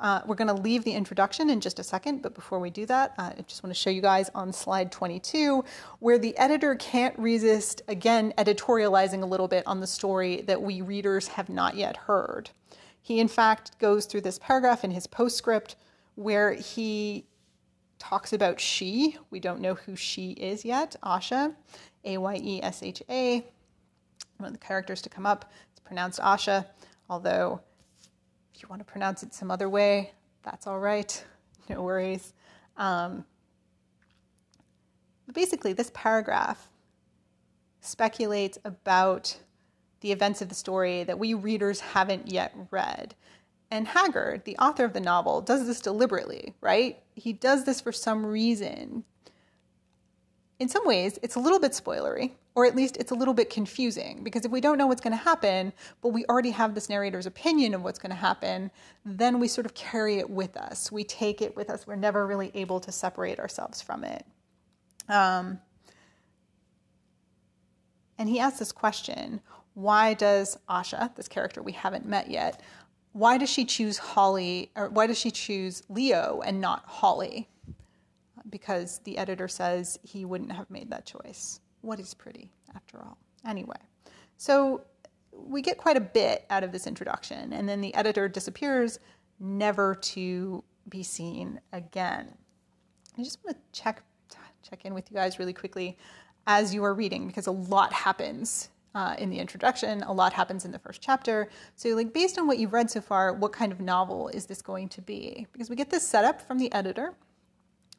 Uh, 0.00 0.22
we're 0.26 0.34
going 0.34 0.48
to 0.48 0.54
leave 0.54 0.82
the 0.84 0.92
introduction 0.92 1.50
in 1.50 1.60
just 1.60 1.78
a 1.78 1.82
second, 1.82 2.22
but 2.22 2.34
before 2.34 2.58
we 2.58 2.70
do 2.70 2.86
that, 2.86 3.12
uh, 3.18 3.32
I 3.36 3.42
just 3.46 3.62
want 3.62 3.74
to 3.74 3.78
show 3.78 3.90
you 3.90 4.00
guys 4.00 4.30
on 4.34 4.50
slide 4.50 4.90
22 4.90 5.62
where 5.98 6.18
the 6.18 6.36
editor 6.38 6.74
can't 6.76 7.18
resist, 7.18 7.82
again, 7.86 8.32
editorializing 8.38 9.22
a 9.22 9.26
little 9.26 9.48
bit 9.48 9.66
on 9.66 9.80
the 9.80 9.86
story 9.86 10.40
that 10.42 10.62
we 10.62 10.80
readers 10.80 11.28
have 11.28 11.50
not 11.50 11.76
yet 11.76 11.96
heard. 11.98 12.50
He, 13.02 13.20
in 13.20 13.28
fact, 13.28 13.78
goes 13.78 14.06
through 14.06 14.22
this 14.22 14.38
paragraph 14.38 14.84
in 14.84 14.90
his 14.90 15.06
postscript 15.06 15.76
where 16.14 16.54
he 16.54 17.26
talks 18.00 18.32
about 18.32 18.58
she. 18.58 19.16
We 19.30 19.38
don't 19.38 19.60
know 19.60 19.74
who 19.74 19.94
she 19.94 20.32
is 20.32 20.64
yet. 20.64 20.96
Asha, 21.04 21.54
A 22.04 22.18
Y 22.18 22.40
E 22.42 22.60
S 22.62 22.82
H 22.82 23.02
A. 23.08 23.44
One 24.38 24.48
of 24.48 24.52
the 24.52 24.58
characters 24.58 25.00
to 25.02 25.08
come 25.08 25.26
up. 25.26 25.52
It's 25.70 25.80
pronounced 25.80 26.18
Asha, 26.18 26.66
although 27.08 27.60
if 28.52 28.62
you 28.62 28.68
want 28.68 28.80
to 28.80 28.90
pronounce 28.90 29.22
it 29.22 29.32
some 29.32 29.50
other 29.50 29.68
way, 29.68 30.10
that's 30.42 30.66
all 30.66 30.80
right. 30.80 31.24
No 31.68 31.82
worries. 31.82 32.32
Um, 32.76 33.24
but 35.24 35.36
basically, 35.36 35.72
this 35.72 35.92
paragraph 35.94 36.66
speculates 37.80 38.58
about 38.64 39.38
the 40.00 40.10
events 40.10 40.42
of 40.42 40.48
the 40.48 40.54
story 40.56 41.04
that 41.04 41.16
we 41.16 41.32
readers 41.34 41.78
haven't 41.78 42.32
yet 42.32 42.52
read. 42.72 43.14
And 43.70 43.86
Haggard, 43.88 44.44
the 44.44 44.56
author 44.58 44.84
of 44.84 44.92
the 44.92 45.00
novel, 45.00 45.40
does 45.40 45.66
this 45.66 45.80
deliberately, 45.80 46.54
right? 46.60 47.00
He 47.14 47.32
does 47.32 47.64
this 47.64 47.80
for 47.80 47.92
some 47.92 48.26
reason. 48.26 49.04
in 50.60 50.68
some 50.68 50.86
ways, 50.86 51.18
it's 51.22 51.36
a 51.36 51.40
little 51.40 51.58
bit 51.58 51.72
spoilery, 51.72 52.32
or 52.54 52.66
at 52.66 52.76
least 52.76 52.98
it's 52.98 53.10
a 53.10 53.14
little 53.14 53.32
bit 53.32 53.48
confusing, 53.48 54.22
because 54.22 54.44
if 54.44 54.52
we 54.52 54.60
don't 54.60 54.76
know 54.76 54.86
what's 54.86 55.00
going 55.00 55.16
to 55.16 55.24
happen, 55.24 55.72
but 56.02 56.10
we 56.10 56.24
already 56.26 56.50
have 56.50 56.74
this 56.74 56.90
narrator's 56.90 57.24
opinion 57.24 57.72
of 57.72 57.82
what's 57.82 57.98
going 57.98 58.10
to 58.10 58.16
happen, 58.16 58.70
then 59.04 59.40
we 59.40 59.48
sort 59.48 59.64
of 59.64 59.72
carry 59.72 60.18
it 60.18 60.28
with 60.28 60.56
us. 60.58 60.92
We 60.92 61.02
take 61.02 61.40
it 61.40 61.56
with 61.56 61.70
us. 61.70 61.86
We're 61.86 61.96
never 61.96 62.26
really 62.26 62.50
able 62.54 62.78
to 62.80 62.92
separate 62.92 63.38
ourselves 63.40 63.80
from 63.80 64.04
it. 64.04 64.26
Um, 65.08 65.60
and 68.18 68.28
he 68.28 68.38
asks 68.38 68.58
this 68.58 68.72
question 68.72 69.40
why 69.74 70.12
does 70.12 70.58
Asha, 70.68 71.14
this 71.16 71.28
character 71.28 71.62
we 71.62 71.72
haven't 71.72 72.04
met 72.04 72.30
yet, 72.30 72.60
why 73.12 73.38
does 73.38 73.50
she 73.50 73.64
choose 73.64 73.98
Holly, 73.98 74.70
or 74.76 74.88
why 74.88 75.06
does 75.06 75.18
she 75.18 75.30
choose 75.30 75.82
Leo 75.88 76.42
and 76.44 76.60
not 76.60 76.84
Holly? 76.86 77.48
because 78.50 79.00
the 79.04 79.18
editor 79.18 79.48
says 79.48 79.98
he 80.02 80.24
wouldn't 80.24 80.52
have 80.52 80.70
made 80.70 80.90
that 80.90 81.06
choice. 81.06 81.60
What 81.82 82.00
is 82.00 82.14
pretty, 82.14 82.52
after 82.74 82.98
all? 82.98 83.18
Anyway, 83.46 83.76
so 84.36 84.82
we 85.32 85.62
get 85.62 85.78
quite 85.78 85.96
a 85.96 86.00
bit 86.00 86.44
out 86.50 86.64
of 86.64 86.72
this 86.72 86.86
introduction, 86.86 87.52
and 87.52 87.68
then 87.68 87.80
the 87.80 87.94
editor 87.94 88.28
disappears, 88.28 88.98
never 89.38 89.94
to 89.94 90.62
be 90.88 91.02
seen 91.02 91.60
again. 91.72 92.34
I 93.18 93.22
just 93.22 93.38
want 93.44 93.56
to 93.56 93.80
check 93.80 94.02
check 94.68 94.84
in 94.84 94.92
with 94.92 95.10
you 95.10 95.16
guys 95.16 95.38
really 95.38 95.54
quickly 95.54 95.96
as 96.46 96.74
you 96.74 96.84
are 96.84 96.92
reading 96.92 97.26
because 97.26 97.46
a 97.46 97.50
lot 97.50 97.94
happens 97.94 98.68
uh, 98.94 99.14
in 99.18 99.30
the 99.30 99.38
introduction. 99.38 100.02
A 100.02 100.12
lot 100.12 100.32
happens 100.32 100.64
in 100.64 100.72
the 100.72 100.78
first 100.78 101.00
chapter. 101.00 101.48
So, 101.76 101.90
like 101.90 102.12
based 102.12 102.38
on 102.38 102.46
what 102.46 102.58
you've 102.58 102.72
read 102.72 102.90
so 102.90 103.00
far, 103.00 103.32
what 103.32 103.52
kind 103.52 103.72
of 103.72 103.80
novel 103.80 104.28
is 104.28 104.46
this 104.46 104.62
going 104.62 104.88
to 104.90 105.00
be? 105.00 105.46
Because 105.52 105.70
we 105.70 105.76
get 105.76 105.90
this 105.90 106.06
setup 106.06 106.40
from 106.40 106.58
the 106.58 106.72
editor 106.72 107.14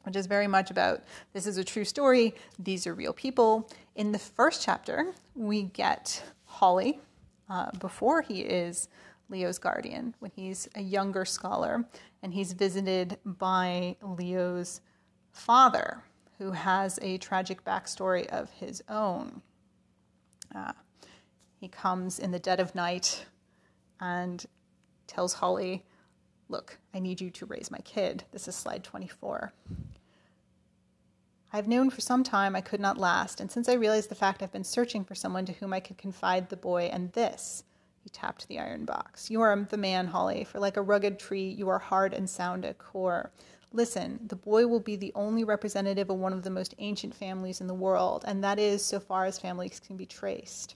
which 0.04 0.16
is 0.16 0.26
very 0.26 0.46
much 0.46 0.70
about 0.70 1.02
this 1.32 1.46
is 1.46 1.58
a 1.58 1.64
true 1.64 1.84
story, 1.84 2.34
these 2.58 2.86
are 2.86 2.94
real 2.94 3.12
people. 3.12 3.70
In 3.94 4.12
the 4.12 4.18
first 4.18 4.62
chapter, 4.62 5.12
we 5.34 5.64
get 5.64 6.22
Holly 6.44 7.00
uh, 7.48 7.70
before 7.78 8.22
he 8.22 8.40
is 8.40 8.88
Leo's 9.28 9.58
guardian, 9.58 10.14
when 10.18 10.30
he's 10.34 10.68
a 10.74 10.82
younger 10.82 11.24
scholar 11.24 11.84
and 12.22 12.34
he's 12.34 12.52
visited 12.52 13.18
by 13.24 13.96
Leo's 14.02 14.80
father, 15.32 16.02
who 16.38 16.52
has 16.52 16.98
a 17.02 17.18
tragic 17.18 17.64
backstory 17.64 18.26
of 18.28 18.50
his 18.50 18.82
own. 18.88 19.40
Uh, 20.54 20.72
he 21.62 21.68
comes 21.68 22.18
in 22.18 22.32
the 22.32 22.40
dead 22.40 22.58
of 22.58 22.74
night 22.74 23.24
and 24.00 24.44
tells 25.06 25.34
Holly, 25.34 25.84
Look, 26.48 26.78
I 26.92 26.98
need 26.98 27.20
you 27.20 27.30
to 27.30 27.46
raise 27.46 27.70
my 27.70 27.78
kid. 27.78 28.24
This 28.32 28.48
is 28.48 28.56
slide 28.56 28.82
24. 28.82 29.52
I've 31.52 31.68
known 31.68 31.88
for 31.88 32.00
some 32.00 32.24
time 32.24 32.56
I 32.56 32.62
could 32.62 32.80
not 32.80 32.98
last, 32.98 33.40
and 33.40 33.48
since 33.48 33.68
I 33.68 33.74
realized 33.74 34.08
the 34.08 34.16
fact 34.16 34.42
I've 34.42 34.50
been 34.50 34.64
searching 34.64 35.04
for 35.04 35.14
someone 35.14 35.46
to 35.46 35.52
whom 35.52 35.72
I 35.72 35.78
could 35.78 35.98
confide 35.98 36.48
the 36.48 36.56
boy 36.56 36.90
and 36.92 37.12
this. 37.12 37.62
He 38.00 38.10
tapped 38.10 38.48
the 38.48 38.58
iron 38.58 38.84
box. 38.84 39.30
You 39.30 39.40
are 39.42 39.56
the 39.70 39.76
man, 39.76 40.08
Holly, 40.08 40.42
for 40.42 40.58
like 40.58 40.76
a 40.76 40.82
rugged 40.82 41.20
tree, 41.20 41.46
you 41.46 41.68
are 41.68 41.78
hard 41.78 42.12
and 42.12 42.28
sound 42.28 42.64
at 42.64 42.78
core. 42.78 43.30
Listen, 43.72 44.18
the 44.26 44.34
boy 44.34 44.66
will 44.66 44.80
be 44.80 44.96
the 44.96 45.12
only 45.14 45.44
representative 45.44 46.10
of 46.10 46.18
one 46.18 46.32
of 46.32 46.42
the 46.42 46.50
most 46.50 46.74
ancient 46.78 47.14
families 47.14 47.60
in 47.60 47.68
the 47.68 47.72
world, 47.72 48.24
and 48.26 48.42
that 48.42 48.58
is 48.58 48.84
so 48.84 48.98
far 48.98 49.26
as 49.26 49.38
families 49.38 49.78
can 49.78 49.96
be 49.96 50.06
traced. 50.06 50.74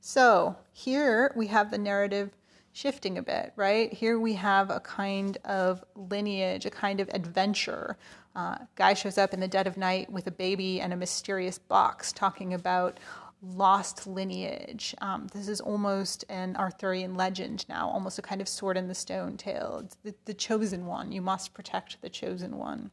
So 0.00 0.56
here 0.72 1.32
we 1.36 1.48
have 1.48 1.70
the 1.70 1.78
narrative 1.78 2.30
shifting 2.72 3.18
a 3.18 3.22
bit, 3.22 3.52
right? 3.56 3.92
Here 3.92 4.18
we 4.18 4.34
have 4.34 4.70
a 4.70 4.80
kind 4.80 5.36
of 5.44 5.84
lineage, 5.96 6.64
a 6.64 6.70
kind 6.70 7.00
of 7.00 7.08
adventure 7.12 7.96
uh, 8.36 8.58
guy 8.76 8.94
shows 8.94 9.18
up 9.18 9.34
in 9.34 9.40
the 9.40 9.48
dead 9.48 9.66
of 9.66 9.76
night 9.76 10.10
with 10.12 10.28
a 10.28 10.30
baby 10.30 10.80
and 10.80 10.92
a 10.92 10.96
mysterious 10.96 11.58
box 11.58 12.12
talking 12.12 12.54
about 12.54 12.98
lost 13.42 14.06
lineage. 14.06 14.94
Um, 15.00 15.26
this 15.32 15.48
is 15.48 15.60
almost 15.60 16.24
an 16.28 16.54
Arthurian 16.56 17.16
legend 17.16 17.68
now, 17.68 17.88
almost 17.88 18.18
a 18.18 18.22
kind 18.22 18.40
of 18.40 18.48
sword 18.48 18.76
in 18.76 18.88
the 18.88 18.94
stone 18.94 19.36
tale. 19.36 19.82
It's 19.84 19.96
the, 20.04 20.14
the 20.24 20.34
chosen 20.34 20.86
one. 20.86 21.10
You 21.10 21.22
must 21.22 21.54
protect 21.54 22.00
the 22.00 22.08
chosen 22.08 22.58
one. 22.58 22.90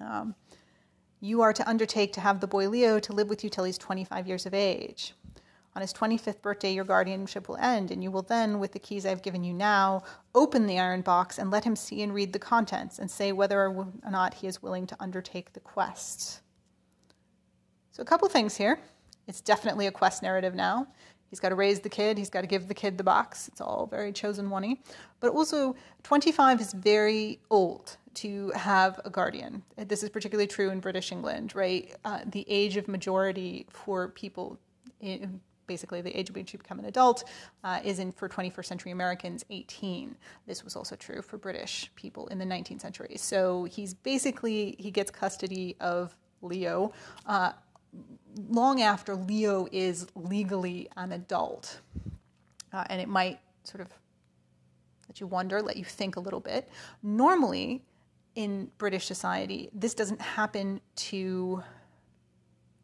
Um, 0.00 0.34
you 1.20 1.40
are 1.40 1.52
to 1.52 1.68
undertake 1.68 2.12
to 2.12 2.20
have 2.20 2.40
the 2.40 2.46
boy 2.46 2.68
Leo 2.68 3.00
to 3.00 3.12
live 3.12 3.28
with 3.28 3.42
you 3.42 3.50
till 3.50 3.64
he's 3.64 3.78
25 3.78 4.28
years 4.28 4.46
of 4.46 4.54
age. 4.54 5.14
On 5.78 5.82
his 5.82 5.92
25th 5.92 6.42
birthday, 6.42 6.72
your 6.72 6.82
guardianship 6.82 7.48
will 7.48 7.56
end, 7.58 7.92
and 7.92 8.02
you 8.02 8.10
will 8.10 8.22
then, 8.22 8.58
with 8.58 8.72
the 8.72 8.80
keys 8.80 9.06
I've 9.06 9.22
given 9.22 9.44
you 9.44 9.54
now, 9.54 10.02
open 10.34 10.66
the 10.66 10.80
iron 10.80 11.02
box 11.02 11.38
and 11.38 11.52
let 11.52 11.62
him 11.62 11.76
see 11.76 12.02
and 12.02 12.12
read 12.12 12.32
the 12.32 12.38
contents 12.40 12.98
and 12.98 13.08
say 13.08 13.30
whether 13.30 13.68
or 13.68 13.86
not 14.10 14.34
he 14.34 14.48
is 14.48 14.60
willing 14.60 14.88
to 14.88 14.96
undertake 14.98 15.52
the 15.52 15.60
quest. 15.60 16.40
So, 17.92 18.02
a 18.02 18.04
couple 18.04 18.28
things 18.28 18.56
here. 18.56 18.80
It's 19.28 19.40
definitely 19.40 19.86
a 19.86 19.92
quest 19.92 20.20
narrative 20.20 20.56
now. 20.56 20.88
He's 21.30 21.38
got 21.38 21.50
to 21.50 21.54
raise 21.54 21.78
the 21.78 21.88
kid, 21.88 22.18
he's 22.18 22.28
got 22.28 22.40
to 22.40 22.48
give 22.48 22.66
the 22.66 22.74
kid 22.74 22.98
the 22.98 23.04
box. 23.04 23.46
It's 23.46 23.60
all 23.60 23.86
very 23.86 24.12
chosen 24.12 24.50
one 24.50 24.78
But 25.20 25.30
also, 25.30 25.76
25 26.02 26.60
is 26.60 26.72
very 26.72 27.38
old 27.50 27.98
to 28.14 28.50
have 28.56 29.00
a 29.04 29.10
guardian. 29.10 29.62
This 29.76 30.02
is 30.02 30.10
particularly 30.10 30.48
true 30.48 30.70
in 30.70 30.80
British 30.80 31.12
England, 31.12 31.54
right? 31.54 31.94
Uh, 32.04 32.22
the 32.26 32.44
age 32.48 32.76
of 32.76 32.88
majority 32.88 33.68
for 33.70 34.08
people 34.08 34.58
in, 35.00 35.40
basically 35.68 36.00
the 36.00 36.18
age 36.18 36.30
at 36.30 36.34
which 36.34 36.52
you 36.52 36.58
become 36.58 36.80
an 36.80 36.86
adult, 36.86 37.22
uh, 37.62 37.78
is 37.84 38.00
in 38.00 38.10
for 38.10 38.28
21st 38.28 38.64
century 38.64 38.90
Americans 38.90 39.44
18. 39.50 40.16
This 40.48 40.64
was 40.64 40.74
also 40.74 40.96
true 40.96 41.22
for 41.22 41.38
British 41.38 41.92
people 41.94 42.26
in 42.26 42.38
the 42.38 42.44
19th 42.44 42.80
century. 42.80 43.14
So 43.16 43.64
he's 43.64 43.94
basically 43.94 44.74
he 44.80 44.90
gets 44.90 45.12
custody 45.12 45.76
of 45.78 46.16
Leo 46.42 46.92
uh, 47.26 47.52
long 48.48 48.82
after 48.82 49.14
Leo 49.14 49.68
is 49.72 50.06
legally 50.14 50.88
an 50.96 51.12
adult, 51.12 51.80
uh, 52.72 52.84
and 52.88 53.00
it 53.00 53.08
might 53.08 53.40
sort 53.64 53.80
of 53.80 53.88
let 55.08 55.20
you 55.20 55.26
wonder, 55.26 55.62
let 55.62 55.76
you 55.76 55.84
think 55.84 56.16
a 56.16 56.20
little 56.20 56.40
bit. 56.40 56.68
Normally, 57.02 57.84
in 58.34 58.70
British 58.78 59.06
society, 59.06 59.68
this 59.72 59.94
doesn't 59.94 60.20
happen 60.20 60.80
to 60.94 61.62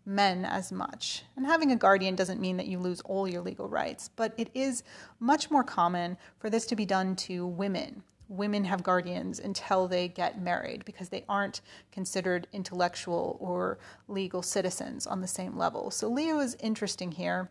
men 0.07 0.45
as 0.45 0.71
much. 0.71 1.25
And 1.37 1.47
having 1.47 1.73
a 1.73 1.77
guardian 1.77 2.15
doesn't 2.15 2.41
mean 2.41 2.57
that 2.57 2.67
you 2.67 2.79
lose 2.79 3.01
all 3.03 3.29
your 3.29 3.43
legal 3.43 3.69
rights, 3.69 4.11
but 4.15 4.35
it 4.37 4.51
is 4.55 4.83
much 5.21 5.51
more 5.51 5.65
common 5.65 6.17
for 6.39 6.51
this 6.51 6.67
to 6.67 6.77
be 6.77 6.85
done 6.85 7.17
to 7.17 7.47
women. 7.47 8.03
Women 8.29 8.65
have 8.65 8.83
guardians 8.83 9.39
until 9.39 9.87
they 9.87 10.09
get 10.09 10.41
married 10.41 10.85
because 10.85 11.09
they 11.09 11.25
aren't 11.29 11.61
considered 11.93 12.47
intellectual 12.53 13.37
or 13.41 13.79
legal 14.09 14.43
citizens 14.43 15.07
on 15.07 15.21
the 15.21 15.27
same 15.27 15.57
level. 15.57 15.91
So 15.91 16.09
Leo 16.09 16.39
is 16.41 16.57
interesting 16.61 17.13
here 17.13 17.51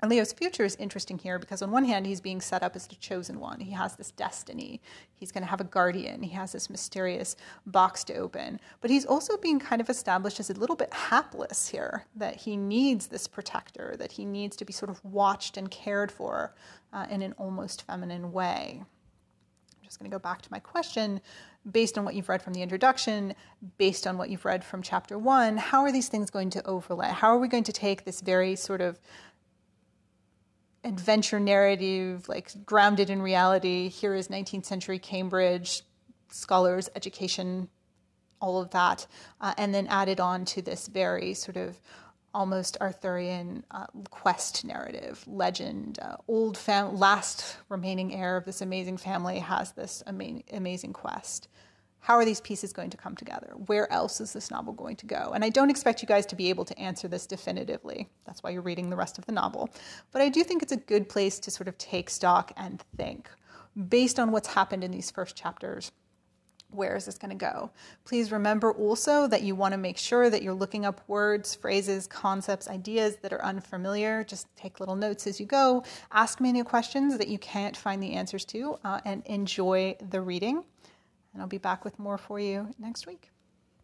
and 0.00 0.10
Leo's 0.10 0.32
future 0.32 0.64
is 0.64 0.76
interesting 0.76 1.18
here 1.18 1.38
because, 1.38 1.60
on 1.60 1.72
one 1.72 1.84
hand, 1.84 2.06
he's 2.06 2.20
being 2.20 2.40
set 2.40 2.62
up 2.62 2.76
as 2.76 2.86
the 2.86 2.94
chosen 2.96 3.40
one. 3.40 3.58
He 3.58 3.72
has 3.72 3.96
this 3.96 4.12
destiny. 4.12 4.80
He's 5.14 5.32
going 5.32 5.42
to 5.42 5.50
have 5.50 5.60
a 5.60 5.64
guardian. 5.64 6.22
He 6.22 6.34
has 6.34 6.52
this 6.52 6.70
mysterious 6.70 7.34
box 7.66 8.04
to 8.04 8.14
open. 8.14 8.60
But 8.80 8.90
he's 8.90 9.04
also 9.04 9.36
being 9.36 9.58
kind 9.58 9.80
of 9.80 9.90
established 9.90 10.38
as 10.38 10.50
a 10.50 10.54
little 10.54 10.76
bit 10.76 10.92
hapless 10.92 11.68
here, 11.68 12.04
that 12.14 12.36
he 12.36 12.56
needs 12.56 13.08
this 13.08 13.26
protector, 13.26 13.96
that 13.98 14.12
he 14.12 14.24
needs 14.24 14.56
to 14.56 14.64
be 14.64 14.72
sort 14.72 14.90
of 14.90 15.04
watched 15.04 15.56
and 15.56 15.68
cared 15.70 16.12
for 16.12 16.54
uh, 16.92 17.06
in 17.10 17.20
an 17.22 17.34
almost 17.36 17.82
feminine 17.82 18.30
way. 18.30 18.80
I'm 18.80 19.84
just 19.84 19.98
going 19.98 20.10
to 20.10 20.14
go 20.14 20.20
back 20.20 20.42
to 20.42 20.48
my 20.52 20.60
question. 20.60 21.20
Based 21.68 21.98
on 21.98 22.04
what 22.04 22.14
you've 22.14 22.28
read 22.28 22.40
from 22.40 22.54
the 22.54 22.62
introduction, 22.62 23.34
based 23.78 24.06
on 24.06 24.16
what 24.16 24.30
you've 24.30 24.44
read 24.44 24.62
from 24.62 24.80
chapter 24.80 25.18
one, 25.18 25.56
how 25.56 25.82
are 25.82 25.90
these 25.90 26.08
things 26.08 26.30
going 26.30 26.50
to 26.50 26.64
overlay? 26.66 27.08
How 27.08 27.28
are 27.28 27.38
we 27.38 27.48
going 27.48 27.64
to 27.64 27.72
take 27.72 28.04
this 28.04 28.20
very 28.20 28.54
sort 28.54 28.80
of 28.80 29.00
adventure 30.88 31.38
narrative, 31.38 32.28
like 32.28 32.50
grounded 32.64 33.10
in 33.10 33.22
reality. 33.22 33.88
Here 33.88 34.14
is 34.14 34.28
19th 34.28 34.64
century 34.64 34.98
Cambridge, 34.98 35.82
scholars, 36.30 36.88
education, 36.96 37.68
all 38.40 38.60
of 38.60 38.70
that, 38.70 39.06
uh, 39.40 39.54
and 39.58 39.74
then 39.74 39.86
added 39.88 40.18
on 40.18 40.44
to 40.46 40.62
this 40.62 40.88
very 40.88 41.34
sort 41.34 41.56
of 41.56 41.80
almost 42.34 42.76
Arthurian 42.80 43.64
uh, 43.70 43.86
quest 44.10 44.64
narrative, 44.64 45.24
legend. 45.26 45.98
Uh, 46.00 46.16
old 46.26 46.56
fam- 46.56 46.96
last 46.96 47.56
remaining 47.68 48.14
heir 48.14 48.36
of 48.36 48.44
this 48.44 48.60
amazing 48.60 48.96
family 48.96 49.38
has 49.38 49.72
this 49.72 50.02
ama- 50.06 50.42
amazing 50.52 50.92
quest 50.92 51.48
how 52.00 52.14
are 52.14 52.24
these 52.24 52.40
pieces 52.40 52.72
going 52.72 52.90
to 52.90 52.96
come 52.96 53.16
together? 53.16 53.52
Where 53.66 53.92
else 53.92 54.20
is 54.20 54.32
this 54.32 54.50
novel 54.50 54.72
going 54.72 54.96
to 54.96 55.06
go? 55.06 55.32
And 55.34 55.44
I 55.44 55.48
don't 55.48 55.70
expect 55.70 56.00
you 56.00 56.08
guys 56.08 56.26
to 56.26 56.36
be 56.36 56.48
able 56.48 56.64
to 56.64 56.78
answer 56.78 57.08
this 57.08 57.26
definitively. 57.26 58.08
That's 58.24 58.42
why 58.42 58.50
you're 58.50 58.62
reading 58.62 58.90
the 58.90 58.96
rest 58.96 59.18
of 59.18 59.26
the 59.26 59.32
novel. 59.32 59.70
But 60.12 60.22
I 60.22 60.28
do 60.28 60.44
think 60.44 60.62
it's 60.62 60.72
a 60.72 60.76
good 60.76 61.08
place 61.08 61.38
to 61.40 61.50
sort 61.50 61.68
of 61.68 61.76
take 61.76 62.08
stock 62.08 62.52
and 62.56 62.82
think 62.96 63.28
based 63.88 64.18
on 64.18 64.32
what's 64.32 64.48
happened 64.48 64.84
in 64.84 64.90
these 64.90 65.10
first 65.10 65.36
chapters. 65.36 65.92
Where 66.70 66.96
is 66.96 67.06
this 67.06 67.16
going 67.16 67.30
to 67.30 67.36
go? 67.36 67.70
Please 68.04 68.30
remember 68.30 68.72
also 68.72 69.26
that 69.28 69.42
you 69.42 69.54
want 69.54 69.72
to 69.72 69.78
make 69.78 69.96
sure 69.96 70.28
that 70.28 70.42
you're 70.42 70.52
looking 70.52 70.84
up 70.84 71.00
words, 71.06 71.54
phrases, 71.54 72.06
concepts, 72.06 72.68
ideas 72.68 73.16
that 73.22 73.32
are 73.32 73.42
unfamiliar. 73.42 74.22
Just 74.22 74.54
take 74.54 74.78
little 74.78 74.96
notes 74.96 75.26
as 75.26 75.40
you 75.40 75.46
go. 75.46 75.82
Ask 76.12 76.42
me 76.42 76.50
any 76.50 76.62
questions 76.64 77.16
that 77.16 77.28
you 77.28 77.38
can't 77.38 77.74
find 77.74 78.02
the 78.02 78.12
answers 78.12 78.44
to, 78.46 78.76
uh, 78.84 79.00
and 79.06 79.22
enjoy 79.26 79.96
the 80.10 80.20
reading 80.20 80.62
and 81.38 81.42
I'll 81.44 81.48
be 81.48 81.58
back 81.58 81.84
with 81.84 82.00
more 82.00 82.18
for 82.18 82.40
you 82.40 82.74
next 82.80 83.06
week. 83.06 83.30